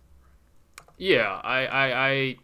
[0.98, 2.36] Yeah, I, I, I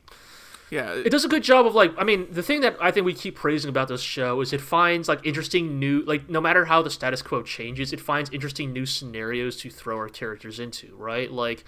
[0.72, 0.94] yeah.
[0.94, 3.14] It does a good job of like i mean the thing that i think we
[3.14, 6.82] keep praising about this show is it finds like interesting new like no matter how
[6.82, 11.32] the status quo changes it finds interesting new scenarios to throw our characters into right?
[11.32, 11.64] Like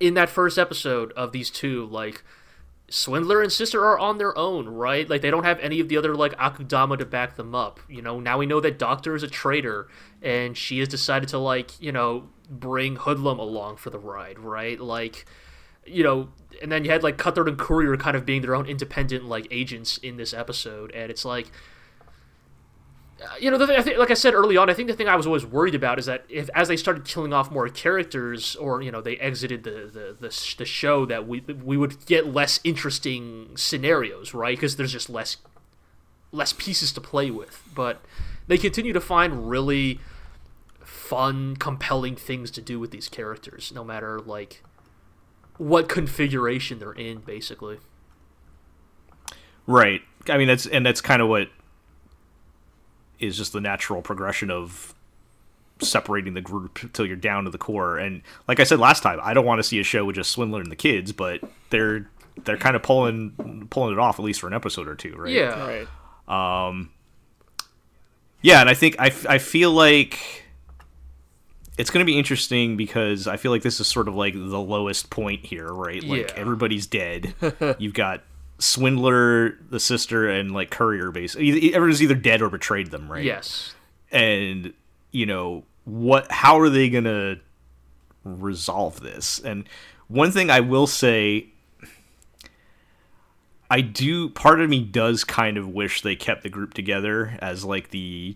[0.00, 2.24] in that first episode of these two like
[2.90, 5.08] swindler and sister are on their own right?
[5.08, 8.02] Like they don't have any of the other like akudama to back them up you
[8.02, 8.20] know?
[8.20, 9.88] Now we know that doctor is a traitor
[10.22, 14.80] and she has decided to like you know bring hoodlum along for the ride right?
[14.80, 15.26] Like
[15.90, 16.28] you know,
[16.62, 19.46] and then you had like Cutthroat and Courier kind of being their own independent like
[19.50, 21.50] agents in this episode, and it's like,
[23.22, 24.94] uh, you know, the thing, I think, like I said early on, I think the
[24.94, 27.68] thing I was always worried about is that if as they started killing off more
[27.68, 32.06] characters, or you know, they exited the the the, the show, that we we would
[32.06, 34.56] get less interesting scenarios, right?
[34.56, 35.38] Because there's just less
[36.32, 38.00] less pieces to play with, but
[38.46, 40.00] they continue to find really
[40.82, 44.62] fun, compelling things to do with these characters, no matter like
[45.58, 47.78] what configuration they're in, basically.
[49.66, 50.00] Right.
[50.28, 51.48] I mean, that's and that's kind of what
[53.18, 54.94] is just the natural progression of
[55.80, 57.98] separating the group until you're down to the core.
[57.98, 60.30] And like I said last time, I don't want to see a show with just
[60.30, 61.40] Swindler and the kids, but
[61.70, 62.08] they're
[62.44, 65.32] they're kind of pulling pulling it off at least for an episode or two, right?
[65.32, 65.86] Yeah.
[66.28, 66.68] Right.
[66.70, 66.90] Um.
[68.40, 70.44] Yeah, and I think I, I feel like
[71.78, 74.60] it's going to be interesting because I feel like this is sort of like the
[74.60, 76.02] lowest point here, right?
[76.02, 76.34] Like yeah.
[76.36, 77.34] everybody's dead.
[77.78, 78.24] You've got
[78.58, 81.12] Swindler, the sister, and like Courier.
[81.12, 83.24] Basically, everyone's either dead or betrayed them, right?
[83.24, 83.74] Yes.
[84.10, 84.74] And
[85.12, 86.30] you know what?
[86.32, 87.38] How are they going to
[88.24, 89.38] resolve this?
[89.38, 89.64] And
[90.08, 91.46] one thing I will say.
[93.70, 94.30] I do.
[94.30, 98.34] Part of me does kind of wish they kept the group together as like the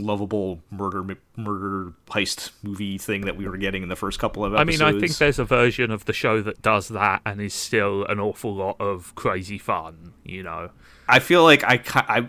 [0.00, 1.04] lovable murder
[1.36, 4.80] murder heist movie thing that we were getting in the first couple of episodes.
[4.80, 7.54] I mean, I think there's a version of the show that does that and is
[7.54, 10.12] still an awful lot of crazy fun.
[10.24, 10.70] You know,
[11.08, 12.28] I feel like I I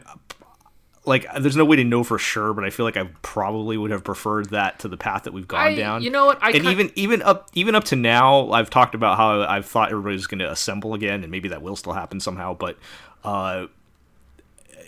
[1.06, 3.91] like there's no way to know for sure, but I feel like I probably would
[3.91, 6.02] have preferred that to the path that we've gone I, down.
[6.02, 6.41] You know what?
[6.41, 9.91] I and even even up even up to now, I've talked about how I've thought
[9.91, 12.54] everybody's going to assemble again, and maybe that will still happen somehow.
[12.54, 12.78] But
[13.24, 13.68] uh,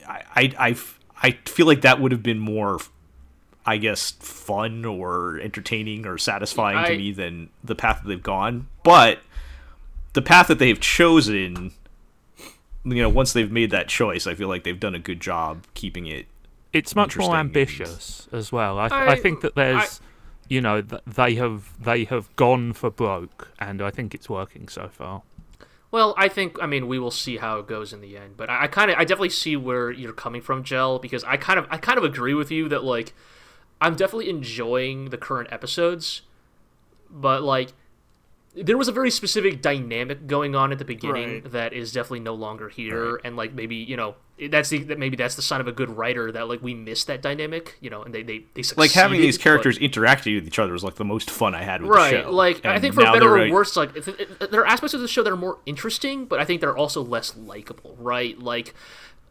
[0.08, 0.76] I I I
[1.22, 2.80] I feel like that would have been more
[3.66, 8.22] I guess fun or entertaining or satisfying I, to me than the path that they've
[8.22, 8.68] gone.
[8.84, 9.20] But
[10.14, 11.72] the path that they've chosen,
[12.84, 15.66] you know, once they've made that choice, I feel like they've done a good job
[15.74, 16.26] keeping it.
[16.74, 18.40] It's much more ambitious and...
[18.40, 18.80] as well.
[18.80, 20.02] I, I, I, think that there's,
[20.48, 24.88] you know, they have they have gone for broke, and I think it's working so
[24.88, 25.22] far.
[25.92, 28.50] Well, I think I mean we will see how it goes in the end, but
[28.50, 31.60] I, I kind of I definitely see where you're coming from, Gel, because I kind
[31.60, 33.14] of I kind of agree with you that like
[33.82, 36.22] I'm definitely enjoying the current episodes,
[37.10, 37.74] but like
[38.56, 41.52] there was a very specific dynamic going on at the beginning right.
[41.52, 43.22] that is definitely no longer here right.
[43.24, 44.16] and like maybe you know
[44.50, 47.08] that's the that maybe that's the sign of a good writer that like we missed
[47.08, 49.86] that dynamic you know and they they, they like having these characters but...
[49.86, 52.12] interacting with each other was like the most fun i had with right.
[52.12, 52.34] the show Right.
[52.34, 55.02] like and i think for better or worse like it, it, there are aspects of
[55.02, 58.74] the show that are more interesting but i think they're also less likable right like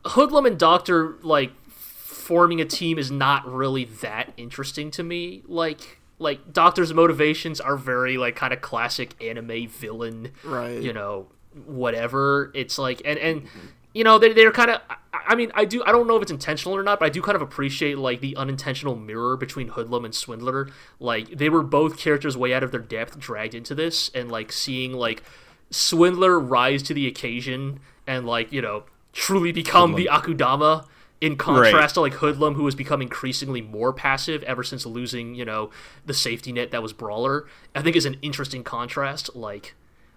[0.06, 5.99] hoodlum and doctor like forming a team is not really that interesting to me like
[6.20, 10.80] like Doctor's motivations are very like kind of classic anime villain, right?
[10.80, 11.26] You know,
[11.64, 12.52] whatever.
[12.54, 13.48] It's like and and
[13.94, 14.80] you know they they're kind of.
[15.12, 15.82] I mean, I do.
[15.84, 18.20] I don't know if it's intentional or not, but I do kind of appreciate like
[18.20, 20.68] the unintentional mirror between Hoodlum and Swindler.
[21.00, 24.52] Like they were both characters way out of their depth, dragged into this, and like
[24.52, 25.22] seeing like
[25.70, 29.96] Swindler rise to the occasion and like you know truly become Hoodlum.
[29.96, 30.86] the Akudama
[31.20, 31.88] in contrast right.
[31.90, 35.70] to like Hoodlum, who has become increasingly more passive ever since losing, you know,
[36.06, 39.36] the safety net that was Brawler, I think is an interesting contrast.
[39.36, 39.74] Like,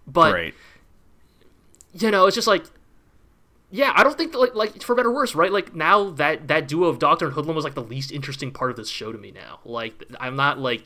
[0.08, 0.54] but right.
[1.94, 2.66] you know, it's just like,
[3.70, 5.52] yeah, I don't think that, like like for better or worse, right?
[5.52, 8.72] Like now that that duo of Doctor and Hoodlum was like the least interesting part
[8.72, 9.32] of this show to me.
[9.32, 10.84] Now, like I'm not like.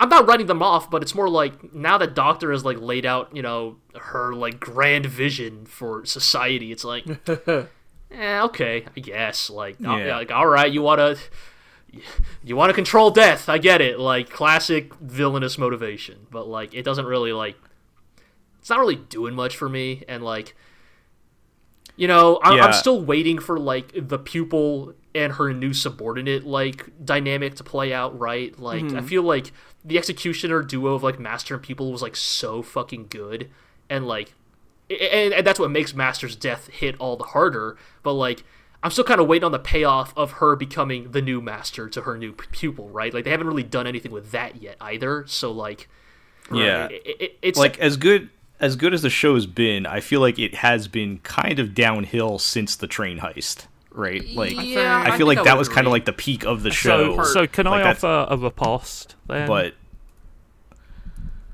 [0.00, 3.06] I'm not writing them off, but it's more like now that Doctor has like laid
[3.06, 6.70] out, you know, her like grand vision for society.
[6.70, 7.06] It's like,
[8.10, 9.50] eh, okay, I guess.
[9.50, 10.16] Like, yeah.
[10.16, 11.18] like all right, you want to
[12.42, 13.48] you want to control death.
[13.48, 13.98] I get it.
[13.98, 17.56] Like classic villainous motivation, but like it doesn't really like
[18.58, 20.54] it's not really doing much for me and like
[21.96, 22.66] you know, I'm, yeah.
[22.66, 27.92] I'm still waiting for like the pupil and her new subordinate like dynamic to play
[27.92, 28.56] out right.
[28.58, 28.98] Like mm-hmm.
[28.98, 29.52] I feel like
[29.84, 33.50] the executioner duo of like master and pupil was like so fucking good
[33.90, 34.34] and like
[34.90, 37.76] and, and that's what makes Master's death hit all the harder.
[38.02, 38.44] But like,
[38.82, 42.02] I'm still kind of waiting on the payoff of her becoming the new master to
[42.02, 43.12] her new pupil, right?
[43.12, 45.24] Like they haven't really done anything with that yet either.
[45.26, 45.88] So like,
[46.52, 49.84] yeah, right, it, it, it's like as good as good as the show's been.
[49.84, 53.66] I feel like it has been kind of downhill since the train heist.
[53.90, 56.62] Right, like yeah, I feel I like that was kind of like the peak of
[56.62, 57.16] the show.
[57.16, 59.48] So, so can like I offer a riposte then?
[59.48, 59.74] But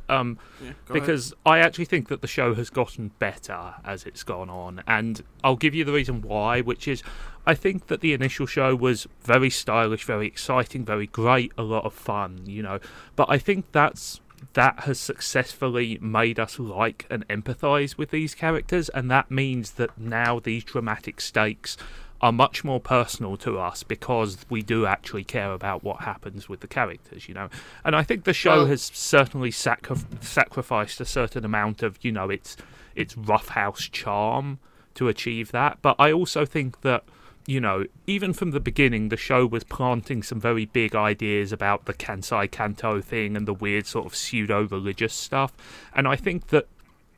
[0.09, 1.41] um, yeah, because ahead.
[1.47, 5.57] I actually think that the show has gotten better as it's gone on, and I'll
[5.57, 7.03] give you the reason why, which is
[7.47, 11.85] I think that the initial show was very stylish, very exciting, very great, a lot
[11.85, 12.79] of fun, you know.
[13.17, 14.21] But I think that's
[14.53, 19.99] that has successfully made us like and empathize with these characters, and that means that
[19.99, 21.77] now these dramatic stakes
[22.25, 26.61] are much more personal to us because we do actually care about what happens with
[26.61, 27.51] the characters, you know.
[27.85, 32.11] And I think the show well, has certainly sacri- sacrificed a certain amount of, you
[32.11, 32.57] know, its
[32.95, 34.59] its roughhouse charm
[34.95, 35.83] to achieve that.
[35.83, 37.05] But I also think that
[37.47, 41.85] you know, even from the beginning, the show was planting some very big ideas about
[41.85, 45.53] the Kansai Kanto thing and the weird sort of pseudo religious stuff.
[45.95, 46.69] And I think that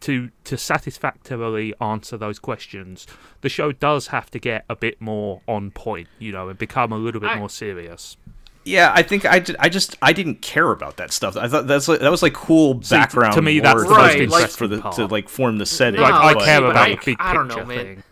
[0.00, 3.06] to to satisfactorily answer those questions,
[3.40, 6.92] the show does have to get a bit more on point, you know, and become
[6.92, 8.16] a little bit I, more serious.
[8.64, 11.36] Yeah, I think I, I just I didn't care about that stuff.
[11.36, 13.34] I thought that's like, that was like cool background.
[13.34, 14.96] See, to, to me, that's the right, most like, for the part.
[14.96, 16.00] to like form the setting.
[16.00, 17.78] No, like, I care about I, the big I, don't know, man.
[17.78, 18.02] Thing.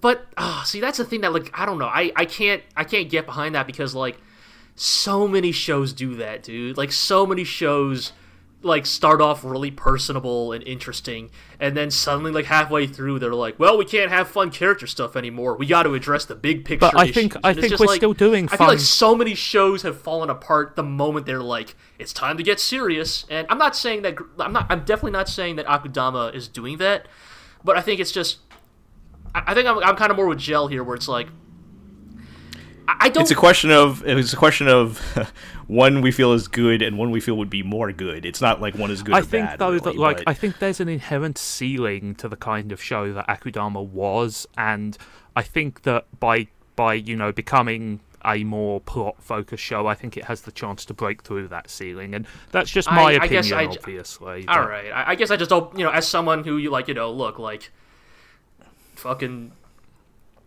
[0.00, 1.88] But oh, see, that's the thing that like I don't know.
[1.88, 4.18] I I can't I can't get behind that because like
[4.76, 6.78] so many shows do that, dude.
[6.78, 8.12] Like so many shows
[8.62, 13.58] like start off really personable and interesting and then suddenly like halfway through they're like
[13.58, 15.56] well we can't have fun character stuff anymore.
[15.56, 17.14] We got to address the big picture but i issues.
[17.14, 20.28] think i think we're like, still doing i feel like so many shows have fallen
[20.28, 23.24] apart the moment they're like it's time to get serious.
[23.30, 26.78] And i'm not saying that i'm not i'm definitely not saying that akudama is doing
[26.78, 27.06] that
[27.64, 28.38] but i think it's just
[29.34, 31.28] i, think i'm, I'm kind of more with gel here where it's like
[32.98, 33.22] I don't.
[33.22, 34.98] It's a question of it's a question of
[35.66, 38.24] one we feel is good and one we feel would be more good.
[38.24, 39.14] It's not like one is good.
[39.14, 40.28] I think bad, though really, that like but...
[40.28, 44.96] I think there's an inherent ceiling to the kind of show that Akudama was, and
[45.36, 50.16] I think that by by you know becoming a more plot focused show, I think
[50.16, 53.52] it has the chance to break through that ceiling, and that's just my I, opinion,
[53.54, 54.46] I obviously.
[54.46, 54.68] All but...
[54.68, 56.94] right, I, I guess I just don't, you know, as someone who you like, you
[56.94, 57.70] know, look like
[58.96, 59.52] fucking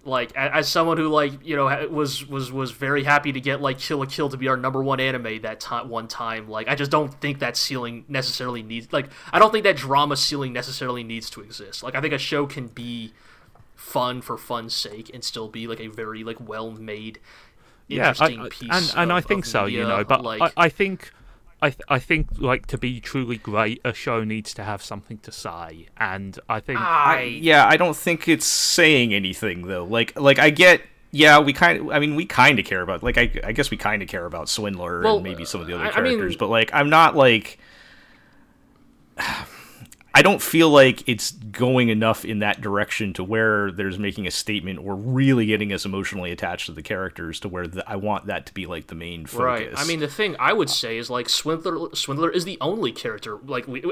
[0.05, 3.79] like as someone who like you know was was was very happy to get like
[3.79, 6.75] Kill la Kill to be our number one anime that time one time like I
[6.75, 11.03] just don't think that ceiling necessarily needs like I don't think that drama ceiling necessarily
[11.03, 13.13] needs to exist like I think a show can be
[13.75, 17.19] fun for fun's sake and still be like a very like well made
[17.87, 19.79] interesting yeah, I, piece and and of, I think so media.
[19.79, 21.11] you know but like, I, I think
[21.63, 25.19] I, th- I think like to be truly great, a show needs to have something
[25.19, 29.85] to say, and I think I, yeah, I don't think it's saying anything though.
[29.85, 30.81] Like like I get
[31.11, 33.71] yeah, we kind of I mean we kind of care about like I, I guess
[33.71, 36.21] we kind of care about Swindler well, and maybe some of the other I, characters,
[36.21, 37.57] I mean, but like I'm not like
[40.15, 44.31] I don't feel like it's going enough in that direction to where there's making a
[44.31, 48.27] statement or really getting us emotionally attached to the characters to where the, I want
[48.27, 49.43] that to be like the main focus.
[49.43, 49.69] Right.
[49.75, 51.95] I mean, the thing I would say is like Swindler.
[51.95, 53.83] Swindler is the only character like we.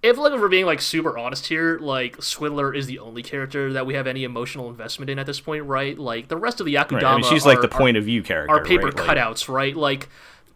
[0.00, 3.72] If like if we're being like super honest here, like Swindler is the only character
[3.74, 5.98] that we have any emotional investment in at this point, right?
[5.98, 7.04] Like the rest of the Akudama, right.
[7.04, 8.94] I mean, she's are, like the point of view character, are paper right?
[8.94, 9.56] cutouts, like...
[9.56, 9.76] right?
[9.76, 10.08] Like,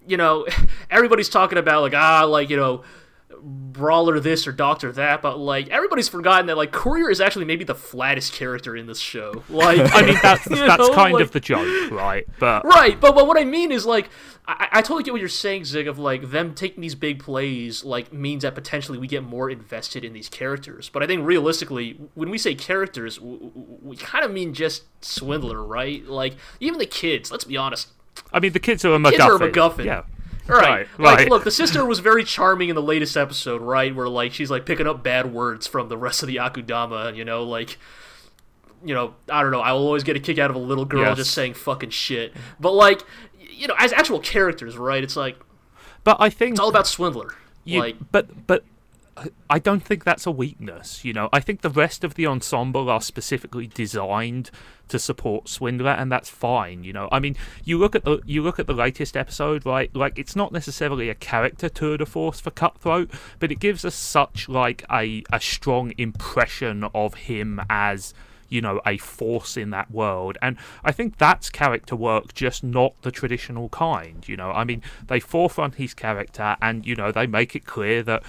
[0.07, 0.47] you know,
[0.91, 2.85] everybody's talking about like ah, like you know
[3.43, 7.65] brawler this or doctor that, but like everybody's forgotten that like Courier is actually maybe
[7.65, 9.43] the flattest character in this show.
[9.49, 12.27] Like I mean that's that's know, kind like, of the joke, right?
[12.39, 14.09] But right, but but what I mean is like
[14.47, 15.89] I, I totally get what you're saying, Zig.
[15.89, 20.05] Of like them taking these big plays like means that potentially we get more invested
[20.05, 20.89] in these characters.
[20.89, 23.39] But I think realistically, when we say characters, we,
[23.83, 26.05] we kind of mean just Swindler, right?
[26.07, 27.31] Like even the kids.
[27.31, 27.89] Let's be honest.
[28.33, 29.11] I mean, the kids are a MacGuffin.
[29.11, 29.85] Kids are a MacGuffin.
[29.85, 30.03] Yeah.
[30.53, 30.89] Right.
[30.99, 31.19] right.
[31.19, 33.95] Like, look, the sister was very charming in the latest episode, right?
[33.95, 37.25] Where like she's like picking up bad words from the rest of the Akudama, you
[37.25, 37.79] know, like
[38.85, 40.85] you know, I don't know, I will always get a kick out of a little
[40.85, 41.17] girl yes.
[41.17, 42.35] just saying fucking shit.
[42.59, 43.03] But like,
[43.39, 45.03] you know, as actual characters, right?
[45.03, 45.37] It's like
[46.05, 47.35] But I think it's all about Swindler.
[47.65, 48.65] You, like but but
[49.51, 51.05] I don't think that's a weakness.
[51.05, 54.51] You know, I think the rest of the ensemble are specifically designed
[54.89, 56.83] to support Swindler, and that's fine.
[56.83, 59.95] You know, I mean, you look at the you look at the latest episode, right?
[59.95, 63.95] Like, it's not necessarily a character tour de force for Cutthroat, but it gives us
[63.95, 68.15] such like a a strong impression of him as
[68.49, 72.93] you know a force in that world and i think that's character work just not
[73.01, 77.27] the traditional kind you know i mean they forefront his character and you know they
[77.27, 78.23] make it clear that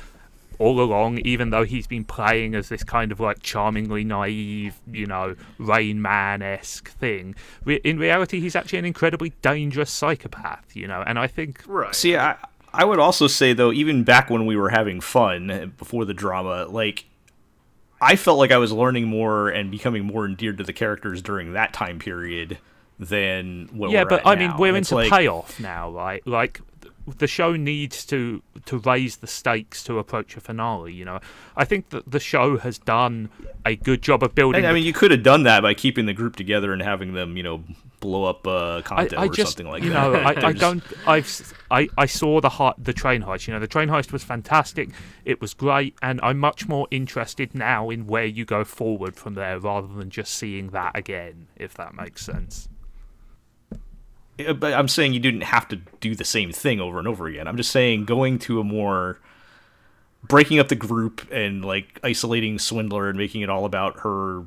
[0.59, 5.05] all along, even though he's been playing as this kind of like charmingly naive, you
[5.05, 7.35] know, Rain Man esque thing,
[7.65, 11.63] in reality, he's actually an incredibly dangerous psychopath, you know, and I think.
[11.67, 11.93] Right.
[11.93, 12.37] See, I,
[12.73, 16.13] I would also say, though, even back when we were having fun eh, before the
[16.13, 17.05] drama, like,
[18.01, 21.53] I felt like I was learning more and becoming more endeared to the characters during
[21.53, 22.57] that time period
[22.99, 24.47] than what yeah, but I now.
[24.49, 26.25] mean, we're into like, payoff now, right?
[26.27, 26.61] Like
[27.05, 30.93] the show needs to to raise the stakes to approach a finale.
[30.93, 31.19] You know,
[31.55, 33.29] I think that the show has done
[33.65, 34.65] a good job of building.
[34.65, 37.35] I mean, you could have done that by keeping the group together and having them,
[37.35, 37.63] you know,
[37.99, 40.11] blow up uh, content I, I or just, something like you that.
[40.11, 40.83] know, I, I, don't.
[41.07, 43.47] I've I, I saw the the train heist.
[43.47, 44.89] You know, the train heist was fantastic.
[45.25, 49.33] It was great, and I'm much more interested now in where you go forward from
[49.33, 51.47] there, rather than just seeing that again.
[51.55, 52.69] If that makes sense.
[54.39, 57.27] Uh, but I'm saying you didn't have to do the same thing over and over
[57.27, 57.47] again.
[57.47, 59.19] I'm just saying going to a more
[60.23, 64.45] breaking up the group and like isolating Swindler and making it all about her,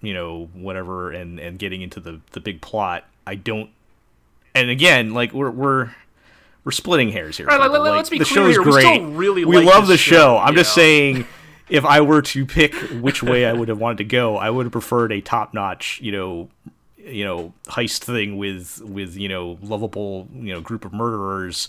[0.00, 3.04] you know, whatever, and and getting into the the big plot.
[3.26, 3.70] I don't.
[4.54, 5.90] And again, like we're we're
[6.64, 7.46] we're splitting hairs here.
[7.46, 9.00] Right, like, like, let's be the clear show's great.
[9.00, 10.16] We, really we like love the show.
[10.16, 10.38] show.
[10.38, 11.26] I'm just saying,
[11.68, 14.66] if I were to pick which way I would have wanted to go, I would
[14.66, 16.48] have preferred a top notch, you know,
[17.06, 21.68] you know heist thing with with you know lovable you know group of murderers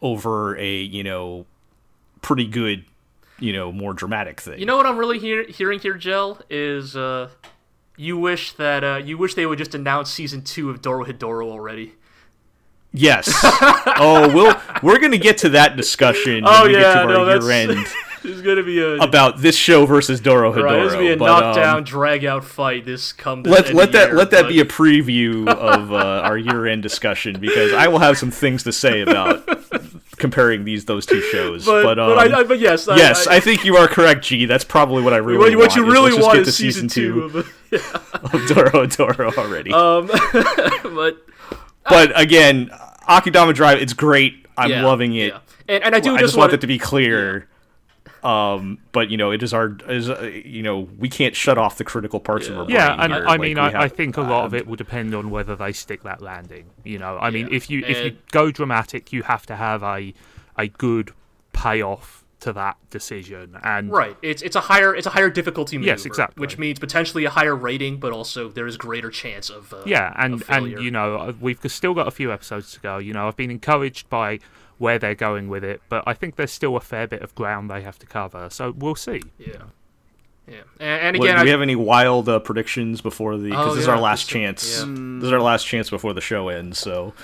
[0.00, 1.46] over a you know
[2.22, 2.84] pretty good
[3.38, 4.58] you know more dramatic thing.
[4.58, 7.28] You know what I'm really hear- hearing here, Jel, is uh,
[7.96, 11.94] you wish that uh, you wish they would just announce season two of Dorohedoro already.
[12.92, 13.30] Yes.
[13.42, 17.28] oh, we'll we're gonna get to that discussion oh, when we yeah, get to no,
[17.28, 17.86] our year end.
[18.22, 20.62] There's gonna be a about this show versus Dorohedoro.
[20.62, 22.84] Right, there's gonna be a but, knockdown, um, drag out fight.
[22.84, 24.42] This comes let let that year, let but...
[24.42, 28.30] that be a preview of uh, our year end discussion because I will have some
[28.30, 29.48] things to say about
[30.22, 31.66] comparing these those two shows.
[31.66, 34.46] But but, um, but, I, but yes, yes, I, I, think you are correct, G.
[34.46, 35.70] That's probably what I really what, want.
[35.70, 37.34] What you really is want is season, season two, of,
[37.70, 37.78] yeah.
[37.78, 39.72] of Dorohedoro already.
[39.72, 40.06] Um,
[40.94, 41.26] but
[41.88, 42.70] but again,
[43.08, 44.46] Akudama Drive, it's great.
[44.56, 45.32] I'm yeah, loving it.
[45.32, 45.40] Yeah.
[45.68, 47.48] And, and I do I just, just want it to be clear.
[48.22, 51.76] Um, but you know, it is our is uh, you know we can't shut off
[51.76, 52.52] the critical parts yeah.
[52.52, 53.24] of our yeah, and here.
[53.24, 55.30] I like, mean, I, have, I, think a lot uh, of it will depend on
[55.30, 56.70] whether they stick that landing.
[56.84, 57.56] You know, I mean, yeah.
[57.56, 60.14] if you if you go dramatic, you have to have a
[60.56, 61.12] a good
[61.52, 63.56] payoff to that decision.
[63.62, 66.78] And right, it's it's a higher it's a higher difficulty maneuver, yes, exactly, which means
[66.78, 70.70] potentially a higher rating, but also there is greater chance of uh, yeah, and and
[70.70, 72.98] you know uh, we've still got a few episodes to go.
[72.98, 74.40] You know, I've been encouraged by
[74.82, 77.70] where they're going with it, but I think there's still a fair bit of ground
[77.70, 78.50] they have to cover.
[78.50, 79.22] So we'll see.
[79.38, 79.62] Yeah.
[80.48, 83.50] Yeah, and, and again, what, do we have any wild uh, predictions before the?
[83.50, 84.80] Because oh, this yeah, is our last chance.
[84.80, 84.86] Yeah.
[84.86, 86.78] This is our last chance before the show ends.
[86.78, 87.14] So,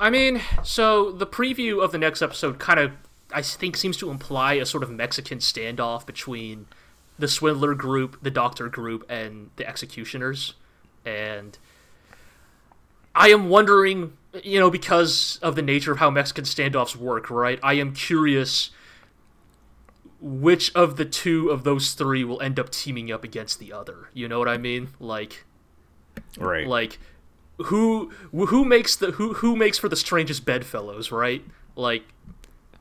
[0.00, 2.90] I mean, so the preview of the next episode kind of,
[3.32, 6.66] I think, seems to imply a sort of Mexican standoff between
[7.16, 10.54] the Swindler group, the Doctor group, and the Executioners,
[11.06, 11.58] and
[13.18, 17.58] I am wondering, you know, because of the nature of how Mexican standoffs work, right?
[17.64, 18.70] I am curious
[20.20, 24.08] which of the two of those three will end up teaming up against the other.
[24.14, 24.90] You know what I mean?
[25.00, 25.44] Like,
[26.38, 26.64] right?
[26.64, 27.00] Like,
[27.56, 31.44] who who makes the who who makes for the strangest bedfellows, right?
[31.74, 32.04] Like,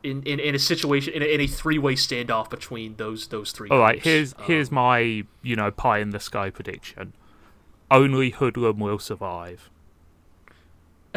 [0.04, 3.52] in, in, in a situation in a, in a three way standoff between those those
[3.52, 3.70] three.
[3.70, 7.14] All right, here's um, here's my you know pie in the sky prediction.
[7.90, 9.72] Only Hoodlum will survive.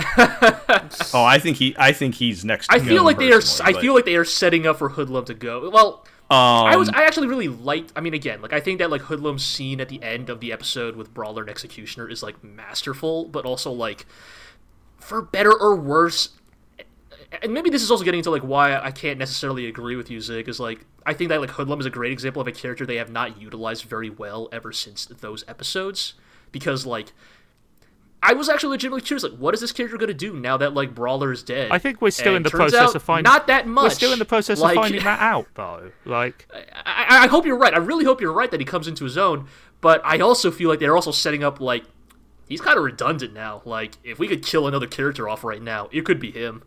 [1.15, 1.75] oh, I think he.
[1.79, 2.73] I think he's next.
[2.73, 3.43] I feel like they are.
[3.63, 5.69] I feel like they are setting up for Hoodlum to go.
[5.71, 6.89] Well, um, I was.
[6.91, 7.93] I actually really liked.
[7.97, 10.53] I mean, again, like I think that like Hoodlum's scene at the end of the
[10.53, 14.07] episode with Brawler and Executioner is like masterful, but also like
[14.99, 16.31] for better or worse.
[17.43, 20.21] And maybe this is also getting into like why I can't necessarily agree with you,
[20.21, 20.49] Zigg.
[20.49, 22.97] Is like I think that like Hoodlum is a great example of a character they
[22.97, 26.15] have not utilized very well ever since those episodes,
[26.53, 27.13] because like
[28.23, 30.75] I was actually legitimately curious, like, what is this character going to do now that
[30.75, 31.71] like Brawler is dead?
[31.71, 33.85] I think we're still and in the process of finding not that much.
[33.85, 35.91] We're still in the process like, of finding that out, though.
[36.05, 36.47] Like,
[36.85, 37.73] I, I, hope you're right.
[37.73, 39.49] I really hope you're right that he comes into his own.
[39.81, 41.85] But I also feel like they're also setting up like
[42.47, 43.63] he's kind of redundant now.
[43.65, 46.63] Like, if we could kill another character off right now, it could be him.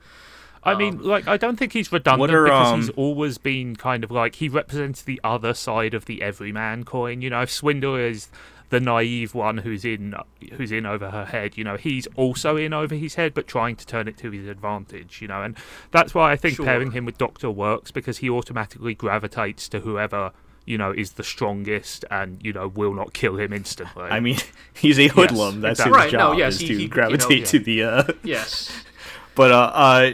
[0.64, 3.76] I um, mean, like, I don't think he's redundant are, because um, he's always been
[3.76, 7.22] kind of like he represents the other side of the everyman coin.
[7.22, 8.30] You know, if Swindler is
[8.74, 10.16] the naive one who's in
[10.54, 11.56] who's in over her head.
[11.60, 14.48] You know, he's also in over his head, but trying to turn it to his
[14.48, 15.22] advantage.
[15.22, 15.56] You know, and
[15.91, 16.66] that's why I think sure.
[16.66, 20.32] pairing him with Doctor works because he automatically gravitates to whoever
[20.66, 24.06] you know is the strongest and you know will not kill him instantly.
[24.06, 24.38] I mean,
[24.74, 25.62] he's a hoodlum.
[25.62, 26.04] Yes, That's exactly.
[26.04, 27.45] his right, job no, yes, is he, to he, gravitate you know, yeah.
[27.45, 27.84] to the.
[27.84, 28.04] Uh...
[28.24, 28.84] Yes.
[29.36, 30.12] but uh, uh,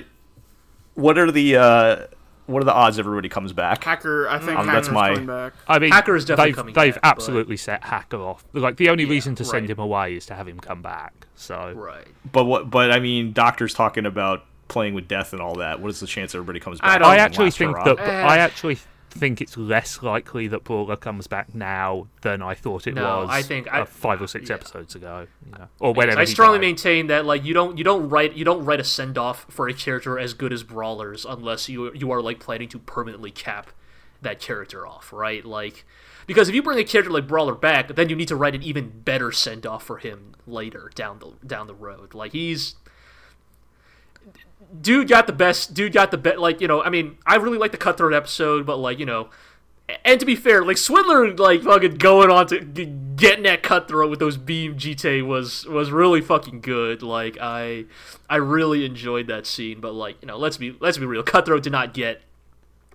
[0.96, 2.08] what are the uh
[2.50, 3.84] what are the odds everybody comes back?
[3.84, 5.10] Hacker, I think um, that's my.
[5.14, 5.54] Coming back.
[5.68, 7.62] I mean, Hacker is definitely they've, coming They've back, absolutely but...
[7.62, 8.44] set Hacker off.
[8.54, 11.28] Like the only yeah, reason to send him away is to have him come back.
[11.36, 12.08] So right.
[12.32, 12.70] But what?
[12.70, 15.80] But I mean, Doctor's talking about playing with death and all that.
[15.80, 17.02] What is the chance everybody comes back?
[17.02, 18.00] I, I actually think that.
[18.00, 18.80] I actually
[19.10, 23.30] think it's less likely that Brawler comes back now than I thought it no, was.
[23.30, 24.56] I think uh, I, five or uh, six yeah.
[24.56, 26.20] episodes ago, you know, or whenever.
[26.20, 26.66] I strongly died.
[26.66, 29.68] maintain that like you don't you don't write you don't write a send off for
[29.68, 33.72] a character as good as Brawlers unless you you are like planning to permanently cap
[34.22, 35.44] that character off, right?
[35.44, 35.86] Like
[36.28, 38.64] because if you bring a character like Brawler back, then you need to write an
[38.64, 42.14] even better send off for him later down the down the road.
[42.14, 42.76] Like he's
[44.82, 45.74] dude got the best.
[45.74, 46.38] Dude got the best.
[46.38, 49.30] Like you know, I mean, I really like the cutthroat episode, but like you know,
[50.06, 54.20] and to be fair, like Swindler, like fucking going on to getting that cutthroat with
[54.20, 57.02] those beam GT was was really fucking good.
[57.02, 57.86] Like I,
[58.30, 59.80] I really enjoyed that scene.
[59.80, 62.22] But like you know, let's be let's be real, cutthroat did not get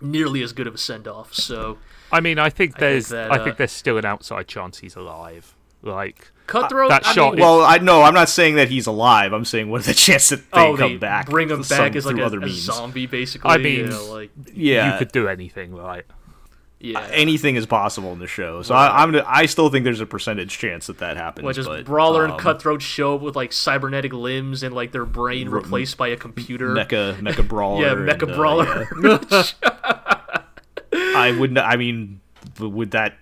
[0.01, 1.35] nearly as good of a send off.
[1.35, 1.79] So.
[2.13, 4.47] I mean, I think there's, I think, that, uh, I think there's still an outside
[4.47, 5.57] chance he's alive.
[5.83, 6.91] Like Cutthroat.
[6.91, 7.35] that shot.
[7.35, 9.33] Mean, well, I know I'm not saying that he's alive.
[9.33, 11.27] I'm saying what are the chances that they oh, come they back?
[11.27, 13.51] Bring him back as like a, a, zombie, basically.
[13.51, 16.05] I mean, you know, like yeah, you could do anything, right?
[16.85, 18.61] Yeah, uh, anything is possible in the show.
[18.61, 18.89] So right.
[18.89, 21.47] I, am I still think there's a percentage chance that that happens.
[21.47, 24.93] Which is but, Brawler um, and Cutthroat show up with like cybernetic limbs and like
[24.93, 26.75] their brain re- replaced by a computer.
[26.75, 27.83] Mecha Mecha Brawler.
[27.83, 28.89] yeah, Mecha and, uh, Brawler.
[29.03, 30.41] Uh, yeah.
[31.17, 31.59] I wouldn't.
[31.59, 32.21] I mean,
[32.61, 33.17] would that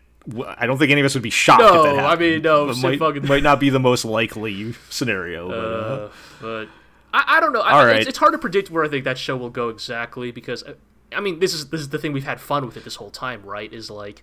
[0.58, 1.62] I don't think any of us would be shocked.
[1.62, 2.68] No, if that I mean no.
[2.68, 3.26] It might, fucking...
[3.26, 6.68] might not be the most likely scenario, but, uh, uh, but
[7.12, 7.60] I, I, don't know.
[7.60, 7.96] I, right.
[7.96, 10.74] it's, it's, hard to predict where I think that show will go exactly because uh,
[11.14, 13.10] I mean this is this is the thing we've had fun with it this whole
[13.10, 13.72] time, right?
[13.72, 14.22] Is like,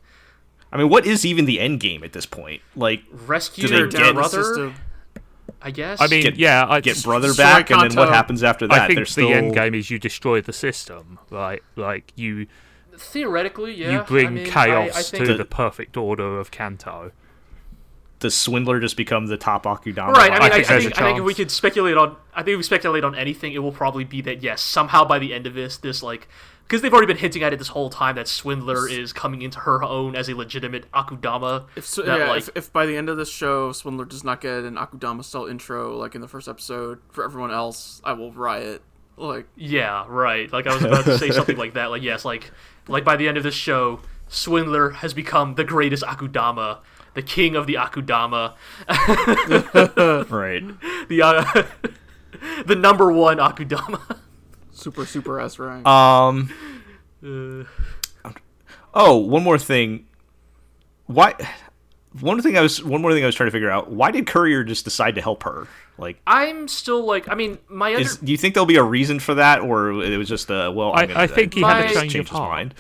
[0.72, 2.62] I mean, what is even the end game at this point?
[2.76, 4.74] Like, rescue their get, brother.
[5.62, 6.00] I guess.
[6.00, 8.82] I mean, get, yeah, I get brother back, and then what happens after that?
[8.82, 9.34] I think the still...
[9.34, 11.62] end game is you destroy the system, right?
[11.76, 12.48] Like you
[13.00, 13.92] Theoretically, yeah.
[13.92, 17.12] You bring I mean, chaos I, I to the, the perfect order of Kanto.
[18.20, 20.12] Does Swindler just become the top Akudama?
[20.12, 20.30] Right.
[20.32, 22.56] I mean, I, think, I think, I think if we could speculate on, I think
[22.56, 25.48] if we speculate on anything, it will probably be that yes, somehow by the end
[25.48, 26.28] of this, this like,
[26.68, 29.60] because they've already been hinting at it this whole time that Swindler is coming into
[29.62, 31.68] her own as a legitimate Akudama.
[31.78, 34.42] If that, yeah, like, if, if, by the end of this show Swindler does not
[34.42, 38.34] get an Akudama style intro like in the first episode for everyone else, I will
[38.34, 38.82] riot.
[39.20, 40.52] Like yeah, right.
[40.52, 41.90] Like I was about to say something like that.
[41.90, 42.52] Like yes, like
[42.90, 46.80] like by the end of this show, Swindler has become the greatest Akudama,
[47.14, 48.56] the king of the Akudama.
[50.30, 50.64] right.
[51.08, 51.64] The uh,
[52.66, 54.18] the number one Akudama.
[54.72, 55.86] Super super S rank.
[55.88, 56.54] Um.
[57.24, 57.64] Uh,
[58.94, 60.08] oh, one more thing.
[61.08, 61.36] Why?
[62.20, 63.92] One thing I was one more thing I was trying to figure out.
[63.92, 65.68] Why did Courier just decide to help her?
[66.00, 69.20] Like, I'm still like, I mean, my is, do you think there'll be a reason
[69.20, 70.94] for that, or it was just a well?
[70.94, 72.74] I, gonna, I think he had to change his mind.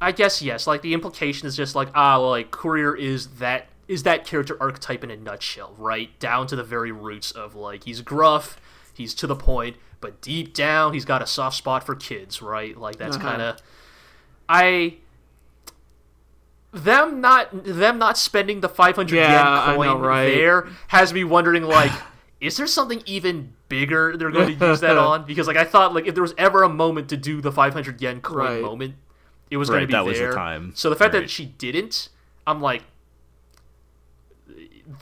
[0.00, 0.66] I guess yes.
[0.66, 4.56] Like the implication is just like ah, well, like Courier is that is that character
[4.60, 6.16] archetype in a nutshell, right?
[6.18, 8.60] Down to the very roots of like he's gruff,
[8.94, 12.76] he's to the point, but deep down he's got a soft spot for kids, right?
[12.76, 13.28] Like that's uh-huh.
[13.28, 13.60] kind of
[14.48, 14.96] I
[16.72, 20.26] them not them not spending the 500 yeah, yen coin know, right?
[20.28, 21.92] there has me wondering like
[22.40, 25.94] is there something even bigger they're going to use that on because like i thought
[25.94, 28.62] like if there was ever a moment to do the 500 yen coin right.
[28.62, 28.94] moment
[29.50, 30.28] it was right, going to be that there.
[30.28, 31.20] was the time so the fact right.
[31.20, 32.08] that she didn't
[32.46, 32.82] i'm like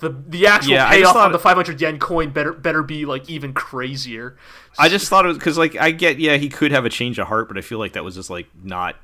[0.01, 3.53] the the actual yeah, payoff on the 500 yen coin better better be like even
[3.53, 4.37] crazier
[4.79, 7.19] i just thought it was because like i get yeah he could have a change
[7.19, 8.97] of heart but i feel like that was just like not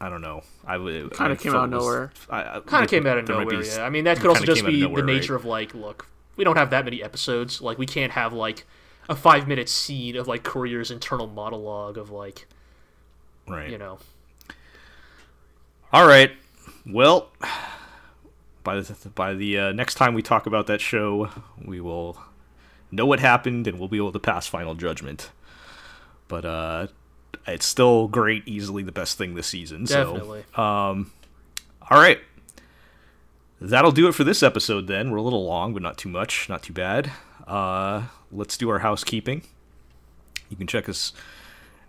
[0.00, 0.42] I don't know.
[0.64, 2.12] I would kind of came out of nowhere.
[2.28, 3.64] Kind of came out of nowhere.
[3.64, 5.40] Yeah, I mean that could also just be nowhere, the nature right?
[5.40, 6.06] of like, look,
[6.36, 7.60] we don't have that many episodes.
[7.60, 8.64] Like we can't have like
[9.08, 12.46] a five minute scene of like Courier's internal monologue of like,
[13.48, 13.70] right?
[13.70, 13.98] You know.
[15.92, 16.30] All right.
[16.86, 17.30] Well,
[18.62, 21.30] by the by the uh, next time we talk about that show,
[21.64, 22.18] we will
[22.90, 25.30] know what happened and we'll be able to pass final judgment.
[26.28, 26.86] But uh,
[27.46, 29.84] it's still great, easily the best thing this season.
[29.84, 30.44] Definitely.
[30.54, 31.12] So, um,
[31.90, 32.20] all right.
[33.60, 35.10] That'll do it for this episode then.
[35.10, 37.10] We're a little long, but not too much, not too bad.
[37.46, 39.42] Uh, let's do our housekeeping.
[40.48, 41.12] You can check us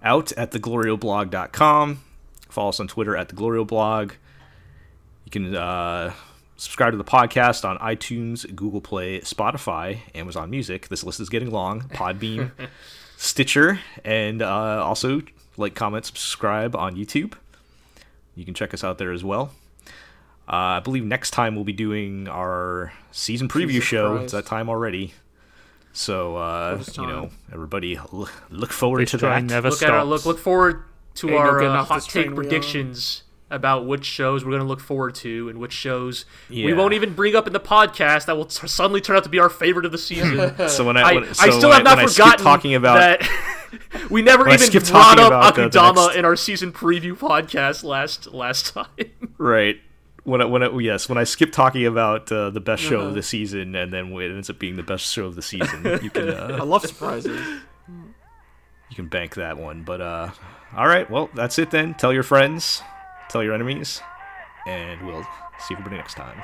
[0.04, 2.02] out at theglorioblog.com.
[2.50, 4.14] Follow us on Twitter at theglorioblog.
[5.26, 6.14] You can uh,
[6.58, 10.88] subscribe to the podcast on iTunes, Google Play, Spotify, Amazon Music.
[10.88, 11.82] This list is getting long.
[11.82, 12.52] Podbean,
[13.22, 15.22] Stitcher, and uh, also
[15.58, 17.34] like, comment, subscribe on YouTube.
[18.34, 19.52] You can check us out there as well.
[20.48, 24.12] Uh, I believe next time we'll be doing our season preview Jesus show.
[24.12, 24.24] Christ.
[24.24, 25.14] It's that time already.
[25.92, 28.00] So uh, you know, everybody
[28.50, 29.44] look forward this to that.
[29.44, 29.90] Never look stops.
[29.90, 30.86] at our, look look forward
[31.16, 34.80] to Ain't our no uh, hot take predictions about which shows we're going to look
[34.80, 36.66] forward to and which shows yeah.
[36.66, 39.30] we won't even bring up in the podcast that will t- suddenly turn out to
[39.30, 40.56] be our favorite of the season.
[40.70, 43.56] so when I, when, I, so I still have not forgotten talking about that
[44.10, 46.16] we never even brought up Akudama next...
[46.18, 48.88] in our season preview podcast last last time.
[49.38, 49.78] Right.
[50.24, 53.08] When I, when I, yes, when I skip talking about uh, the best show uh-huh.
[53.08, 56.00] of the season and then it ends up being the best show of the season,
[56.04, 56.30] you can.
[56.30, 57.42] Uh, I love surprises.
[57.88, 60.32] You can bank that one, but uh,
[60.76, 61.10] all right.
[61.10, 61.96] Well, that's it then.
[61.96, 62.84] Tell your friends
[63.30, 64.02] tell your enemies,
[64.68, 65.26] and we'll
[65.60, 66.42] see everybody next time.